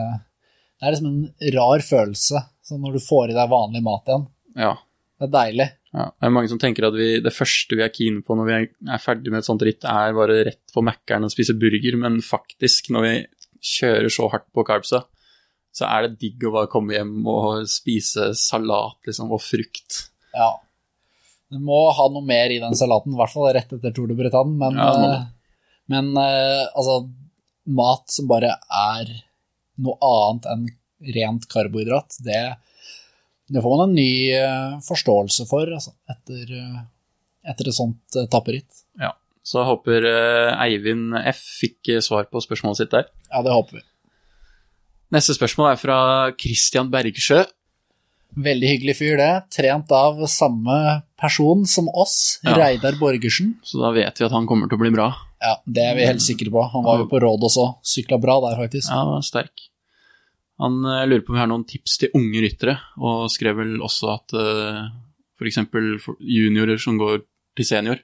det 0.78 0.88
er 0.88 0.96
liksom 0.96 1.10
en 1.14 1.56
rar 1.58 1.86
følelse 1.86 2.44
så 2.68 2.78
når 2.82 2.98
du 2.98 3.04
får 3.04 3.32
i 3.32 3.38
deg 3.38 3.52
vanlig 3.52 3.82
mat 3.86 4.10
igjen. 4.10 4.28
Ja. 4.60 4.74
Det 5.18 5.30
er 5.30 5.34
deilig. 5.34 5.68
Ja, 5.96 6.10
det 6.12 6.28
er 6.28 6.34
mange 6.36 6.50
som 6.52 6.60
tenker 6.62 6.90
at 6.90 6.98
vi, 6.98 7.08
det 7.24 7.34
første 7.34 7.78
vi 7.78 7.84
er 7.86 7.94
keen 7.94 8.20
på 8.26 8.36
når 8.38 8.50
vi 8.50 8.56
er, 8.58 8.66
er 8.94 9.02
ferdig 9.02 9.32
med 9.34 9.40
et 9.40 9.48
sånt 9.48 9.64
ritt, 9.66 9.88
er 9.88 10.16
bare 10.18 10.42
rett 10.50 10.74
på 10.76 10.84
Mækkern 10.86 11.26
og 11.26 11.34
spise 11.34 11.56
burger, 11.58 11.98
men 11.98 12.20
faktisk, 12.26 12.92
når 12.94 13.06
vi 13.06 13.14
kjører 13.78 14.14
så 14.14 14.28
hardt 14.34 14.46
på 14.54 14.66
carbsa, 14.68 15.06
så 15.74 15.88
er 15.88 16.06
det 16.06 16.20
digg 16.22 16.46
å 16.46 16.54
bare 16.54 16.70
komme 16.70 16.96
hjem 16.98 17.16
og 17.30 17.66
spise 17.72 18.32
salat 18.38 19.10
liksom, 19.10 19.32
og 19.34 19.42
frukt. 19.42 20.04
Ja. 20.36 20.52
Du 21.48 21.62
må 21.64 21.80
ha 21.96 22.08
noe 22.12 22.26
mer 22.28 22.52
i 22.52 22.60
den 22.62 22.76
salaten, 22.78 23.16
i 23.16 23.20
hvert 23.20 23.34
fall 23.34 23.50
rett 23.56 23.74
etter 23.74 23.96
Tour 23.96 24.12
de 24.12 24.18
Bretagne, 24.20 24.58
men, 24.60 24.78
Ja, 24.78 24.92
eh, 25.08 25.26
men 25.94 26.12
eh, 26.20 26.66
altså 26.76 27.06
Mat 27.68 28.08
som 28.14 28.30
bare 28.30 28.54
er 28.56 29.12
noe 29.84 29.98
annet 30.02 30.48
enn 30.52 30.68
rent 31.14 31.46
karbohydrat, 31.52 32.18
det, 32.26 32.42
det 33.54 33.62
får 33.62 33.76
man 33.76 33.90
en 33.90 33.98
ny 33.98 34.12
eh, 34.34 34.78
forståelse 34.88 35.46
for 35.50 35.70
altså, 35.70 35.94
etter, 36.10 36.54
eh, 36.58 36.80
etter 37.52 37.70
et 37.70 37.78
sånt 37.78 38.18
uh, 38.18 38.26
tapperitt. 38.32 38.82
Ja. 39.00 39.14
Så 39.48 39.62
jeg 39.62 39.70
håper 39.70 40.08
eh, 40.10 40.64
Eivind 40.66 41.16
F 41.22 41.44
fikk 41.62 41.94
eh, 41.94 42.02
svar 42.04 42.26
på 42.32 42.42
spørsmålet 42.44 42.82
sitt 42.82 42.96
der. 42.96 43.06
Ja, 43.30 43.44
det 43.46 43.54
håper 43.54 43.80
vi. 43.80 43.86
Neste 45.16 45.38
spørsmål 45.38 45.70
er 45.72 45.80
fra 45.80 46.00
Christian 46.36 46.90
Bergsjø. 46.92 47.46
Veldig 48.44 48.72
hyggelig 48.74 48.98
fyr, 49.00 49.16
det. 49.22 49.32
Trent 49.56 49.94
av 49.96 50.20
samme 50.30 50.76
person 51.18 51.64
som 51.66 51.88
oss, 51.96 52.42
Ja. 52.44 52.58
Reidar 52.60 53.00
Borgersen. 53.00 53.56
Så 53.64 53.80
da 53.80 53.94
vet 53.96 54.20
vi 54.20 54.28
at 54.28 54.36
han 54.36 54.50
kommer 54.50 54.68
til 54.68 54.76
å 54.76 54.84
bli 54.84 54.92
bra. 54.98 55.08
Ja, 55.44 55.56
det 55.66 55.84
er 55.86 55.98
vi 55.98 56.06
helt 56.08 56.24
sikre 56.24 56.52
på. 56.54 56.64
Han 56.74 56.86
var 56.86 57.04
jo 57.04 57.10
på 57.12 57.22
råd 57.22 57.46
også. 57.46 57.68
Sykla 57.86 58.18
bra 58.22 58.40
der, 58.48 58.58
faktisk. 58.64 58.90
Ja, 58.90 59.04
han 59.04 59.14
var 59.16 59.26
sterk. 59.26 59.68
Han 60.62 60.80
eh, 60.86 61.06
lurer 61.06 61.24
på 61.26 61.34
om 61.34 61.38
vi 61.38 61.44
har 61.44 61.52
noen 61.52 61.68
tips 61.70 62.00
til 62.02 62.14
unge 62.18 62.42
ryttere, 62.42 62.78
og 62.98 63.28
skrev 63.30 63.60
vel 63.60 63.76
også 63.86 64.10
at 64.16 64.34
uh, 64.34 64.88
f.eks. 65.38 65.60
juniorer 66.18 66.82
som 66.82 66.98
går 66.98 67.22
til 67.58 67.68
senior. 67.70 68.02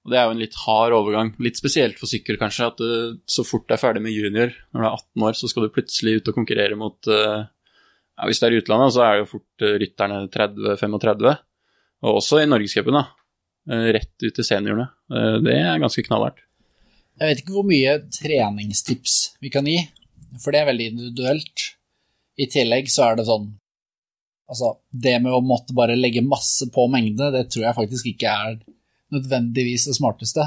Og 0.00 0.12
Det 0.12 0.18
er 0.18 0.26
jo 0.26 0.34
en 0.34 0.40
litt 0.40 0.56
hard 0.62 0.96
overgang, 0.96 1.34
litt 1.44 1.60
spesielt 1.60 2.00
for 2.00 2.10
sykkel 2.10 2.40
kanskje, 2.40 2.70
at 2.72 2.82
eh, 2.82 3.14
så 3.28 3.44
fort 3.46 3.68
du 3.68 3.76
er 3.76 3.82
ferdig 3.82 4.02
med 4.02 4.16
junior, 4.16 4.50
når 4.72 4.80
du 4.80 4.86
er 4.86 4.96
18 4.96 5.26
år, 5.28 5.38
så 5.38 5.50
skal 5.50 5.66
du 5.66 5.74
plutselig 5.74 6.16
ut 6.18 6.30
og 6.32 6.38
konkurrere 6.40 6.78
mot 6.80 7.10
uh, 7.12 7.44
ja, 7.44 8.26
Hvis 8.26 8.40
det 8.40 8.48
er 8.48 8.56
i 8.56 8.60
utlandet, 8.64 8.94
så 8.96 9.04
er 9.04 9.12
det 9.12 9.22
jo 9.22 9.30
fort 9.36 9.66
uh, 9.66 9.76
rytterne 9.84 10.20
30-35, 10.32 11.34
og 12.00 12.18
også 12.22 12.40
i 12.40 12.48
Norgescupen, 12.48 12.96
da. 12.96 13.04
Eh, 13.04 13.19
rett 13.68 14.14
ut 14.24 14.34
til 14.36 14.46
seniorene. 14.46 14.88
Eh, 15.12 15.36
det 15.44 15.56
er 15.58 15.82
ganske 15.82 16.04
knallhardt. 16.06 16.40
Jeg 17.20 17.28
vet 17.28 17.42
ikke 17.42 17.56
hvor 17.58 17.66
mye 17.68 17.96
treningstips 18.16 19.16
vi 19.44 19.50
kan 19.52 19.66
gi, 19.68 19.78
for 20.40 20.54
det 20.54 20.62
er 20.62 20.70
veldig 20.70 20.86
individuelt. 20.94 21.66
I 22.40 22.46
tillegg 22.48 22.88
så 22.92 23.10
er 23.10 23.20
det 23.20 23.28
sånn 23.30 23.56
Altså, 24.50 24.72
det 24.90 25.12
med 25.22 25.30
å 25.30 25.44
måtte 25.46 25.76
bare 25.78 25.94
legge 25.94 26.24
masse 26.26 26.66
på 26.74 26.88
mengde, 26.90 27.28
det 27.30 27.44
tror 27.54 27.68
jeg 27.68 27.76
faktisk 27.76 28.08
ikke 28.10 28.32
er 28.34 28.56
nødvendigvis 29.14 29.84
det 29.86 29.94
smarteste. 29.94 30.42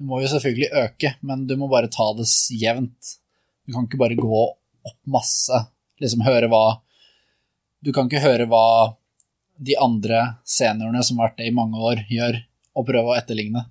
Du 0.00 0.06
må 0.08 0.22
jo 0.22 0.30
selvfølgelig 0.32 0.70
øke, 0.80 1.10
men 1.28 1.42
du 1.44 1.52
må 1.60 1.68
bare 1.68 1.90
ta 1.92 2.06
det 2.16 2.24
jevnt. 2.56 3.10
Du 3.68 3.74
kan 3.74 3.84
ikke 3.84 4.00
bare 4.00 4.16
gå 4.16 4.40
opp 4.40 4.96
masse, 5.12 5.60
liksom 6.00 6.24
høre 6.24 6.48
hva 6.48 6.64
Du 7.84 7.92
kan 7.92 8.08
ikke 8.08 8.24
høre 8.24 8.48
hva 8.48 8.64
de 9.56 9.76
andre 9.80 10.24
seniorene 10.48 11.02
som 11.06 11.20
har 11.20 11.30
vært 11.30 11.42
det 11.42 11.50
i 11.50 11.54
mange 11.54 11.78
år, 11.78 12.02
gjør, 12.10 12.40
og 12.74 12.88
prøve 12.88 13.12
å 13.12 13.18
etterligne. 13.18 13.66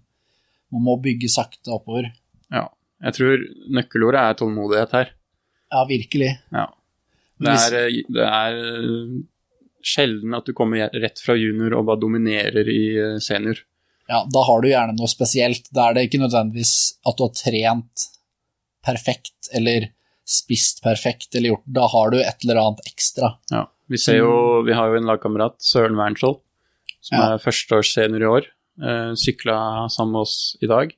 Man 0.73 0.85
må 0.85 0.95
bygge 1.03 1.29
sakte 1.31 1.73
oppover. 1.75 2.09
Ja. 2.53 2.69
Jeg 3.03 3.17
tror 3.17 3.43
nøkkelordet 3.75 4.21
er 4.21 4.39
tålmodighet 4.39 4.95
her. 4.95 5.11
Ja, 5.73 5.83
virkelig. 5.89 6.31
Ja. 6.53 6.69
Det 7.43 7.53
er, 7.59 7.75
det 8.15 8.27
er 8.29 8.57
eh, 8.63 9.15
sjelden 9.83 10.37
at 10.37 10.47
du 10.47 10.53
kommer 10.55 10.87
rett 11.03 11.19
fra 11.19 11.35
junior 11.35 11.75
og 11.75 11.89
bare 11.89 12.01
dominerer 12.01 12.69
i 12.71 12.83
eh, 12.95 13.17
senior. 13.23 13.59
Ja, 14.07 14.23
da 14.29 14.43
har 14.47 14.63
du 14.63 14.69
gjerne 14.69 14.95
noe 14.95 15.09
spesielt. 15.11 15.67
Da 15.75 15.89
er 15.89 15.97
det 15.97 16.07
ikke 16.07 16.21
nødvendigvis 16.23 16.75
at 17.03 17.19
du 17.19 17.25
har 17.25 17.35
trent 17.35 18.07
perfekt 18.83 19.51
eller 19.55 19.89
spist 20.27 20.81
perfekt 20.83 21.35
eller 21.35 21.53
gjort 21.53 21.65
Da 21.75 21.87
har 21.91 22.11
du 22.11 22.19
et 22.21 22.45
eller 22.45 22.61
annet 22.61 22.85
ekstra. 22.87 23.33
Ja. 23.51 23.65
Vi 23.91 23.97
ser 23.99 24.21
jo, 24.21 24.61
vi 24.65 24.73
har 24.73 24.89
jo 24.91 24.99
en 25.01 25.07
lagkamerat, 25.09 25.57
Søren 25.63 25.97
Wernskjold, 25.99 26.39
som 27.03 27.17
Ja. 27.19 27.33
er 27.33 27.41
førsteårssenior 27.43 28.21
i 28.23 28.29
år. 28.31 28.47
Uh, 28.81 29.13
sykla 29.19 29.87
sammen 29.93 30.13
med 30.15 30.21
oss 30.23 30.57
i 30.63 30.67
dag. 30.67 30.93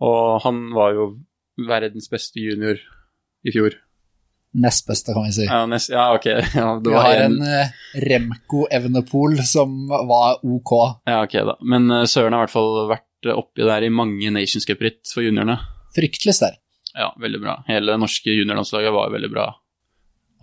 Og 0.00 0.40
han 0.44 0.68
var 0.76 0.92
jo 0.94 1.06
verdens 1.66 2.06
beste 2.12 2.38
junior 2.38 2.78
i 3.44 3.50
fjor. 3.54 3.74
Nest 4.54 4.86
beste, 4.86 5.12
kan 5.12 5.26
vi 5.26 5.32
si. 5.32 5.44
Ja, 5.48 5.64
nest, 5.66 5.90
ja 5.90 6.06
ok. 6.14 6.24
Ja, 6.54 6.68
Vi 6.78 6.94
har 6.94 7.24
en, 7.24 7.40
en 7.42 7.42
eh, 7.64 7.72
Remco 8.06 8.66
Evenepool 8.70 9.36
som 9.44 9.88
var 9.88 10.38
ok. 10.44 10.72
ja, 11.06 11.22
ok 11.24 11.34
da. 11.50 11.56
Men 11.62 11.90
uh, 11.90 12.04
Søren 12.08 12.32
har 12.36 12.44
i 12.44 12.46
hvert 12.46 12.54
fall 12.54 12.88
vært 12.92 13.32
oppi 13.34 13.66
der 13.66 13.82
i 13.82 13.90
mange 13.90 14.30
Nations 14.30 14.64
Cup-ritt 14.68 15.10
for 15.12 15.26
juniorene. 15.26 15.58
Fryktelig 15.96 16.36
sterk. 16.38 16.60
Ja, 16.94 17.10
veldig 17.20 17.40
bra. 17.42 17.58
Hele 17.68 17.92
det 17.92 18.00
norske 18.00 18.32
juniorlandslaget 18.32 18.94
var 18.94 19.10
veldig 19.12 19.30
bra. 19.34 19.48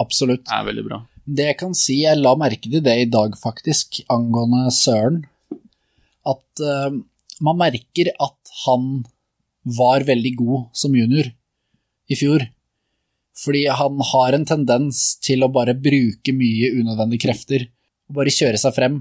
Absolutt. 0.04 0.46
Er 0.52 0.66
veldig 0.68 0.84
bra. 0.88 1.00
Det 1.26 1.48
jeg 1.50 1.58
kan 1.58 1.74
si, 1.78 2.04
jeg 2.04 2.22
la 2.22 2.36
merke 2.38 2.70
til 2.70 2.84
det 2.86 2.96
i 3.02 3.10
dag 3.10 3.34
faktisk, 3.40 4.04
angående 4.14 4.70
Søren, 4.74 5.24
at 6.26 6.62
uh, 6.62 6.94
man 7.46 7.60
merker 7.60 8.12
at 8.14 8.54
han 8.66 9.04
var 9.66 10.06
veldig 10.06 10.34
god 10.38 10.68
som 10.78 10.94
junior 10.98 11.32
i 12.10 12.18
fjor. 12.18 12.46
Fordi 13.36 13.66
han 13.68 14.00
har 14.12 14.38
en 14.38 14.46
tendens 14.48 15.16
til 15.26 15.44
å 15.44 15.52
bare 15.52 15.76
bruke 15.76 16.34
mye 16.36 16.72
unødvendige 16.78 17.26
krefter, 17.26 17.66
og 18.08 18.20
bare 18.22 18.34
kjøre 18.34 18.62
seg 18.62 18.76
frem, 18.78 19.00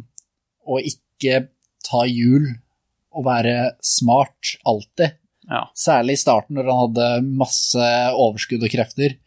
og 0.65 0.89
ikke 0.89 1.45
ta 1.85 2.07
hjul 2.09 2.49
og 3.15 3.27
være 3.29 3.59
smart 3.85 4.57
alltid. 4.67 5.21
Ja. 5.51 5.67
Særlig 5.77 6.17
i 6.17 6.23
starten, 6.25 6.57
når 6.57 6.71
han 6.71 6.81
hadde 6.87 7.11
masse 7.45 7.91
overskudd 8.17 8.65
og 8.65 8.73
krefter, 8.73 9.19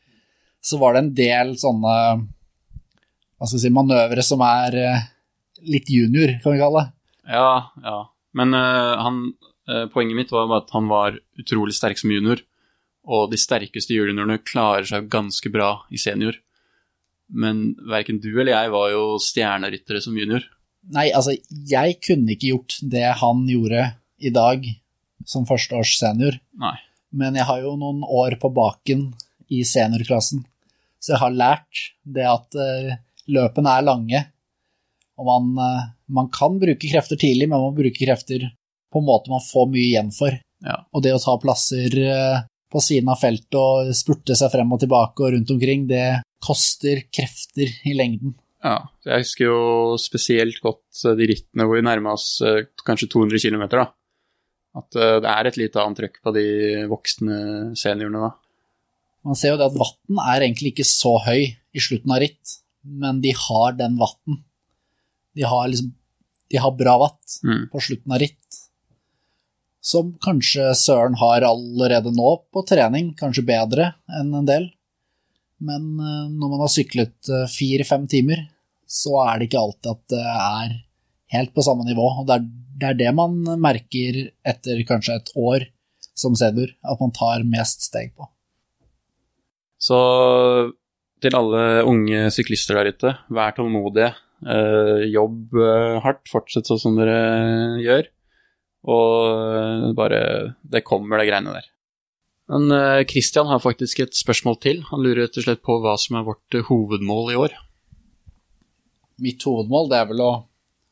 så 0.66 0.80
var 0.82 0.96
det 0.96 1.04
en 1.04 1.14
del 1.16 1.54
sånne 1.62 1.94
si, 3.46 3.70
manøvre 3.74 4.24
som 4.26 4.42
er 4.46 4.78
eh, 4.82 5.08
litt 5.68 5.90
junior, 5.92 6.38
kan 6.42 6.56
vi 6.56 6.62
kalle 6.62 6.84
det. 6.84 6.94
Ja, 7.38 7.52
ja. 7.84 8.00
Men 8.38 8.54
uh, 8.54 8.98
han, 9.02 9.22
uh, 9.70 9.86
poenget 9.94 10.18
mitt 10.18 10.34
var 10.34 10.50
bare 10.50 10.64
at 10.66 10.74
han 10.76 10.90
var 10.92 11.18
utrolig 11.40 11.76
sterk 11.76 12.00
som 12.00 12.14
junior, 12.14 12.42
og 13.08 13.32
de 13.32 13.40
sterkeste 13.40 13.96
juniorene 13.96 14.40
klarer 14.44 14.88
seg 14.88 15.08
ganske 15.12 15.52
bra 15.52 15.72
i 15.94 16.00
senior. 16.02 16.38
Men 17.28 17.76
verken 17.88 18.22
du 18.24 18.30
eller 18.34 18.54
jeg 18.54 18.72
var 18.74 18.92
jo 18.94 19.04
stjerneryttere 19.22 20.02
som 20.04 20.16
junior. 20.20 20.46
Nei, 20.94 21.10
altså, 21.12 21.36
jeg 21.50 21.98
kunne 22.04 22.36
ikke 22.36 22.54
gjort 22.54 22.78
det 22.88 23.08
han 23.20 23.44
gjorde 23.50 23.90
i 24.24 24.32
dag 24.34 24.64
som 25.28 25.48
førsteårs 25.48 25.98
senior, 26.00 26.38
Nei. 26.62 26.76
men 27.12 27.36
jeg 27.36 27.48
har 27.50 27.60
jo 27.66 27.74
noen 27.80 28.00
år 28.06 28.38
på 28.40 28.52
baken 28.56 29.10
i 29.52 29.64
seniorklassen, 29.68 30.46
så 31.04 31.14
jeg 31.14 31.22
har 31.24 31.36
lært 31.36 31.82
det 32.08 32.24
at 32.28 32.56
eh, 32.60 32.96
løpene 33.32 33.76
er 33.78 33.86
lange, 33.86 34.24
og 35.18 35.26
man, 35.26 35.50
eh, 35.64 35.88
man 36.14 36.30
kan 36.34 36.60
bruke 36.62 36.90
krefter 36.90 37.20
tidlig, 37.20 37.48
men 37.48 37.58
man 37.58 37.72
må 37.72 37.78
bruke 37.80 37.98
krefter 37.98 38.46
på 38.94 39.02
en 39.02 39.08
måte 39.08 39.34
man 39.34 39.44
får 39.44 39.70
mye 39.72 39.88
igjen 39.90 40.12
for. 40.16 40.38
Ja. 40.66 40.80
Og 40.94 41.04
det 41.06 41.14
å 41.14 41.22
ta 41.22 41.36
plasser 41.42 41.98
eh, 42.02 42.42
på 42.72 42.82
siden 42.84 43.10
av 43.12 43.20
feltet 43.22 43.58
og 43.58 43.94
spurte 43.98 44.36
seg 44.38 44.52
frem 44.54 44.74
og 44.74 44.82
tilbake 44.84 45.24
og 45.24 45.34
rundt 45.34 45.54
omkring, 45.54 45.88
det 45.90 46.22
koster 46.44 47.04
krefter 47.14 47.72
i 47.88 47.96
lengden. 47.98 48.36
Ja, 48.64 48.82
jeg 49.06 49.24
husker 49.24 49.46
jo 49.48 49.60
spesielt 50.02 50.60
godt 50.64 51.06
eh, 51.06 51.18
de 51.18 51.30
rittene 51.34 51.68
hvor 51.68 51.80
vi 51.80 51.86
nærma 51.88 52.16
oss 52.18 52.38
kanskje 52.86 53.10
200 53.14 53.42
km, 53.42 53.68
da. 53.74 53.90
At 54.78 54.94
det 54.94 55.30
er 55.32 55.48
et 55.50 55.56
lite 55.58 55.82
annet 55.82 55.98
trøkk 55.98 56.20
på 56.22 56.32
de 56.36 56.50
voksne 56.86 57.38
seniorene 57.80 58.28
da. 58.28 58.36
Man 59.26 59.36
ser 59.40 59.56
jo 59.56 59.58
det 59.58 59.72
at 59.72 59.80
vatten 59.80 60.20
er 60.22 60.44
egentlig 60.46 60.76
ikke 60.76 60.86
så 60.86 61.16
høy 61.26 61.48
i 61.50 61.82
slutten 61.82 62.14
av 62.14 62.22
ritt, 62.22 62.60
men 62.88 63.22
de 63.22 63.34
har 63.36 63.76
den 63.78 63.98
vatten. 64.00 64.44
De 65.36 65.44
har 65.48 65.68
liksom 65.68 65.94
De 66.50 66.58
har 66.64 66.72
bra 66.80 66.94
vatt 67.02 67.40
Mm. 67.44 67.66
på 67.70 67.80
slutten 67.84 68.12
av 68.16 68.20
ritt. 68.24 68.58
Som 69.84 70.14
kanskje 70.24 70.70
Søren 70.80 71.18
har 71.20 71.42
allerede 71.44 72.14
nå 72.16 72.30
på 72.54 72.64
trening, 72.66 73.10
kanskje 73.20 73.44
bedre 73.46 73.90
enn 74.08 74.34
en 74.34 74.46
del. 74.48 74.70
Men 75.60 76.00
eh, 76.00 76.30
når 76.32 76.50
man 76.54 76.60
har 76.64 76.72
syklet 76.72 77.28
eh, 77.30 77.48
fire-fem 77.52 78.08
timer, 78.08 78.46
så 78.88 79.18
er 79.28 79.40
det 79.42 79.50
ikke 79.50 79.60
alltid 79.60 79.92
at 79.92 80.08
det 80.14 80.24
er 80.24 80.74
helt 81.36 81.54
på 81.54 81.66
samme 81.68 81.84
nivå. 81.84 82.08
Og 82.22 82.28
det 82.30 82.38
er, 82.40 82.48
det 82.80 82.88
er 82.94 83.00
det 83.04 83.14
man 83.20 83.36
merker 83.60 84.32
etter 84.48 84.84
kanskje 84.88 85.18
et 85.20 85.32
år 85.36 85.68
som 86.16 86.34
senior, 86.40 86.72
at 86.84 87.00
man 87.04 87.12
tar 87.12 87.44
mest 87.44 87.82
steg 87.90 88.16
på. 88.16 88.30
Så 89.78 89.98
til 91.24 91.38
alle 91.38 91.64
unge 91.88 92.28
syklister 92.34 92.78
der 92.78 92.92
ute, 92.94 93.14
vær 93.34 93.56
tålmodige. 93.58 94.12
Eh, 94.46 95.08
jobb 95.10 95.56
eh, 95.58 95.98
hardt, 96.04 96.28
fortsett 96.30 96.70
sånn 96.70 96.82
som 96.82 97.00
dere 97.00 97.18
gjør. 97.82 98.12
Og 98.88 99.16
eh, 99.58 99.88
bare 99.98 100.22
Det 100.62 100.84
kommer, 100.86 101.20
det 101.20 101.30
greiene 101.32 101.56
der. 101.58 101.72
Men 102.48 102.72
eh, 102.72 103.06
Christian 103.10 103.50
har 103.52 103.64
faktisk 103.64 104.04
et 104.06 104.16
spørsmål 104.16 104.60
til. 104.64 104.84
Han 104.92 105.04
lurer 105.04 105.26
rett 105.26 105.40
og 105.42 105.48
slett 105.48 105.64
på 105.66 105.80
hva 105.84 105.98
som 106.00 106.20
er 106.20 106.28
vårt 106.28 106.56
eh, 106.56 106.68
hovedmål 106.70 107.34
i 107.34 107.40
år. 107.48 107.58
Mitt 109.24 109.44
hovedmål 109.44 109.90
det 109.92 110.00
er 110.00 110.12
vel 110.12 110.24
å 110.24 110.32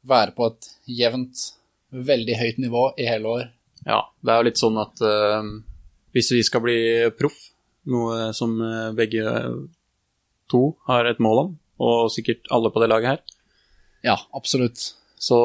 være 0.05 0.34
på 0.36 0.49
et 0.49 0.71
jevnt, 0.89 1.45
veldig 1.95 2.36
høyt 2.41 2.59
nivå 2.61 2.88
i 2.99 3.07
hele 3.07 3.38
år. 3.39 3.45
Ja, 3.86 4.01
det 4.26 4.34
er 4.34 4.41
jo 4.41 4.47
litt 4.47 4.59
sånn 4.61 4.78
at 4.82 5.01
uh, 5.05 5.45
hvis 6.15 6.32
vi 6.34 6.41
skal 6.45 6.63
bli 6.65 6.78
proff, 7.17 7.38
noe 7.91 8.32
som 8.34 8.55
eh, 8.65 8.93
begge 8.97 9.21
to 10.52 10.76
har 10.89 11.08
et 11.10 11.22
mål 11.24 11.41
om, 11.43 11.54
og 11.82 12.12
sikkert 12.14 12.48
alle 12.54 12.72
på 12.72 12.84
det 12.84 12.91
laget 12.91 13.12
her, 13.14 13.22
Ja, 14.06 14.18
absolutt. 14.38 14.82
så 15.18 15.39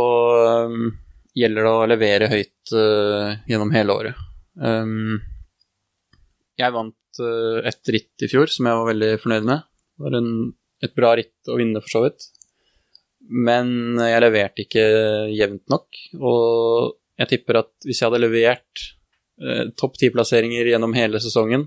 um, 0.68 0.90
gjelder 1.34 1.66
det 1.66 1.72
å 1.72 1.88
levere 1.88 2.30
høyt 2.30 2.74
uh, 2.74 3.36
gjennom 3.48 3.72
hele 3.74 3.96
året. 3.96 4.26
Um, 4.60 5.20
jeg 6.60 6.74
vant 6.74 7.22
uh, 7.22 7.60
et 7.64 7.92
ritt 7.94 8.26
i 8.26 8.28
fjor 8.28 8.52
som 8.52 8.68
jeg 8.68 8.80
var 8.82 8.90
veldig 8.90 9.10
fornøyd 9.22 9.48
med. 9.48 9.64
Det 9.96 10.04
var 10.06 10.18
en, 10.20 10.30
et 10.84 10.94
bra 10.96 11.14
ritt 11.16 11.50
å 11.50 11.56
vinne, 11.56 11.80
for 11.80 11.94
så 11.94 12.04
vidt. 12.04 12.28
Men 13.30 14.00
jeg 14.00 14.22
leverte 14.24 14.64
ikke 14.64 14.86
jevnt 15.30 15.66
nok, 15.70 16.00
og 16.18 16.96
jeg 17.20 17.30
tipper 17.34 17.60
at 17.60 17.70
hvis 17.84 18.00
jeg 18.00 18.08
hadde 18.08 18.22
levert 18.24 18.84
eh, 19.44 19.68
topp 19.78 19.98
ti-plasseringer 20.00 20.70
gjennom 20.72 20.96
hele 20.96 21.20
sesongen 21.22 21.66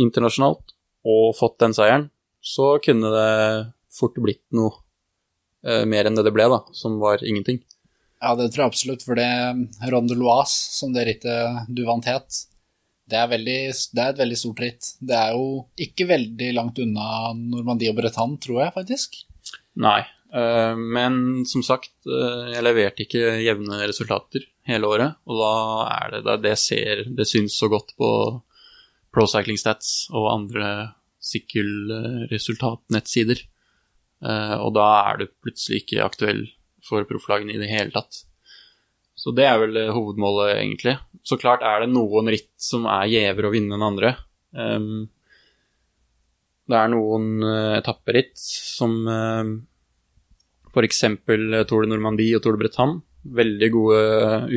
internasjonalt 0.00 0.72
og 1.04 1.36
fått 1.36 1.58
den 1.60 1.76
seieren, 1.76 2.08
så 2.42 2.76
kunne 2.82 3.10
det 3.14 3.72
fort 3.94 4.18
blitt 4.18 4.44
noe 4.56 4.74
eh, 5.66 5.84
mer 5.88 6.08
enn 6.08 6.18
det 6.18 6.26
det 6.26 6.34
ble, 6.34 6.48
da, 6.50 6.62
som 6.76 6.98
var 7.02 7.22
ingenting. 7.24 7.62
Ja, 8.22 8.36
det 8.38 8.52
tror 8.52 8.64
jeg 8.64 8.72
absolutt, 8.72 9.04
for 9.06 9.18
det 9.18 9.28
Ronde 9.90 10.16
Loise, 10.18 10.54
som 10.76 10.92
det 10.94 11.06
rittet 11.08 11.70
du 11.70 11.84
vant 11.88 12.06
het, 12.06 12.44
det 13.10 13.18
er, 13.18 13.28
veldig, 13.32 13.58
det 13.92 14.02
er 14.02 14.12
et 14.12 14.20
veldig 14.22 14.38
stort 14.38 14.62
ritt. 14.62 14.88
Det 15.02 15.16
er 15.18 15.34
jo 15.36 15.64
ikke 15.84 16.06
veldig 16.08 16.50
langt 16.56 16.78
unna 16.80 17.32
Normandie 17.36 17.90
og 17.92 17.98
Bretagne, 17.98 18.38
tror 18.40 18.62
jeg 18.62 18.74
faktisk. 18.76 19.18
Nei, 19.82 20.00
eh, 20.32 20.78
men 20.78 21.42
som 21.48 21.64
sagt, 21.66 21.92
eh, 22.06 22.54
jeg 22.54 22.64
leverte 22.64 23.04
ikke 23.04 23.36
jevne 23.42 23.82
resultater 23.84 24.46
hele 24.70 24.88
året, 24.88 25.18
og 25.26 25.42
da 25.42 25.52
er 25.98 26.14
det 26.14 26.22
det, 26.28 26.38
det 26.46 26.56
ser 26.62 27.04
Det 27.18 27.26
syns 27.26 27.56
så 27.58 27.66
godt 27.72 27.96
på 27.98 28.08
Pro 29.12 29.26
Cycling 29.28 29.58
Stats 29.60 30.06
og 30.14 30.30
andre 30.30 30.68
sykkelresultatnettsider. 31.22 33.38
Eh, 34.22 34.56
og 34.58 34.74
da 34.76 35.12
er 35.12 35.18
du 35.22 35.26
plutselig 35.42 35.78
ikke 35.82 36.04
aktuell 36.04 36.42
for 36.82 37.04
profflagene 37.08 37.52
i 37.54 37.60
det 37.62 37.70
hele 37.70 37.90
tatt. 37.94 38.12
Så 39.18 39.30
det 39.36 39.44
er 39.46 39.58
vel 39.62 39.76
eh, 39.78 39.94
hovedmålet, 39.94 40.56
egentlig. 40.58 40.94
Så 41.26 41.34
klart 41.40 41.62
er 41.66 41.80
det 41.82 41.90
noen 41.92 42.28
ritt 42.32 42.54
som 42.60 42.86
er 42.90 43.12
gjevere 43.12 43.48
å 43.48 43.54
vinne 43.54 43.74
enn 43.78 43.86
andre. 43.86 44.10
Det 46.72 46.78
er 46.78 46.88
noen 46.92 47.44
uh, 47.44 47.74
etapperitt 47.78 48.38
som 48.38 48.92
uh, 49.08 49.44
f.eks. 50.72 51.00
Tour 51.68 51.80
de 51.84 51.90
Normandie 51.90 52.36
og 52.36 52.42
Tour 52.44 52.54
de 52.56 52.60
Bretagne. 52.64 52.96
Veldig 53.22 53.68
gode 53.72 54.00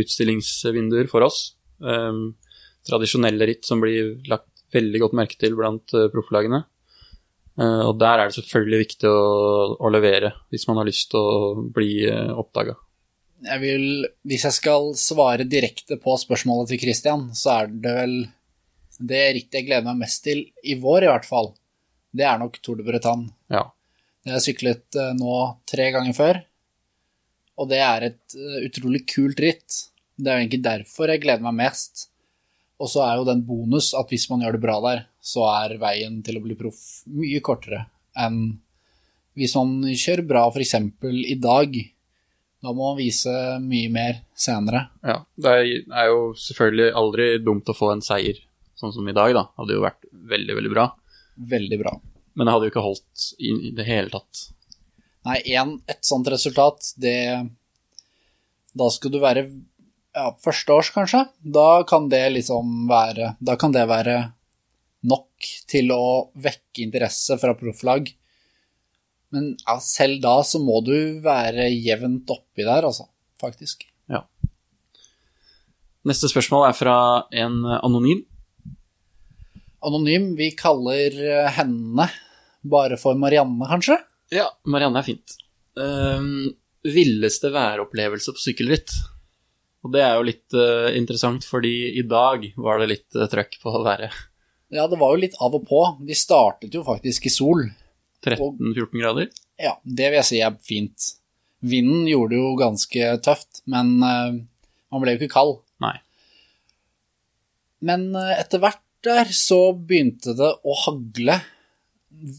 utstillingsvinduer 0.01 1.07
for 1.11 1.21
oss. 1.27 1.39
Tradisjonelle 2.89 3.45
ritt 3.45 3.65
som 3.67 3.77
blir 3.83 4.15
lagt 4.31 4.54
veldig 4.75 5.01
godt 5.03 5.17
merke 5.17 5.37
til 5.41 5.55
blant 5.57 5.93
uh, 5.95 6.07
profflagene. 6.13 6.63
Uh, 7.55 7.87
og 7.89 7.99
der 8.01 8.19
er 8.19 8.29
det 8.29 8.37
selvfølgelig 8.37 8.81
viktig 8.81 9.09
å, 9.09 9.19
å, 9.79 9.91
levere 9.93 10.33
hvis 10.51 10.65
man 10.67 10.81
har 10.81 10.89
lyst 10.89 11.09
til 11.13 11.21
å 11.21 11.67
bli 11.75 12.03
uh, 12.09 12.33
oppdaga. 12.35 12.75
Jeg 13.45 13.61
vil, 13.61 13.85
hvis 14.27 14.47
jeg 14.47 14.57
skal 14.57 14.89
svare 14.99 15.45
direkte 15.47 15.99
på 16.01 16.15
spørsmålet 16.19 16.73
til 16.73 16.81
Christian, 16.85 17.29
så 17.35 17.59
er 17.59 17.71
det 17.71 17.93
vel 17.95 18.17
det 18.95 19.23
rittet 19.35 19.59
jeg 19.59 19.67
gleder 19.67 19.87
meg 19.89 20.05
mest 20.05 20.23
til, 20.25 20.45
i 20.63 20.77
vår 20.79 21.05
i 21.05 21.11
hvert 21.11 21.27
fall, 21.27 21.51
det 22.15 22.23
er 22.23 22.39
nok 22.39 22.61
Tour 22.63 22.79
de 22.79 22.85
Bretagne. 22.87 23.27
Ja. 23.51 23.65
Det 24.23 24.31
har 24.31 24.39
jeg 24.39 24.45
syklet 24.47 24.97
nå 25.19 25.35
tre 25.67 25.89
ganger 25.93 26.15
før, 26.15 26.39
og 27.59 27.67
det 27.69 27.81
er 27.83 28.05
et 28.07 28.37
utrolig 28.63 29.03
kult 29.11 29.43
ritt. 29.43 29.81
Det 30.15 30.31
er 30.31 30.39
jo 30.39 30.45
egentlig 30.45 30.63
derfor 30.63 31.11
jeg 31.11 31.21
gleder 31.25 31.43
meg 31.43 31.59
mest. 31.59 32.07
Og 32.81 32.91
så 32.91 33.05
er 33.05 33.17
jo 33.19 33.27
den 33.27 33.43
bonus 33.47 33.93
at 33.95 34.09
hvis 34.11 34.27
man 34.31 34.43
gjør 34.43 34.57
det 34.57 34.63
bra 34.65 34.77
der, 34.83 35.05
så 35.23 35.45
er 35.53 35.77
veien 35.81 36.19
til 36.25 36.39
å 36.39 36.43
bli 36.43 36.57
proff 36.59 36.79
mye 37.07 37.41
kortere 37.43 37.85
enn 38.19 38.39
hvis 39.35 39.55
man 39.57 39.83
kjører 39.91 40.23
bra 40.27 40.45
f.eks. 40.47 40.75
i 41.27 41.35
dag. 41.43 41.73
Da 42.63 42.71
må 42.71 42.91
man 42.91 42.99
vise 42.99 43.31
mye 43.61 43.89
mer 43.91 44.21
senere. 44.31 44.85
Ja, 45.03 45.19
det 45.35 45.55
er 45.91 46.07
jo 46.07 46.29
selvfølgelig 46.39 46.93
aldri 47.01 47.25
dumt 47.43 47.69
å 47.69 47.75
få 47.75 47.91
en 47.93 48.03
seier 48.05 48.39
sånn 48.79 48.93
som 48.95 49.07
i 49.07 49.15
dag, 49.15 49.33
da. 49.35 49.45
Hadde 49.59 49.75
jo 49.75 49.83
vært 49.83 50.07
veldig, 50.11 50.55
veldig 50.59 50.71
bra. 50.71 50.87
Veldig 51.51 51.79
bra. 51.81 51.93
Men 52.35 52.47
det 52.47 52.55
hadde 52.55 52.67
jo 52.67 52.73
ikke 52.73 52.85
holdt 52.85 53.27
i, 53.39 53.53
det 53.75 53.87
hele 53.87 54.11
tatt. 54.13 54.47
Nei, 55.27 55.39
en, 55.57 55.77
et 55.89 56.03
sånt 56.05 56.27
resultat, 56.29 56.93
det 57.01 57.17
Da 58.75 58.89
skal 58.91 59.13
du 59.13 59.21
være 59.23 59.47
ja, 60.15 60.29
førsteårs, 60.43 60.91
kanskje. 60.95 61.25
Da 61.43 61.83
kan 61.87 62.07
det 62.11 62.23
liksom 62.37 62.87
være 62.89 63.35
Da 63.43 63.57
kan 63.59 63.75
det 63.75 63.85
være 63.89 64.17
nok 65.05 65.49
til 65.69 65.91
å 65.93 66.31
vekke 66.41 66.85
interesse 66.85 67.37
fra 67.41 67.53
profflag. 67.57 68.09
Men 69.35 69.51
ja, 69.59 69.75
selv 69.83 70.21
da 70.23 70.39
så 70.47 70.61
må 70.63 70.79
du 70.85 71.19
være 71.23 71.67
jevnt 71.73 72.31
oppi 72.33 72.65
der, 72.65 72.87
altså. 72.87 73.09
Faktisk. 73.41 73.83
Ja. 74.09 74.23
Neste 76.07 76.29
spørsmål 76.31 76.69
er 76.69 76.77
fra 76.77 76.97
en 77.35 77.59
anonym. 77.81 78.23
Anonym, 79.85 80.31
vi 80.39 80.49
kaller 80.57 81.17
henne 81.53 82.07
bare 82.65 82.97
for 82.97 83.17
Marianne, 83.19 83.67
kanskje? 83.69 83.99
Ja, 84.33 84.47
Marianne 84.65 85.01
er 85.01 85.05
fint. 85.05 85.35
Um, 85.77 86.55
villeste 86.85 87.51
væropplevelse 87.53 88.33
på 88.33 88.41
sykkelritt. 88.41 88.95
Og 89.85 89.91
det 89.93 90.01
er 90.01 90.15
jo 90.17 90.25
litt 90.25 90.55
uh, 90.57 90.89
interessant, 90.97 91.45
fordi 91.45 91.75
i 91.99 92.03
dag 92.09 92.47
var 92.57 92.81
det 92.81 92.89
litt 92.89 93.17
uh, 93.17 93.27
trøkk 93.29 93.59
på 93.61 93.73
været. 93.85 94.13
Ja, 94.73 94.87
det 94.89 94.97
var 94.97 95.13
jo 95.13 95.21
litt 95.21 95.37
av 95.45 95.53
og 95.53 95.67
på. 95.69 95.81
De 96.01 96.17
startet 96.17 96.73
jo 96.73 96.81
faktisk 96.87 97.27
i 97.29 97.33
sol. 97.33 97.67
13-14 98.25 98.97
grader. 98.97 99.29
Ja, 99.61 99.75
det 99.85 100.09
vil 100.09 100.17
jeg 100.17 100.29
si 100.31 100.41
er 100.41 100.57
fint. 100.65 101.11
Vinden 101.65 102.09
gjorde 102.09 102.33
det 102.33 102.41
jo 102.41 102.55
ganske 102.57 103.11
tøft, 103.25 103.61
men 103.69 103.93
uh, 104.01 104.33
man 104.89 105.03
ble 105.03 105.13
jo 105.13 105.21
ikke 105.21 105.35
kald. 105.35 105.59
Nei. 105.85 105.99
Men 107.85 108.09
etter 108.15 108.63
hvert 108.63 108.81
der 109.05 109.29
så 109.35 109.69
begynte 109.77 110.33
det 110.33 110.49
å 110.65 110.75
hagle 110.87 111.37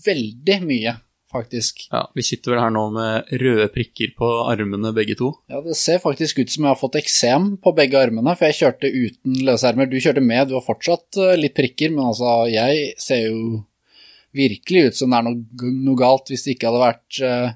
veldig 0.03 0.57
mye, 0.66 0.97
faktisk. 1.37 1.84
Ja, 1.93 2.03
Vi 2.16 2.24
sitter 2.26 2.55
vel 2.55 2.61
her 2.64 2.72
nå 2.74 2.82
med 2.95 3.30
røde 3.43 3.68
prikker 3.74 4.12
på 4.18 4.30
armene 4.51 4.91
begge 4.97 5.14
to. 5.20 5.30
Ja, 5.53 5.61
det 5.64 5.76
ser 5.78 6.01
faktisk 6.03 6.41
ut 6.43 6.51
som 6.53 6.64
jeg 6.66 6.72
har 6.72 6.80
fått 6.80 6.99
eksem 7.01 7.53
på 7.62 7.72
begge 7.76 8.01
armene, 8.01 8.34
for 8.37 8.49
jeg 8.49 8.59
kjørte 8.62 8.91
uten 8.93 9.37
løsermer. 9.47 9.89
Du 9.93 9.99
kjørte 10.01 10.24
med, 10.24 10.49
du 10.51 10.57
har 10.59 10.64
fortsatt 10.66 11.20
uh, 11.20 11.34
litt 11.39 11.55
prikker, 11.59 11.93
men 11.95 12.09
altså, 12.11 12.32
jeg 12.53 12.95
ser 13.03 13.26
jo 13.28 13.61
virkelig 14.37 14.89
ut 14.91 14.99
som 14.99 15.12
det 15.14 15.20
er 15.20 15.28
noe, 15.28 15.70
noe 15.87 15.97
galt 16.01 16.28
hvis 16.32 16.43
det 16.45 16.57
ikke 16.57 16.68
hadde 16.68 16.82
vært 16.82 17.20
uh, 17.24 17.55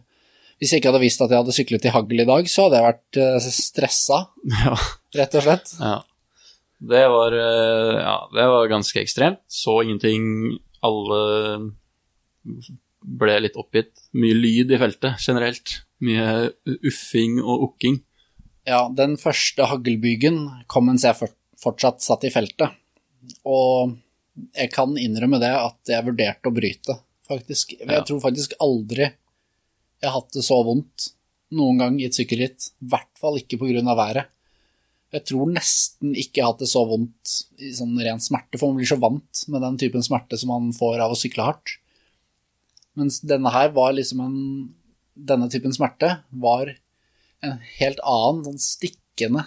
Hvis 0.61 0.71
jeg 0.73 0.81
ikke 0.81 0.89
hadde 0.93 1.03
visst 1.03 1.21
at 1.25 1.33
jeg 1.33 1.41
hadde 1.43 1.57
syklet 1.57 1.89
i 1.89 1.93
hagl 1.93 2.23
i 2.23 2.29
dag, 2.29 2.49
så 2.53 2.67
hadde 2.69 2.79
jeg 2.81 2.89
vært 2.91 3.19
uh, 3.25 3.51
stressa, 3.59 4.21
Ja. 4.65 4.77
rett 5.19 5.37
og 5.41 5.45
slett. 5.49 5.75
ja. 5.81 5.99
Det 6.81 7.03
var, 7.13 7.35
eh, 7.37 7.97
ja, 8.01 8.15
det 8.33 8.45
var 8.49 8.71
ganske 8.71 9.03
ekstremt. 9.03 9.43
Så 9.53 9.75
ingenting. 9.85 10.57
Alle 10.81 11.19
ble 13.03 13.39
litt 13.41 13.57
oppgitt. 13.61 13.93
Mye 14.17 14.37
lyd 14.37 14.73
i 14.75 14.79
feltet 14.81 15.21
generelt. 15.25 15.81
Mye 16.05 16.51
uffing 16.87 17.39
og 17.43 17.71
okking. 17.71 18.01
Ja, 18.69 18.85
den 18.93 19.17
første 19.21 19.67
haglbygen 19.71 20.43
kom 20.71 20.89
mens 20.91 21.05
jeg 21.07 21.17
fortsatt 21.61 22.05
satt 22.05 22.27
i 22.29 22.33
feltet. 22.33 22.75
Og 23.49 23.97
jeg 24.57 24.71
kan 24.73 24.93
innrømme 25.01 25.41
det 25.43 25.53
at 25.53 25.91
jeg 25.93 26.07
vurderte 26.07 26.49
å 26.51 26.55
bryte, 26.55 26.99
faktisk. 27.29 27.75
Jeg 27.79 27.89
Ja. 27.89 28.03
tror 28.03 28.21
faktisk 28.21 28.55
aldri 28.61 29.11
jeg 30.01 30.09
har 30.09 30.21
hatt 30.21 30.33
det 30.33 30.45
så 30.45 30.65
vondt 30.65 31.11
noen 31.53 31.79
gang 31.79 32.01
i 32.01 32.07
et 32.07 32.15
sykkelritt. 32.17 32.71
I 32.81 32.87
hvert 32.89 33.19
fall 33.21 33.37
ikke 33.37 33.59
av 33.89 33.97
været. 33.99 34.27
Jeg 35.13 35.25
tror 35.27 35.51
nesten 35.53 36.15
ikke 36.15 36.39
jeg 36.39 36.45
har 36.45 36.53
hatt 36.53 36.61
det 36.63 36.69
så 36.71 36.87
vondt 36.87 37.33
i 37.59 37.73
sånn 37.75 37.99
ren 37.99 38.21
smerte, 38.23 38.57
for 38.59 38.69
man 38.71 38.77
blir 38.79 38.87
så 38.87 38.99
vant 39.01 39.45
med 39.49 39.61
den 39.61 39.77
typen 39.77 40.03
smerte 40.03 40.39
som 40.39 40.49
man 40.49 40.73
får 40.73 41.01
av 41.01 41.11
å 41.13 41.19
sykle 41.19 41.43
hardt. 41.43 41.77
Mens 43.01 43.21
denne 43.25 43.53
her 43.55 43.73
var 43.77 43.97
liksom 43.97 44.23
en 44.27 44.37
Denne 45.21 45.51
typen 45.53 45.73
smerte 45.75 46.15
var 46.31 46.71
en 47.45 47.57
helt 47.81 47.99
annen, 48.07 48.45
sånn 48.47 48.61
stikkende 48.63 49.43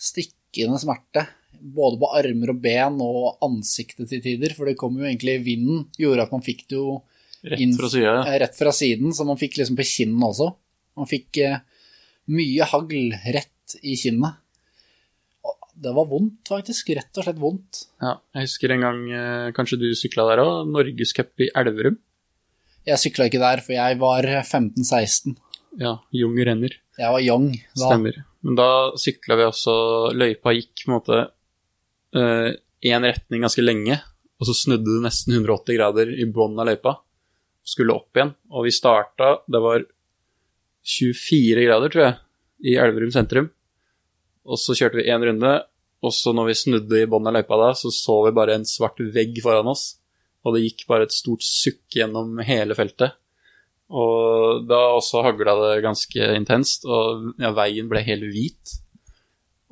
Stikkende 0.00 0.78
smerte. 0.82 1.26
Både 1.56 2.00
på 2.00 2.08
armer 2.18 2.50
og 2.52 2.58
ben 2.64 2.98
og 3.04 3.44
ansiktet 3.44 4.10
til 4.10 4.22
tider, 4.24 4.54
for 4.56 4.68
det 4.68 4.76
kom 4.80 4.96
jo 4.98 5.06
egentlig 5.06 5.38
vinden, 5.44 5.86
gjorde 6.00 6.26
at 6.26 6.34
man 6.34 6.44
fikk 6.44 6.66
det 6.70 6.78
jo 6.80 6.98
Rett 7.46 7.76
fra 7.78 7.88
siden, 7.92 8.20
rett 8.42 8.56
fra 8.58 8.72
siden, 8.74 9.12
så 9.14 9.26
man 9.28 9.38
fikk 9.38 9.58
liksom 9.60 9.76
på 9.78 9.86
kinnet 9.86 10.24
også. 10.26 10.48
Man 10.98 11.08
fikk 11.10 11.38
eh, 11.44 11.60
mye 12.34 12.66
hagl 12.72 13.12
rett 13.36 13.76
i 13.86 13.94
kinnet. 14.00 14.40
Og 15.46 15.68
Det 15.76 15.92
var 15.94 16.08
vondt, 16.10 16.40
faktisk. 16.48 16.90
Rett 16.96 17.20
og 17.20 17.26
slett 17.26 17.38
vondt. 17.40 17.82
Ja, 18.02 18.16
jeg 18.34 18.48
husker 18.48 18.74
en 18.74 18.86
gang 18.86 19.02
eh, 19.12 19.52
kanskje 19.56 19.78
du 19.82 19.86
sykla 19.94 20.26
der 20.32 20.42
òg. 20.42 20.72
Norgescup 20.72 21.44
i 21.44 21.50
Elverum. 21.54 22.00
Jeg 22.86 23.02
sykla 23.02 23.26
ikke 23.26 23.42
der, 23.42 23.62
for 23.64 23.74
jeg 23.74 23.98
var 23.98 24.28
15-16. 24.44 25.34
Ja, 25.80 25.96
Jung 26.14 26.36
renner. 26.38 26.76
Jeg 26.96 27.12
var 27.12 27.20
young 27.24 27.50
da. 27.52 27.88
Stemmer. 27.88 28.20
Men 28.46 28.58
da 28.58 28.68
sykla 29.00 29.36
vi 29.36 29.48
også 29.48 29.74
Løypa 30.16 30.54
gikk 30.54 30.84
på 30.84 30.92
en 30.92 30.94
måte 30.94 31.18
én 32.86 33.04
retning 33.04 33.42
ganske 33.44 33.64
lenge, 33.64 33.98
og 34.38 34.48
så 34.48 34.54
snudde 34.56 34.88
det 34.88 35.02
nesten 35.04 35.34
180 35.34 35.76
grader 35.78 36.12
i 36.14 36.26
bunnen 36.30 36.60
av 36.62 36.70
løypa. 36.70 36.94
Skulle 37.66 37.96
opp 37.96 38.16
igjen. 38.16 38.34
Og 38.52 38.66
vi 38.68 38.74
starta 38.74 39.40
Det 39.50 39.60
var 39.62 39.84
24 40.86 41.64
grader, 41.66 41.90
tror 41.90 42.04
jeg, 42.04 42.18
i 42.70 42.76
Elverum 42.78 43.10
sentrum. 43.10 43.50
Og 44.46 44.60
så 44.62 44.76
kjørte 44.78 45.00
vi 45.00 45.08
én 45.10 45.24
runde, 45.26 45.54
og 46.04 46.12
så 46.14 46.30
når 46.36 46.52
vi 46.52 46.60
snudde 46.60 47.00
i 47.02 47.08
bunnen 47.10 47.32
av 47.32 47.40
løypa 47.40 47.58
da, 47.58 47.72
så 47.74 47.90
så 47.90 48.20
vi 48.28 48.36
bare 48.36 48.54
en 48.54 48.68
svart 48.68 49.00
vegg 49.00 49.40
foran 49.42 49.72
oss. 49.72 49.96
Og 50.46 50.54
det 50.54 50.62
gikk 50.62 50.84
bare 50.90 51.08
et 51.08 51.14
stort 51.14 51.42
sukk 51.42 51.82
gjennom 51.98 52.38
hele 52.46 52.76
feltet. 52.78 53.16
Og 53.86 54.66
da 54.66 54.78
også 54.96 55.22
hagla 55.26 55.54
det 55.60 55.84
ganske 55.84 56.30
intenst, 56.38 56.86
og 56.86 57.32
ja, 57.42 57.52
veien 57.54 57.90
ble 57.90 58.02
helt 58.06 58.26
hvit. 58.30 58.76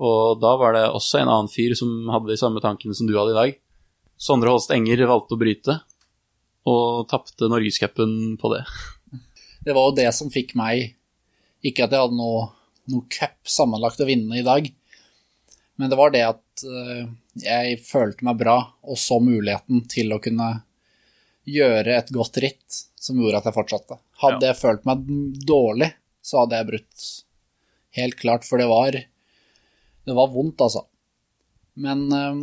Og 0.02 0.40
da 0.42 0.54
var 0.58 0.74
det 0.74 0.84
også 0.90 1.20
en 1.20 1.30
annen 1.30 1.50
fyr 1.50 1.74
som 1.78 2.10
hadde 2.10 2.32
de 2.32 2.38
samme 2.38 2.62
tankene 2.62 2.94
som 2.94 3.06
du 3.06 3.14
hadde 3.18 3.34
i 3.34 3.38
dag. 3.38 3.56
Sondre 4.18 4.50
Holst 4.54 4.72
Enger 4.74 5.02
valgte 5.10 5.34
å 5.36 5.40
bryte, 5.40 5.78
og 6.70 7.06
tapte 7.10 7.50
norgescupen 7.50 8.36
på 8.40 8.50
det. 8.54 8.62
Det 9.66 9.74
var 9.74 9.90
jo 9.90 9.96
det 9.96 10.10
som 10.12 10.28
fikk 10.32 10.52
meg 10.60 10.90
Ikke 11.64 11.86
at 11.86 11.94
jeg 11.94 12.02
hadde 12.02 12.18
noe, 12.18 12.50
noe 12.92 13.06
cup 13.08 13.38
sammenlagt 13.48 14.02
å 14.04 14.06
vinne 14.08 14.36
i 14.36 14.44
dag, 14.44 14.66
men 15.80 15.88
det 15.90 15.96
var 15.96 16.12
det 16.12 16.20
at 16.26 16.64
eh, 16.68 17.06
jeg 17.42 17.78
følte 17.82 18.26
meg 18.26 18.38
bra 18.40 18.56
og 18.84 18.98
så 19.00 19.18
muligheten 19.22 19.84
til 19.90 20.14
å 20.14 20.20
kunne 20.22 20.50
gjøre 21.48 21.98
et 21.98 22.10
godt 22.14 22.38
ritt 22.42 22.80
som 23.04 23.18
gjorde 23.20 23.42
at 23.42 23.48
jeg 23.48 23.56
fortsatte. 23.56 23.98
Hadde 24.22 24.48
jeg 24.48 24.60
følt 24.60 24.86
meg 24.88 25.04
dårlig, 25.44 25.90
så 26.24 26.42
hadde 26.42 26.60
jeg 26.60 26.70
brutt. 26.70 27.06
Helt 27.98 28.18
klart, 28.18 28.46
for 28.48 28.60
det 28.60 28.68
var 28.70 28.96
Det 30.04 30.12
var 30.12 30.28
vondt, 30.28 30.60
altså. 30.60 30.82
Men 31.80 32.00
øh, 32.12 32.40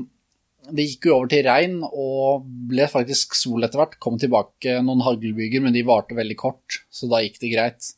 det 0.73 0.85
gikk 0.87 1.05
jo 1.05 1.15
over 1.19 1.29
til 1.29 1.45
regn, 1.45 1.75
og 1.85 2.47
ble 2.71 2.87
faktisk 2.89 3.35
sol 3.37 3.61
etter 3.65 3.77
hvert. 3.77 3.99
Kom 4.01 4.17
tilbake 4.21 4.79
noen 4.81 5.03
haglbyger, 5.05 5.61
men 5.61 5.75
de 5.75 5.83
varte 5.85 6.17
veldig 6.17 6.37
kort, 6.39 6.81
så 6.89 7.09
da 7.11 7.21
gikk 7.21 7.37
det 7.43 7.51
greit. 7.53 7.91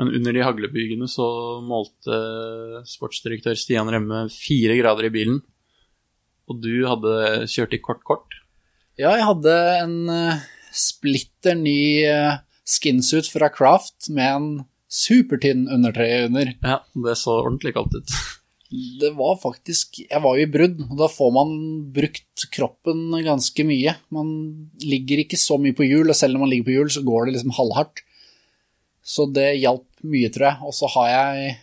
Men 0.00 0.12
under 0.16 0.32
de 0.32 0.44
haglebygene 0.46 1.08
så 1.10 1.26
målte 1.60 2.16
sportsdirektør 2.88 3.58
Stian 3.60 3.90
Remme 3.92 4.24
fire 4.32 4.78
grader 4.78 5.10
i 5.10 5.12
bilen. 5.12 5.42
Og 6.50 6.58
du 6.64 6.72
hadde 6.88 7.46
kjørt 7.50 7.76
i 7.76 7.82
kort-kort. 7.82 8.40
Ja, 8.98 9.14
jeg 9.14 9.26
hadde 9.28 9.54
en 9.80 9.96
eh, 10.12 10.42
splitter 10.74 11.56
ny 11.56 12.02
eh, 12.04 12.40
skinsuit 12.68 13.30
fra 13.30 13.48
Craft 13.54 14.10
med 14.12 14.26
en 14.34 14.50
supertynn 14.90 15.68
undertrøye 15.70 16.26
under. 16.26 16.52
Ja, 16.66 16.82
det 17.06 17.16
så 17.20 17.38
ordentlig 17.44 17.76
kaldt 17.76 17.96
ut. 18.00 18.14
Det 18.70 19.08
var 19.18 19.34
faktisk 19.42 19.96
Jeg 20.04 20.22
var 20.22 20.36
jo 20.38 20.44
i 20.46 20.50
brudd, 20.50 20.76
og 20.84 20.92
da 21.00 21.08
får 21.10 21.32
man 21.34 21.54
brukt 21.94 22.44
kroppen 22.54 23.08
ganske 23.26 23.64
mye. 23.66 23.96
Man 24.14 24.30
ligger 24.82 25.24
ikke 25.24 25.38
så 25.40 25.58
mye 25.58 25.74
på 25.74 25.88
hjul, 25.88 26.10
og 26.10 26.18
selv 26.18 26.36
når 26.36 26.44
man 26.44 26.52
ligger 26.52 26.68
på 26.68 26.76
hjul, 26.76 26.92
så 26.94 27.02
går 27.06 27.26
det 27.26 27.34
liksom 27.38 27.56
halvhardt. 27.56 28.04
Så 29.02 29.26
det 29.34 29.48
hjalp 29.58 29.88
mye, 30.06 30.30
tror 30.30 30.50
jeg. 30.50 30.62
Og 30.68 30.76
så 30.76 30.90
har 30.94 31.10
jeg 31.10 31.56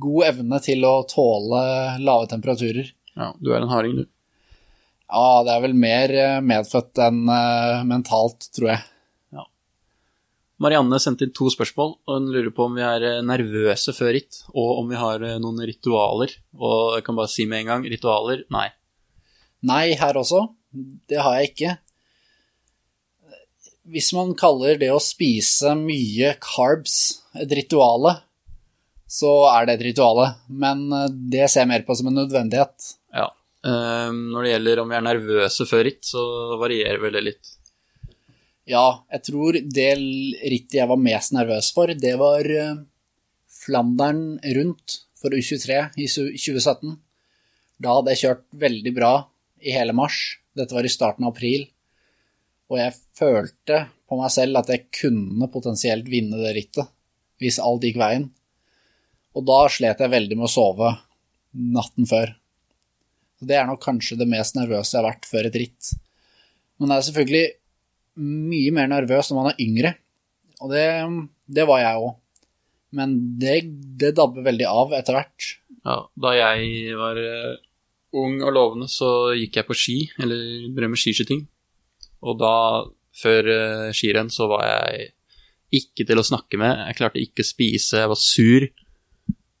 god 0.00 0.28
evne 0.30 0.60
til 0.64 0.86
å 0.88 0.94
tåle 1.10 1.64
lave 2.00 2.30
temperaturer. 2.32 2.88
Ja, 3.14 3.32
du 3.36 3.52
er 3.52 3.60
en 3.60 3.70
harding, 3.70 4.00
du. 4.00 4.08
Ja, 5.12 5.44
det 5.44 5.52
er 5.52 5.62
vel 5.66 5.76
mer 5.76 6.12
eh, 6.16 6.40
medfødt 6.44 6.98
enn 7.04 7.24
eh, 7.28 7.84
mentalt, 7.88 8.48
tror 8.56 8.72
jeg. 8.74 8.82
Marianne 10.64 11.00
sendte 11.02 11.26
inn 11.26 11.32
to 11.34 11.48
spørsmål, 11.50 11.96
og 12.06 12.14
hun 12.14 12.28
lurer 12.30 12.52
på 12.54 12.68
om 12.68 12.76
vi 12.78 12.84
er 12.86 13.04
eh, 13.04 13.22
nervøse 13.26 13.92
før 13.92 14.14
ritt, 14.16 14.44
og 14.54 14.80
om 14.80 14.88
vi 14.88 15.00
har 15.00 15.24
noen 15.42 15.60
ritualer. 15.66 16.32
Og 16.56 16.96
jeg 16.96 17.06
kan 17.06 17.18
bare 17.18 17.32
si 17.32 17.44
med 17.50 17.64
en 17.64 17.72
gang, 17.72 17.88
ritualer, 17.90 18.44
nei. 18.54 18.68
Nei, 19.66 19.96
her 19.98 20.20
også. 20.20 20.46
Det 21.10 21.20
har 21.20 21.36
jeg 21.38 21.50
ikke. 21.52 21.74
Hvis 23.92 24.12
man 24.16 24.32
kaller 24.38 24.78
det 24.80 24.88
å 24.94 25.02
spise 25.02 25.74
mye 25.76 26.32
carbs 26.40 26.96
et 27.36 27.52
rituale, 27.52 28.16
så 29.10 29.34
er 29.52 29.68
det 29.68 29.76
et 29.76 29.88
rituale. 29.90 30.30
Men 30.48 30.86
det 31.12 31.50
ser 31.50 31.64
jeg 31.64 31.72
mer 31.74 31.84
på 31.84 31.96
som 31.98 32.08
en 32.08 32.22
nødvendighet. 32.22 32.94
Ja. 33.64 33.72
Eh, 33.72 34.10
når 34.12 34.44
det 34.44 34.50
gjelder 34.54 34.82
om 34.82 34.90
vi 34.90 34.96
er 34.98 35.06
nervøse 35.06 35.66
før 35.68 35.86
ritt, 35.88 36.02
så 36.04 36.22
varierer 36.60 37.00
vel 37.02 37.16
det 37.16 37.24
litt. 37.30 37.52
Ja, 38.68 39.04
jeg 39.12 39.24
tror 39.26 39.56
det 39.56 39.90
rittet 39.96 40.78
jeg 40.78 40.88
var 40.88 41.00
mest 41.00 41.34
nervøs 41.36 41.70
for, 41.76 41.90
det 41.92 42.14
var 42.20 42.48
eh, 42.48 42.76
Flandern 43.64 44.38
rundt 44.56 44.98
for 45.20 45.32
U23 45.32 45.80
i 45.96 46.08
2017. 46.08 46.96
Da 47.80 47.96
hadde 47.96 48.12
jeg 48.12 48.22
kjørt 48.24 48.44
veldig 48.60 48.92
bra 48.96 49.12
i 49.64 49.72
hele 49.72 49.94
mars. 49.96 50.18
Dette 50.56 50.76
var 50.76 50.84
i 50.84 50.92
starten 50.92 51.24
av 51.24 51.32
april. 51.32 51.64
Og 52.68 52.78
jeg 52.80 52.96
følte 53.16 53.80
på 54.08 54.18
meg 54.20 54.32
selv 54.32 54.60
at 54.60 54.70
jeg 54.72 54.86
kunne 54.92 55.48
potensielt 55.52 56.08
vinne 56.12 56.40
det 56.40 56.54
rittet, 56.56 56.92
hvis 57.40 57.60
alt 57.62 57.84
gikk 57.84 57.98
veien. 58.00 58.28
Og 59.34 59.44
da 59.48 59.64
slet 59.72 60.00
jeg 60.00 60.12
veldig 60.12 60.38
med 60.38 60.48
å 60.48 60.52
sove 60.52 60.92
natten 61.54 62.08
før. 62.08 62.34
Det 63.42 63.56
er 63.58 63.66
nok 63.68 63.82
kanskje 63.82 64.18
det 64.20 64.28
mest 64.30 64.56
nervøse 64.58 64.94
jeg 64.94 65.02
har 65.02 65.10
vært 65.10 65.28
før 65.28 65.48
et 65.48 65.58
ritt. 65.58 65.92
Men 66.78 66.90
det 66.90 66.96
er 66.96 67.06
selvfølgelig 67.08 67.46
mye 68.24 68.74
mer 68.74 68.90
nervøs 68.90 69.30
når 69.30 69.40
man 69.40 69.50
er 69.50 69.62
yngre, 69.64 69.94
og 70.62 70.70
det, 70.70 70.86
det 71.50 71.66
var 71.68 71.82
jeg 71.82 72.02
òg. 72.04 72.12
Men 72.94 73.14
det, 73.42 73.56
det 73.98 74.12
dabber 74.14 74.46
veldig 74.46 74.66
av 74.70 74.94
etter 74.94 75.18
hvert. 75.18 75.48
Ja, 75.82 75.96
da 76.14 76.34
jeg 76.36 76.94
var 76.96 77.18
uh, 77.18 77.56
ung 78.16 78.38
og 78.44 78.54
lovende, 78.54 78.88
så 78.90 79.34
gikk 79.34 79.58
jeg 79.58 79.68
på 79.68 79.76
ski, 79.78 79.96
eller 80.22 80.68
drev 80.76 80.92
med 80.92 81.00
skiskyting. 81.02 81.42
Og 82.24 82.38
da, 82.40 82.54
før 83.18 83.50
uh, 83.50 83.90
skirenn, 83.94 84.30
så 84.32 84.46
var 84.52 84.64
jeg 84.68 85.10
ikke 85.74 86.06
til 86.06 86.22
å 86.22 86.26
snakke 86.26 86.60
med. 86.60 86.86
Jeg 86.86 86.98
klarte 87.00 87.22
ikke 87.22 87.42
å 87.42 87.50
spise, 87.50 87.98
jeg 87.98 88.12
var 88.12 88.20
sur. 88.20 88.68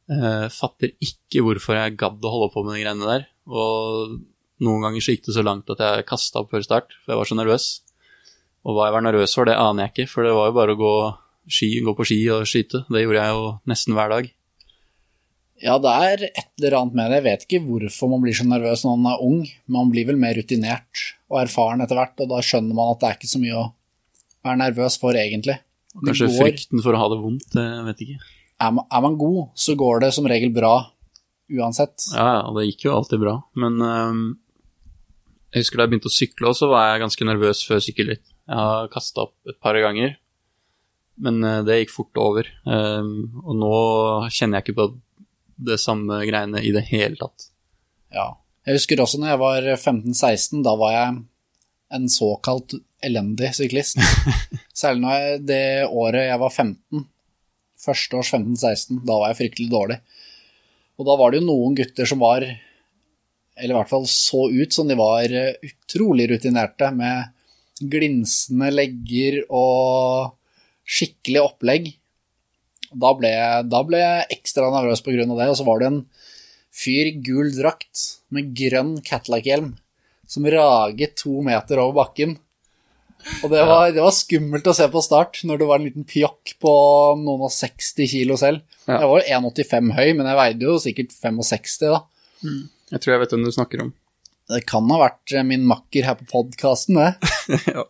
Jeg 0.04 0.50
fatter 0.54 0.92
ikke 1.02 1.42
hvorfor 1.42 1.78
jeg 1.80 1.98
gadd 1.98 2.22
å 2.22 2.32
holde 2.36 2.52
på 2.54 2.62
med 2.62 2.76
de 2.76 2.84
greiene 2.84 3.08
der. 3.08 3.26
Og 3.50 4.14
noen 4.64 4.86
ganger 4.86 5.04
så 5.04 5.14
gikk 5.14 5.26
det 5.28 5.36
så 5.36 5.44
langt 5.44 5.72
at 5.72 5.82
jeg 5.82 6.06
kasta 6.08 6.42
opp 6.42 6.54
før 6.54 6.64
start, 6.64 6.94
for 7.02 7.14
jeg 7.14 7.20
var 7.20 7.30
så 7.30 7.38
nervøs. 7.38 7.66
Og 8.64 8.76
hva 8.76 8.88
jeg 8.88 8.96
var 8.96 9.04
nervøs 9.04 9.34
for, 9.36 9.48
det 9.48 9.58
aner 9.60 9.86
jeg 9.86 9.92
ikke, 9.92 10.10
for 10.14 10.26
det 10.26 10.32
var 10.36 10.48
jo 10.48 10.56
bare 10.56 10.76
å 10.76 10.80
gå, 10.80 10.94
ski, 11.52 11.68
gå 11.84 11.94
på 11.98 12.06
ski 12.08 12.18
og 12.32 12.48
skyte. 12.48 12.84
Det 12.88 13.04
gjorde 13.04 13.20
jeg 13.20 13.36
jo 13.36 13.50
nesten 13.70 13.96
hver 13.98 14.14
dag. 14.14 14.30
Ja, 15.64 15.76
det 15.78 15.92
er 15.92 16.24
et 16.26 16.48
eller 16.58 16.78
annet 16.80 16.96
med 16.98 17.12
det. 17.12 17.18
Jeg 17.20 17.26
vet 17.26 17.44
ikke 17.46 17.60
hvorfor 17.66 18.10
man 18.10 18.24
blir 18.24 18.36
så 18.36 18.46
nervøs 18.48 18.82
når 18.84 18.96
man 19.00 19.12
er 19.12 19.26
ung. 19.26 19.42
Man 19.70 19.92
blir 19.92 20.08
vel 20.08 20.18
mer 20.20 20.34
rutinert 20.36 21.04
og 21.30 21.38
erfaren 21.44 21.84
etter 21.84 21.98
hvert, 21.98 22.16
og 22.24 22.32
da 22.32 22.40
skjønner 22.44 22.76
man 22.76 22.94
at 22.94 23.02
det 23.02 23.10
er 23.10 23.18
ikke 23.18 23.30
så 23.30 23.42
mye 23.42 23.60
å 23.60 23.68
være 24.44 24.60
nervøs 24.60 24.98
for, 25.00 25.18
egentlig. 25.18 25.58
Kanskje 25.94 26.30
går, 26.30 26.40
frykten 26.40 26.82
for 26.82 26.96
å 26.96 27.04
ha 27.04 27.10
det 27.12 27.20
vondt, 27.22 27.54
jeg 27.54 27.84
vet 27.86 28.02
ikke. 28.06 28.18
Er 28.64 28.74
man, 28.74 28.86
er 28.90 29.04
man 29.04 29.16
god, 29.18 29.40
så 29.58 29.76
går 29.78 30.04
det 30.04 30.10
som 30.16 30.26
regel 30.30 30.52
bra 30.54 30.74
uansett. 31.52 32.06
Ja, 32.14 32.26
ja, 32.40 32.52
det 32.56 32.66
gikk 32.68 32.86
jo 32.88 32.96
alltid 32.96 33.22
bra. 33.22 33.36
Men 33.60 33.80
um, 33.82 34.22
jeg 35.52 35.64
husker 35.64 35.80
da 35.80 35.86
jeg 35.86 35.94
begynte 35.94 36.10
å 36.10 36.14
sykle 36.14 36.50
også, 36.50 36.68
var 36.72 36.92
jeg 36.92 37.04
ganske 37.04 37.28
nervøs 37.28 37.64
før 37.68 37.82
sykkelritt. 37.84 38.24
Jeg 38.44 38.60
har 38.60 38.92
kasta 38.92 39.26
opp 39.26 39.50
et 39.50 39.58
par 39.62 39.78
ganger, 39.80 40.16
men 41.24 41.40
uh, 41.44 41.60
det 41.66 41.82
gikk 41.82 41.94
fort 41.94 42.22
over. 42.22 42.48
Um, 42.66 43.42
og 43.44 43.60
nå 43.60 43.74
kjenner 44.34 44.60
jeg 44.60 44.68
ikke 44.68 44.78
på 44.80 44.88
det 45.70 45.78
samme 45.82 46.22
greiene 46.26 46.62
i 46.64 46.72
det 46.74 46.86
hele 46.90 47.18
tatt. 47.20 47.50
Ja. 48.14 48.32
Jeg 48.64 48.78
husker 48.78 49.02
også 49.02 49.20
når 49.20 49.34
jeg 49.34 49.40
var 49.42 49.66
15-16, 49.76 50.62
da 50.64 50.72
var 50.80 50.92
jeg 50.94 51.16
en 51.94 52.06
såkalt 52.10 52.74
elendig 53.04 53.52
syklist. 53.56 54.00
Særlig 54.80 55.04
når 55.04 55.18
jeg, 55.18 55.42
det 55.50 55.64
året 55.86 56.30
jeg 56.30 56.40
var 56.40 56.54
15, 56.54 57.04
første 57.84 58.20
års 58.20 58.32
15-16, 58.32 59.02
da 59.04 59.18
var 59.20 59.30
jeg 59.30 59.40
fryktelig 59.42 59.68
dårlig. 59.72 59.98
Og 60.98 61.08
da 61.08 61.16
var 61.18 61.32
det 61.32 61.40
jo 61.40 61.48
noen 61.48 61.74
gutter 61.78 62.08
som 62.08 62.22
var, 62.22 62.44
eller 62.44 63.74
i 63.74 63.78
hvert 63.78 63.90
fall 63.90 64.06
så 64.10 64.46
ut 64.50 64.74
som 64.74 64.90
de 64.90 64.96
var 64.98 65.30
eh, 65.30 65.58
utrolig 65.66 66.28
rutinerte, 66.30 66.90
med 66.94 67.32
glinsende 67.90 68.70
legger 68.70 69.40
og 69.50 70.34
skikkelig 70.86 71.42
opplegg. 71.42 71.88
Da 72.94 73.10
ble, 73.18 73.32
da 73.66 73.80
ble 73.86 73.98
jeg 73.98 74.28
ekstra 74.36 74.70
nervøs 74.70 75.02
av 75.02 75.38
det, 75.40 75.48
og 75.50 75.58
så 75.58 75.66
var 75.66 75.82
det 75.82 75.90
en 75.90 76.02
fyr 76.74 77.10
i 77.10 77.16
gul 77.26 77.50
drakt 77.54 78.04
med 78.34 78.54
grønn 78.54 79.00
Cadillac-hjelm 79.02 79.74
som 80.26 80.46
raget 80.50 81.16
to 81.20 81.42
meter 81.44 81.80
over 81.82 82.04
bakken. 82.04 82.36
Og 83.42 83.50
det 83.52 83.62
var, 83.64 83.90
det 83.94 84.02
var, 84.04 84.14
skummelt 84.14 84.68
å 84.68 84.74
se 84.76 84.86
på 84.92 85.02
start, 85.04 85.40
når 85.48 85.60
du 85.60 85.66
var 85.68 85.80
en 85.80 85.88
liten 85.88 86.06
pjokk 86.08 86.54
på 86.62 86.74
noen 87.20 87.46
og 87.46 87.52
60 87.52 88.10
kilo 88.10 88.36
selv. 88.40 88.64
Ja. 88.84 89.00
Jeg 89.00 89.10
var 89.10 89.28
1,85 89.40 89.92
høy, 89.96 90.08
men 90.18 90.28
jeg 90.28 90.40
veide 90.40 90.68
jo 90.68 90.76
sikkert 90.82 91.14
65 91.16 91.78
da. 91.86 92.00
Mm. 92.44 92.62
Jeg 92.92 93.02
tror 93.02 93.14
jeg 93.14 93.22
vet 93.22 93.34
hvem 93.34 93.46
du 93.46 93.54
snakker 93.54 93.84
om. 93.86 93.94
Det 94.52 94.60
kan 94.68 94.88
ha 94.92 95.00
vært 95.00 95.32
eh, 95.32 95.46
min 95.46 95.64
makker 95.66 96.04
her 96.04 96.18
på 96.20 96.28
podkasten, 96.30 97.00
det. 97.00 97.32
ja. 97.74 97.86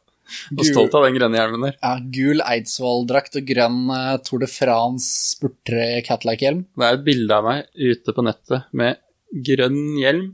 Og 0.55 0.63
stolt 0.67 0.95
av 0.97 1.05
den 1.05 1.17
grønne 1.19 1.37
hjelmen 1.37 1.67
der. 1.67 1.75
Ja, 1.77 1.97
Gul 2.15 2.41
Eidsvoll-drakt 2.41 3.37
og 3.39 3.49
grønn 3.49 3.83
uh, 3.93 4.15
Tour 4.25 4.41
de 4.43 4.49
France 4.51 5.35
spurtre 5.35 6.01
Cadillac-hjelm. 6.07 6.65
Det 6.79 6.87
er 6.87 6.97
et 6.97 7.05
bilde 7.07 7.37
av 7.37 7.45
meg 7.47 7.69
ute 7.77 8.15
på 8.15 8.25
nettet 8.25 8.71
med 8.73 8.99
grønn 9.45 9.99
hjelm, 10.01 10.27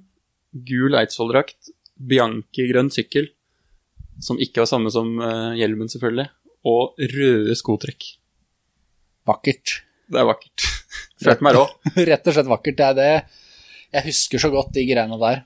gul 0.68 0.96
Eidsvoll-drakt, 0.98 1.72
Bianchi-grønn 2.00 2.92
sykkel, 2.94 3.30
som 4.22 4.40
ikke 4.40 4.62
var 4.62 4.70
samme 4.70 4.92
som 4.92 5.12
uh, 5.20 5.52
hjelmen, 5.58 5.90
selvfølgelig, 5.92 6.28
og 6.68 7.00
røde 7.14 7.56
skotrekk. 7.58 8.12
Vakkert. 9.28 9.80
Det 10.10 10.20
er 10.20 10.28
vakkert. 10.28 10.66
Følte 11.24 11.46
meg 11.46 11.56
rå. 11.56 11.66
Rett 12.10 12.28
og 12.28 12.36
slett 12.36 12.50
vakkert. 12.50 12.78
Det 12.80 12.88
er 12.88 12.98
det 12.98 13.12
Jeg 13.90 14.06
husker 14.10 14.42
så 14.42 14.50
godt 14.52 14.74
de 14.76 14.86
greiene 14.88 15.18
der. 15.20 15.42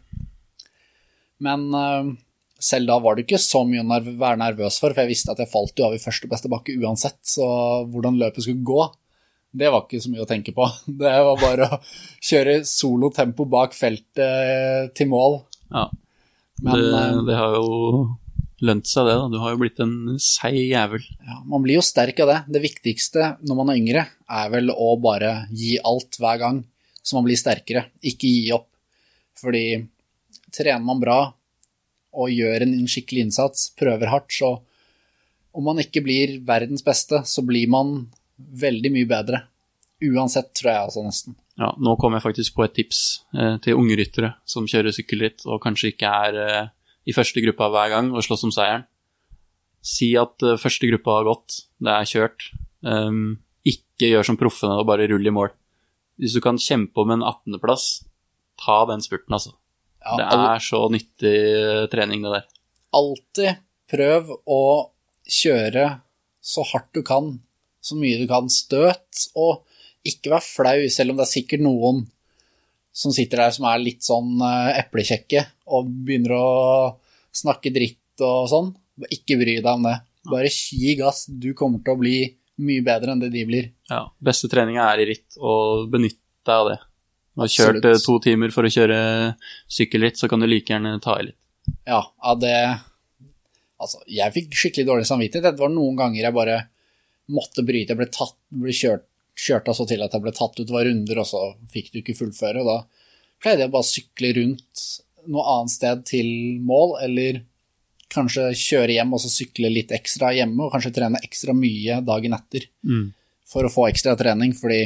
Men 1.44 1.66
uh, 1.74 2.12
selv 2.64 2.88
da 2.88 2.98
var 3.02 3.16
det 3.16 3.26
ikke 3.26 3.40
så 3.42 3.62
mye 3.68 3.84
å 3.84 4.00
være 4.06 4.40
nervøs 4.40 4.78
for, 4.80 4.94
for 4.94 5.04
jeg 5.04 5.12
visste 5.12 5.32
at 5.34 5.42
jeg 5.42 5.52
falt 5.52 5.78
jo 5.78 5.88
av 5.88 5.96
i 5.96 6.02
første 6.02 6.30
beste 6.30 6.50
bakke 6.52 6.76
uansett, 6.80 7.18
så 7.26 7.46
hvordan 7.90 8.20
løpet 8.20 8.46
skulle 8.46 8.64
gå, 8.66 8.86
det 9.54 9.70
var 9.70 9.84
ikke 9.84 10.02
så 10.02 10.10
mye 10.10 10.24
å 10.24 10.28
tenke 10.28 10.54
på. 10.54 10.66
Det 11.02 11.12
var 11.28 11.42
bare 11.42 11.68
å 11.68 11.80
kjøre 12.24 12.58
solo 12.68 13.10
tempo 13.14 13.46
bak 13.50 13.76
feltet 13.76 14.22
eh, 14.24 14.90
til 14.96 15.10
mål. 15.12 15.38
Ja, 15.70 15.88
Men, 16.62 16.74
det, 16.74 17.02
eh, 17.02 17.20
det 17.28 17.38
har 17.38 17.58
jo 17.58 17.68
lønt 18.64 18.88
seg, 18.88 19.06
det. 19.08 19.14
da. 19.20 19.30
Du 19.32 19.38
har 19.42 19.54
jo 19.54 19.60
blitt 19.60 19.80
en 19.84 19.94
seig 20.22 20.58
jævel. 20.58 21.04
Ja, 21.24 21.40
Man 21.50 21.64
blir 21.64 21.78
jo 21.78 21.84
sterk 21.84 22.20
av 22.24 22.32
det. 22.32 22.40
Det 22.56 22.62
viktigste 22.64 23.34
når 23.44 23.60
man 23.60 23.72
er 23.72 23.80
yngre, 23.80 24.04
er 24.40 24.52
vel 24.52 24.72
å 24.74 24.94
bare 25.00 25.34
gi 25.54 25.76
alt 25.84 26.18
hver 26.20 26.40
gang, 26.42 26.60
så 27.04 27.18
man 27.18 27.28
blir 27.28 27.40
sterkere. 27.40 27.86
Ikke 28.02 28.30
gi 28.30 28.52
opp. 28.56 28.70
Fordi 29.40 29.66
trener 30.54 30.84
man 30.84 31.02
bra 31.02 31.18
og 32.14 32.30
gjør 32.30 32.62
en 32.62 32.76
skikkelig 32.86 33.26
innsats, 33.26 33.72
prøver 33.78 34.12
hardt, 34.12 34.30
så 34.32 34.54
om 35.54 35.66
man 35.66 35.80
ikke 35.82 36.02
blir 36.02 36.38
verdens 36.46 36.82
beste, 36.86 37.22
så 37.26 37.42
blir 37.46 37.70
man 37.70 37.96
veldig 38.36 38.90
mye 38.94 39.08
bedre. 39.10 39.40
Uansett, 40.04 40.50
tror 40.58 40.70
jeg 40.70 40.86
altså 40.88 41.04
nesten. 41.06 41.36
Ja, 41.58 41.70
nå 41.78 41.94
kom 42.00 42.16
jeg 42.16 42.24
faktisk 42.24 42.56
på 42.56 42.64
et 42.66 42.74
tips 42.74 43.00
eh, 43.38 43.56
til 43.62 43.78
unge 43.78 43.94
ryttere 43.98 44.32
som 44.48 44.66
kjører 44.66 44.94
sykkelritt 44.94 45.44
og 45.46 45.60
kanskje 45.62 45.92
ikke 45.92 46.10
er 46.26 46.38
eh, 46.42 46.72
i 47.04 47.14
første 47.16 47.42
gruppa 47.44 47.68
hver 47.72 47.92
gang 47.92 48.12
og 48.14 48.24
slåss 48.24 48.46
om 48.48 48.52
seieren. 48.54 48.86
Si 49.84 50.14
at 50.16 50.40
uh, 50.46 50.56
første 50.60 50.88
gruppa 50.88 51.18
har 51.18 51.28
gått, 51.28 51.58
det 51.84 51.92
er 51.92 52.08
kjørt. 52.08 52.48
Um, 52.80 53.42
ikke 53.64 54.10
gjør 54.10 54.30
som 54.30 54.40
proffene 54.40 54.78
og 54.80 54.88
bare 54.88 55.08
rull 55.10 55.26
i 55.26 55.34
mål. 55.34 55.52
Hvis 56.20 56.36
du 56.36 56.40
kan 56.44 56.60
kjempe 56.60 57.02
om 57.02 57.12
en 57.14 57.24
18.-plass, 57.26 58.04
ta 58.60 58.84
den 58.90 59.02
spurten, 59.04 59.34
altså. 59.34 59.54
Ja, 60.04 60.16
det 60.20 60.26
er 60.36 60.62
så 60.62 60.82
nyttig 60.92 61.32
eh, 61.32 61.84
trening, 61.90 62.24
det 62.26 62.34
der. 62.36 62.48
Alltid 62.94 63.62
prøv 63.90 64.30
å 64.44 64.62
kjøre 65.24 65.86
så 66.44 66.64
hardt 66.74 66.92
du 66.94 67.00
kan, 67.06 67.38
så 67.80 67.96
mye 67.98 68.20
du 68.20 68.28
kan. 68.30 68.50
Støt, 68.52 69.24
og 69.34 69.64
ikke 70.06 70.34
vær 70.34 70.44
flau, 70.44 70.84
selv 70.92 71.14
om 71.14 71.20
det 71.20 71.24
er 71.26 71.32
sikkert 71.32 71.64
noen 71.64 72.04
som 72.94 73.12
sitter 73.14 73.42
der 73.42 73.54
som 73.54 73.66
er 73.66 73.82
litt 73.82 74.06
sånn 74.06 74.38
eh, 74.38 74.78
eplekjekke 74.84 75.42
og 75.74 75.90
begynner 76.06 76.36
å 76.38 76.48
snakke 77.34 77.72
dritt 77.74 78.22
og 78.22 78.46
sånn. 78.50 78.72
Ikke 79.10 79.38
bry 79.40 79.58
deg 79.58 79.70
om 79.72 79.88
det. 79.88 79.96
Bare 80.30 80.50
gi 80.52 80.94
gass. 81.00 81.24
Du 81.26 81.50
kommer 81.58 81.82
til 81.82 81.96
å 81.96 82.00
bli 82.00 82.16
mye 82.62 82.84
bedre 82.86 83.12
enn 83.12 83.22
det 83.24 83.32
de 83.34 83.42
blir. 83.48 83.70
Ja, 83.90 84.04
beste 84.22 84.48
treninga 84.52 84.86
er 84.92 85.02
i 85.02 85.08
ritt, 85.10 85.38
og 85.42 85.88
benytt 85.90 86.20
deg 86.46 86.54
av 86.54 86.70
det. 86.70 86.78
Du 87.34 87.42
har 87.42 87.50
kjørt 87.50 87.80
Absolutt. 87.80 87.90
Eh, 87.90 88.02
to 88.06 88.18
timer 88.22 88.54
for 88.54 88.66
å 88.66 88.70
kjøre 88.70 88.98
sykkelritt, 89.76 90.20
så 90.20 90.30
kan 90.30 90.42
du 90.42 90.46
like 90.46 90.70
gjerne 90.70 90.94
ta 91.02 91.18
i 91.18 91.30
litt. 91.30 91.40
Ja, 91.88 92.02
av 92.20 92.42
det 92.42 92.56
Altså, 93.84 93.98
jeg 94.08 94.32
fikk 94.32 94.54
skikkelig 94.54 94.86
dårlig 94.86 95.06
samvittighet. 95.08 95.56
Det 95.58 95.60
var 95.60 95.72
noen 95.72 95.96
ganger 95.98 96.22
jeg 96.22 96.32
bare 96.32 96.54
måtte 97.34 97.64
bryte. 97.66 97.92
Jeg 97.92 97.98
ble, 97.98 98.06
tatt, 98.14 98.36
ble 98.54 98.72
kjørt 98.72 99.02
kjørte 99.34 99.72
altså 99.72 99.86
til 99.90 100.04
at 100.04 100.14
jeg 100.14 100.22
ble 100.24 100.32
tatt 100.34 100.60
ut, 100.60 100.70
var 100.70 100.86
runder, 100.86 101.20
og 101.20 101.26
så 101.28 101.42
fikk 101.72 101.90
du 101.92 102.00
ikke 102.00 102.16
fullføre. 102.18 102.62
og 102.62 102.68
Da 102.70 102.76
pleide 103.42 103.66
jeg 103.66 103.74
bare 103.74 103.86
å 103.86 103.90
sykle 103.90 104.30
rundt 104.38 104.84
noe 105.34 105.44
annet 105.54 105.74
sted 105.74 106.04
til 106.08 106.30
mål, 106.64 106.98
eller 107.06 107.42
kanskje 108.14 108.50
kjøre 108.58 108.98
hjem 108.98 109.14
og 109.16 109.22
så 109.24 109.30
sykle 109.32 109.72
litt 109.72 109.94
ekstra 109.94 110.32
hjemme, 110.36 110.66
og 110.66 110.74
kanskje 110.74 110.94
trene 110.98 111.22
ekstra 111.24 111.54
mye 111.56 112.00
dagen 112.06 112.36
etter 112.36 112.68
mm. 112.86 113.06
for 113.50 113.66
å 113.66 113.72
få 113.72 113.88
ekstra 113.90 114.14
trening. 114.20 114.54
fordi 114.54 114.84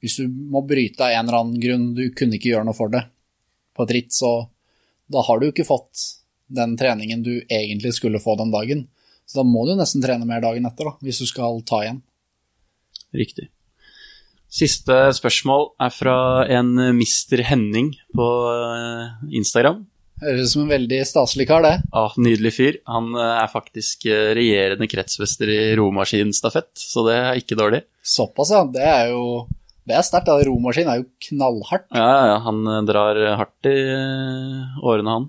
hvis 0.00 0.20
du 0.20 0.28
må 0.28 0.62
bryte 0.62 1.02
av 1.02 1.10
en 1.10 1.26
eller 1.26 1.40
annen 1.40 1.60
grunn, 1.60 1.88
du 1.94 2.06
kunne 2.14 2.38
ikke 2.38 2.52
gjøre 2.52 2.68
noe 2.68 2.76
for 2.76 2.92
det 2.92 3.02
på 3.74 3.84
et 3.84 3.94
ritt, 3.96 4.14
så 4.14 4.46
da 5.10 5.24
har 5.26 5.38
du 5.38 5.48
jo 5.48 5.54
ikke 5.54 5.66
fått 5.66 6.04
den 6.48 6.76
treningen 6.80 7.22
du 7.26 7.34
egentlig 7.42 7.94
skulle 7.96 8.22
få 8.22 8.36
den 8.38 8.52
dagen. 8.54 8.86
Så 9.28 9.40
da 9.40 9.44
må 9.44 9.66
du 9.66 9.74
nesten 9.76 10.02
trene 10.04 10.24
mer 10.28 10.40
dagen 10.40 10.66
etter, 10.68 10.88
da, 10.88 10.96
hvis 11.04 11.20
du 11.20 11.26
skal 11.28 11.60
ta 11.68 11.82
igjen. 11.84 12.00
Riktig. 13.12 13.50
Siste 14.48 14.96
spørsmål 15.12 15.74
er 15.84 15.92
fra 15.92 16.16
en 16.56 16.72
Mr. 16.96 17.42
Henning 17.44 17.92
på 18.16 18.26
eh, 18.48 19.26
Instagram. 19.36 19.82
Høres 20.22 20.48
ut 20.48 20.52
som 20.54 20.62
en 20.64 20.72
veldig 20.72 21.02
staselig 21.06 21.46
kar, 21.50 21.62
det. 21.66 21.74
Ja, 21.92 22.06
Nydelig 22.16 22.54
fyr. 22.56 22.78
Han 22.88 23.12
eh, 23.12 23.34
er 23.42 23.50
faktisk 23.52 24.08
eh, 24.08 24.32
regjerende 24.38 24.88
kretsmester 24.90 25.52
i 25.52 25.60
romaskinstafett, 25.78 26.72
så 26.80 27.04
det 27.06 27.18
er 27.20 27.42
ikke 27.42 27.58
dårlig. 27.60 27.82
Såpass, 28.00 28.54
ja. 28.56 28.64
Det 28.72 28.86
er 28.88 29.12
jo 29.12 29.24
det 29.88 29.96
er 29.96 30.04
sterkt. 30.04 30.32
Romaskin 30.48 30.88
er 30.88 31.02
jo 31.02 31.08
knallhardt. 31.28 31.86
Ja, 31.96 32.08
ja, 32.32 32.38
han 32.44 32.64
drar 32.88 33.20
hardt 33.40 33.68
i 33.68 33.76
årene, 34.84 35.18
han. 35.18 35.28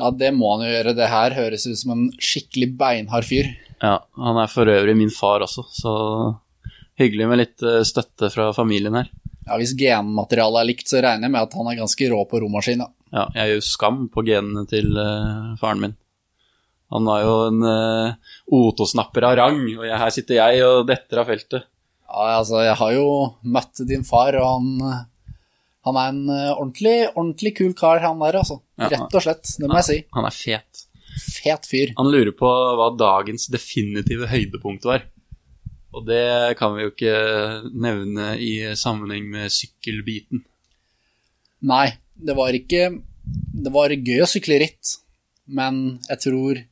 Ja, 0.00 0.08
det 0.08 0.32
må 0.32 0.54
han 0.54 0.64
jo 0.64 0.72
gjøre. 0.72 0.96
Det 0.96 1.08
her 1.12 1.36
høres 1.36 1.68
ut 1.68 1.76
som 1.80 1.92
en 1.94 2.06
skikkelig 2.16 2.70
beinhard 2.80 3.28
fyr. 3.28 3.52
Ja, 3.82 3.98
han 4.16 4.40
er 4.40 4.48
for 4.48 4.68
øvrig 4.72 4.96
min 4.96 5.12
far 5.12 5.44
også, 5.44 5.64
så 5.76 5.92
hyggelig 7.06 7.28
med 7.30 7.40
litt 7.42 7.64
eh, 7.66 7.82
støtte 7.86 8.30
fra 8.32 8.50
familien 8.56 8.96
her. 8.98 9.10
Ja, 9.46 9.56
Hvis 9.58 9.74
genmaterialet 9.78 10.62
er 10.62 10.68
likt, 10.68 10.86
så 10.90 11.02
regner 11.02 11.26
jeg 11.26 11.34
med 11.34 11.42
at 11.42 11.56
han 11.58 11.70
er 11.70 11.80
ganske 11.80 12.10
rå 12.12 12.22
på 12.30 12.42
romaskin. 12.44 12.84
Ja. 12.84 12.90
Ja, 13.12 13.26
jeg 13.36 13.50
gjør 13.50 13.66
skam 13.66 13.98
på 14.08 14.22
genene 14.24 14.62
til 14.70 14.94
uh, 14.96 15.52
faren 15.60 15.82
min. 15.82 15.96
Han 16.92 17.08
var 17.08 17.24
jo 17.24 17.34
en 17.50 17.58
uh, 17.66 18.36
otosnapper 18.48 19.26
av 19.28 19.36
rang, 19.40 19.60
og 19.74 19.84
jeg, 19.84 19.98
her 20.00 20.14
sitter 20.14 20.38
jeg 20.38 20.62
og 20.64 20.86
detter 20.88 21.20
av 21.20 21.28
feltet. 21.28 21.66
Ja, 22.06 22.38
altså, 22.38 22.62
jeg 22.64 22.78
har 22.80 22.94
jo 22.94 23.08
møtt 23.44 23.82
din 23.88 24.06
far, 24.08 24.36
og 24.40 24.48
han, 24.48 25.04
han 25.88 26.00
er 26.00 26.14
en 26.14 26.22
ordentlig, 26.32 26.96
ordentlig 27.10 27.54
kul 27.60 27.76
kar, 27.76 28.00
han 28.04 28.20
der, 28.24 28.40
altså. 28.40 28.62
Ja, 28.80 28.88
Rett 28.94 29.20
og 29.20 29.26
slett, 29.26 29.44
det 29.60 29.68
må 29.68 29.80
jeg 29.80 29.88
si. 29.90 29.98
Han 30.16 30.28
er 30.28 30.36
fet. 30.36 30.86
Fet 31.20 31.68
fyr. 31.68 31.92
Han 31.98 32.08
lurer 32.12 32.32
på 32.36 32.48
hva 32.48 32.88
dagens 32.96 33.48
definitive 33.52 34.28
høydepunkt 34.32 34.88
var. 34.88 35.04
Og 35.92 36.06
det 36.08 36.56
kan 36.58 36.74
vi 36.74 36.86
jo 36.86 36.92
ikke 36.92 37.16
nevne 37.72 38.32
i 38.40 38.52
sammenheng 38.78 39.28
med 39.32 39.52
sykkelbiten. 39.52 40.44
Nei, 41.68 41.88
det 42.14 42.34
var 42.36 42.56
ikke 42.56 42.88
Det 43.52 43.70
var 43.70 43.92
gøy 43.94 44.24
å 44.24 44.26
sykle 44.26 44.56
ritt, 44.58 44.96
men 45.46 46.00
jeg 46.08 46.22
tror 46.24 46.62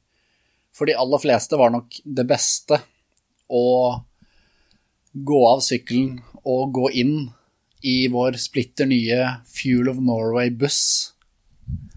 for 0.75 0.89
de 0.89 0.97
aller 0.99 1.21
fleste 1.23 1.59
var 1.61 1.71
nok 1.71 2.01
det 2.03 2.25
beste 2.27 2.81
å 3.53 3.67
gå 5.13 5.41
av 5.47 5.63
sykkelen 5.63 6.17
og 6.43 6.73
gå 6.75 6.91
inn 7.03 7.15
i 7.87 8.09
vår 8.13 8.39
splitter 8.41 8.89
nye 8.89 9.21
Fuel 9.47 9.91
of 9.93 10.01
Norway-buss, 10.03 10.81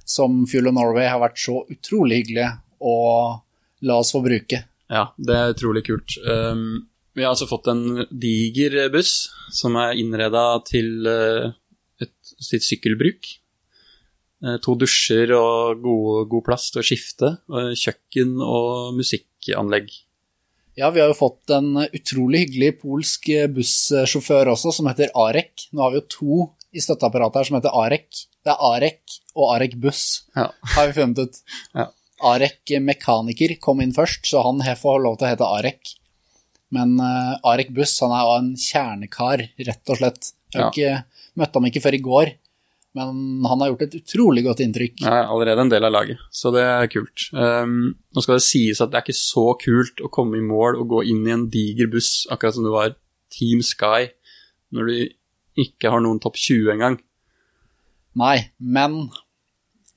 som 0.05 0.43
Fuel 0.49 0.69
of 0.69 0.78
Norway 0.78 1.09
har 1.09 1.21
vært 1.24 1.39
så 1.41 1.61
utrolig 1.71 2.21
hyggelig 2.21 2.49
å 2.84 2.95
la 3.88 3.99
oss 3.99 4.13
få 4.15 4.24
bruke. 4.26 4.63
Ja, 4.91 5.07
det 5.17 5.38
er 5.38 5.53
utrolig 5.55 5.86
kult. 5.88 6.17
Um, 6.28 6.84
vi 7.14 7.24
har 7.24 7.34
altså 7.34 7.47
fått 7.49 7.68
en 7.72 8.05
diger 8.09 8.89
buss 8.93 9.30
som 9.53 9.76
er 9.82 9.97
innreda 10.01 10.45
til 10.66 11.05
et, 11.07 12.14
sitt 12.41 12.66
sykkelbruk. 12.66 13.30
Uh, 14.43 14.57
to 14.64 14.74
dusjer 14.76 15.32
og 15.38 15.84
god, 15.84 16.26
god 16.32 16.45
plass 16.49 16.72
til 16.74 16.82
å 16.82 16.88
skifte. 16.88 17.30
Kjøkken 17.80 18.34
og 18.43 18.97
musikkanlegg. 18.97 19.93
Ja, 20.76 20.89
vi 20.89 21.03
har 21.03 21.11
jo 21.11 21.20
fått 21.20 21.51
en 21.53 21.76
utrolig 21.86 22.47
hyggelig 22.47 22.72
polsk 22.82 23.28
bussjåfør 23.53 24.49
også, 24.55 24.72
som 24.74 24.89
heter 24.89 25.11
Arek. 25.14 25.68
Nå 25.72 25.84
har 25.86 25.93
vi 25.93 25.99
jo 26.01 26.07
to 26.09 26.38
i 26.74 26.82
støtteapparatet 26.82 27.43
her 27.43 27.49
som 27.49 27.57
heter 27.59 27.76
Arek. 27.78 28.24
Det 28.43 28.51
er 28.55 28.64
Arek 28.72 29.20
og 29.38 29.51
Arek 29.53 29.76
Buss, 29.80 30.24
Ja. 30.36 30.47
har 30.74 30.89
vi 30.89 30.95
funnet 30.97 31.22
ut. 31.28 31.38
Ja. 31.78 31.91
Arek 32.24 32.72
Mekaniker 32.80 33.53
kom 33.61 33.82
inn 33.84 33.93
først, 33.93 34.26
så 34.30 34.41
han 34.45 34.61
får 34.64 35.01
lov 35.03 35.18
til 35.20 35.28
å 35.28 35.32
hete 35.34 35.47
Arek. 35.59 35.93
Men 36.74 36.95
uh, 37.01 37.36
Arek 37.51 37.74
Buss 37.76 37.99
han 38.03 38.13
er 38.15 38.24
jo 38.26 38.38
en 38.39 38.53
kjernekar, 38.57 39.45
rett 39.67 39.91
og 39.93 39.99
slett. 39.99 40.32
Jeg 40.53 40.61
ja. 40.61 40.69
ikke, 40.69 41.28
møtte 41.39 41.59
ham 41.59 41.67
ikke 41.69 41.84
før 41.84 41.97
i 41.97 42.01
går, 42.05 42.32
men 42.97 43.45
han 43.49 43.61
har 43.61 43.71
gjort 43.71 43.86
et 43.88 43.97
utrolig 44.01 44.43
godt 44.45 44.61
inntrykk. 44.65 44.99
Jeg 45.01 45.09
er 45.09 45.30
allerede 45.34 45.65
en 45.65 45.71
del 45.71 45.88
av 45.88 45.93
laget, 45.95 46.21
så 46.34 46.51
det 46.53 46.65
er 46.65 46.89
kult. 46.93 47.28
Um, 47.34 47.93
nå 48.13 48.26
skal 48.26 48.38
det 48.38 48.45
sies 48.45 48.82
at 48.84 48.93
det 48.93 48.99
er 48.99 49.05
ikke 49.05 49.17
så 49.17 49.47
kult 49.61 50.03
å 50.05 50.11
komme 50.13 50.38
i 50.38 50.45
mål 50.45 50.78
og 50.82 50.91
gå 50.93 51.05
inn 51.13 51.26
i 51.26 51.34
en 51.34 51.47
diger 51.53 51.89
buss, 51.93 52.28
akkurat 52.34 52.57
som 52.57 52.67
det 52.67 52.74
var 52.74 52.93
Team 53.34 53.63
Sky, 53.65 54.11
når 54.74 54.89
du 54.89 55.63
ikke 55.63 55.93
har 55.93 56.01
noen 56.05 56.21
topp 56.21 56.38
20 56.41 56.74
engang. 56.74 56.99
Nei, 58.17 58.38
men 58.61 59.07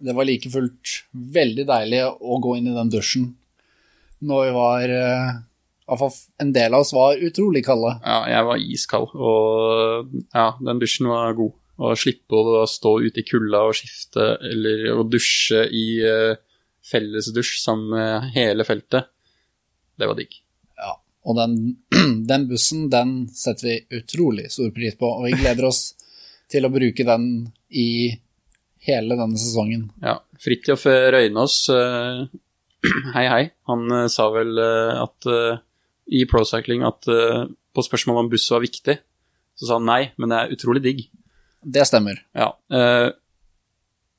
det 0.01 0.12
var 0.16 0.29
like 0.29 0.49
fullt 0.53 1.01
veldig 1.12 1.64
deilig 1.68 2.03
å 2.05 2.41
gå 2.45 2.57
inn 2.59 2.68
i 2.68 2.77
den 2.77 2.93
dusjen 2.93 3.31
når 4.24 4.47
vi 4.47 4.53
var 4.57 4.93
eh, 5.87 5.95
i 5.95 5.95
hvert 5.95 6.03
fall 6.03 6.43
en 6.43 6.53
del 6.53 6.74
av 6.74 6.82
oss 6.82 6.93
var 6.95 7.22
utrolig 7.22 7.64
kalde. 7.66 7.95
Ja, 8.03 8.24
jeg 8.30 8.47
var 8.49 8.62
iskald, 8.62 9.12
og 9.14 10.11
ja, 10.34 10.51
den 10.59 10.82
dusjen 10.82 11.11
var 11.11 11.37
god. 11.39 11.55
Å 11.76 11.93
slippe 11.93 12.39
å 12.41 12.64
stå 12.64 12.95
ute 13.05 13.20
i 13.20 13.26
kulda 13.28 13.66
og 13.68 13.76
skifte, 13.76 14.30
eller 14.49 14.87
å 14.95 15.05
dusje 15.05 15.66
i 15.68 15.87
uh, 16.09 16.39
fellesdusj 16.87 17.59
sammen 17.61 17.93
med 17.93 18.30
hele 18.37 18.64
feltet, 18.64 19.11
det 19.97 20.09
var 20.09 20.16
digg. 20.16 20.39
Ja, 20.80 20.95
og 21.26 21.37
den, 21.37 21.59
den 22.30 22.49
bussen, 22.49 22.89
den 22.93 23.26
setter 23.34 23.68
vi 23.68 24.01
utrolig 24.01 24.49
stor 24.55 24.72
pris 24.76 24.97
på, 24.97 25.11
og 25.18 25.28
vi 25.28 25.37
gleder 25.37 25.68
oss 25.68 25.91
til 26.51 26.66
å 26.66 26.72
bruke 26.72 27.05
den 27.07 27.28
i 27.68 28.14
hele 28.87 29.18
denne 29.18 29.39
sesongen. 29.41 29.89
Ja, 30.01 30.20
Fridtjof 30.41 30.87
Røynås, 30.87 31.59
eh, 31.74 32.24
hei 33.18 33.28
hei, 33.28 33.45
han 33.68 33.87
eh, 34.01 34.09
sa 34.12 34.30
vel 34.32 34.57
at 34.62 35.28
i 36.07 36.25
procycling 36.31 36.85
at 36.87 37.09
uh, 37.11 37.45
på 37.75 37.85
spørsmål 37.85 38.25
om 38.25 38.33
buss 38.33 38.47
var 38.53 38.65
viktig, 38.65 38.99
så 39.57 39.69
sa 39.69 39.79
han 39.79 39.89
nei, 39.89 40.03
men 40.21 40.33
det 40.33 40.39
er 40.39 40.55
utrolig 40.57 40.83
digg. 40.85 41.07
Det 41.63 41.87
stemmer. 41.89 42.21
Ja, 42.37 42.55
Uh, 42.73 43.13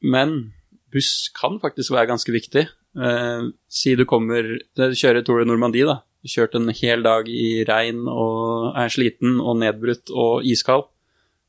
men 0.06 0.54
buss 0.94 1.32
kan 1.34 1.58
faktisk 1.60 1.96
være 1.96 2.12
ganske 2.12 2.32
viktig. 2.32 2.68
Uh, 2.98 3.50
si 3.70 3.96
du 3.98 4.06
kommer 4.06 4.60
Du 4.78 4.94
kjører 4.94 5.26
Tour 5.26 5.42
de 5.42 5.48
Normandie, 5.50 5.88
da. 5.90 6.04
Du 6.22 6.30
kjørt 6.30 6.56
en 6.58 6.70
hel 6.70 7.04
dag 7.06 7.28
i 7.30 7.64
regn 7.68 8.06
og 8.10 8.78
er 8.78 8.94
sliten 8.94 9.40
og 9.42 9.58
nedbrutt 9.62 10.12
og 10.14 10.46
iskald. 10.46 10.86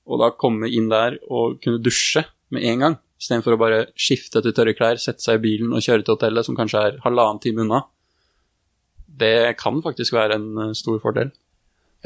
Og 0.08 0.20
da 0.22 0.30
komme 0.32 0.70
inn 0.72 0.88
der 0.88 1.18
og 1.28 1.58
kunne 1.64 1.82
dusje 1.82 2.24
med 2.54 2.64
en 2.64 2.84
gang, 2.84 2.96
istedenfor 3.20 3.56
å 3.56 3.60
bare 3.60 3.80
skifte 3.98 4.40
til 4.44 4.54
tørre 4.56 4.74
klær, 4.76 5.00
sette 5.00 5.24
seg 5.24 5.40
i 5.40 5.44
bilen 5.44 5.74
og 5.74 5.84
kjøre 5.84 6.04
til 6.04 6.16
hotellet, 6.16 6.46
som 6.46 6.56
kanskje 6.56 6.84
er 6.86 7.00
halvannen 7.04 7.42
time 7.44 7.64
unna. 7.66 7.82
Det 9.18 9.56
kan 9.60 9.82
faktisk 9.84 10.16
være 10.16 10.38
en 10.38 10.48
eh, 10.62 10.74
stor 10.78 10.98
fordel. 11.02 11.32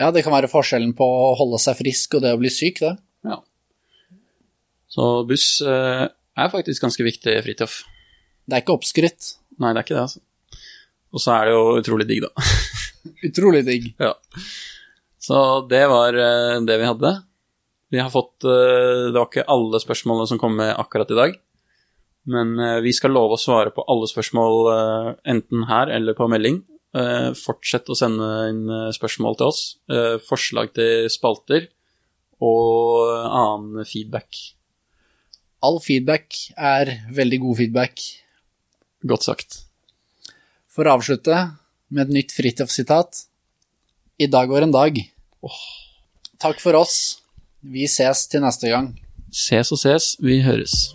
Ja, 0.00 0.10
det 0.14 0.24
kan 0.24 0.34
være 0.34 0.50
forskjellen 0.50 0.94
på 0.96 1.04
å 1.04 1.32
holde 1.36 1.60
seg 1.60 1.76
frisk 1.82 2.16
og 2.16 2.24
det 2.24 2.32
å 2.32 2.40
bli 2.40 2.50
syk, 2.52 2.80
det. 2.80 2.94
Ja. 3.28 3.38
Så 4.92 5.08
buss 5.28 5.46
eh, 5.64 6.06
er 6.08 6.52
faktisk 6.52 6.84
ganske 6.84 7.04
viktig, 7.04 7.36
Fridtjof. 7.44 7.82
Det 8.48 8.56
er 8.56 8.64
ikke 8.64 8.76
oppskrytt. 8.78 9.34
Nei, 9.60 9.72
det 9.72 9.82
er 9.82 9.86
ikke 9.86 9.98
det, 9.98 10.06
altså. 10.08 10.22
Og 11.12 11.20
så 11.20 11.34
er 11.36 11.48
det 11.48 11.54
jo 11.54 11.76
utrolig 11.82 12.08
digg, 12.08 12.24
da. 12.24 12.46
Utrolig 13.28 13.66
digg. 13.68 13.92
ja. 14.00 14.14
Så 15.22 15.36
det 15.70 15.84
var 15.92 16.16
eh, 16.18 16.58
det 16.66 16.80
vi 16.80 16.88
hadde. 16.88 17.14
Vi 17.92 18.00
har 18.00 18.08
fått 18.08 18.40
Det 18.40 19.12
var 19.12 19.26
ikke 19.26 19.42
alle 19.52 19.76
spørsmålene 19.82 20.24
som 20.30 20.38
kom 20.40 20.54
med 20.56 20.70
akkurat 20.80 21.10
i 21.12 21.18
dag. 21.18 21.34
Men 22.32 22.54
vi 22.80 22.88
skal 22.96 23.12
love 23.12 23.36
å 23.36 23.40
svare 23.40 23.68
på 23.76 23.84
alle 23.84 24.08
spørsmål 24.08 24.70
enten 25.28 25.66
her 25.68 25.92
eller 25.92 26.16
på 26.16 26.24
melding. 26.32 26.62
Eh, 26.92 27.30
Fortsett 27.38 27.88
å 27.88 27.96
sende 27.96 28.26
inn 28.50 28.66
eh, 28.68 28.90
spørsmål 28.92 29.38
til 29.40 29.48
oss. 29.48 29.60
eh, 29.88 30.18
Forslag 30.20 30.74
til 30.76 31.08
spalter 31.12 31.68
og 32.42 33.08
annen 33.08 33.86
feedback. 33.88 34.36
All 35.62 35.78
feedback 35.80 36.34
er 36.58 36.90
veldig 37.14 37.38
god 37.44 37.60
feedback. 37.62 38.02
Godt 39.06 39.28
sagt. 39.28 39.60
For 40.72 40.88
å 40.88 40.98
avslutte 40.98 41.38
med 41.92 42.08
et 42.08 42.16
nytt 42.18 42.34
Fridtjof-sitat. 42.34 43.24
I 44.18 44.26
dag 44.26 44.50
var 44.50 44.66
en 44.66 44.74
dag. 44.74 44.98
Takk 46.42 46.60
for 46.60 46.76
oss. 46.80 47.22
Vi 47.62 47.86
ses 47.86 48.26
til 48.28 48.42
neste 48.42 48.72
gang. 48.74 48.92
Ses 49.32 49.70
og 49.72 49.78
ses, 49.80 50.16
vi 50.20 50.42
høres. 50.42 50.90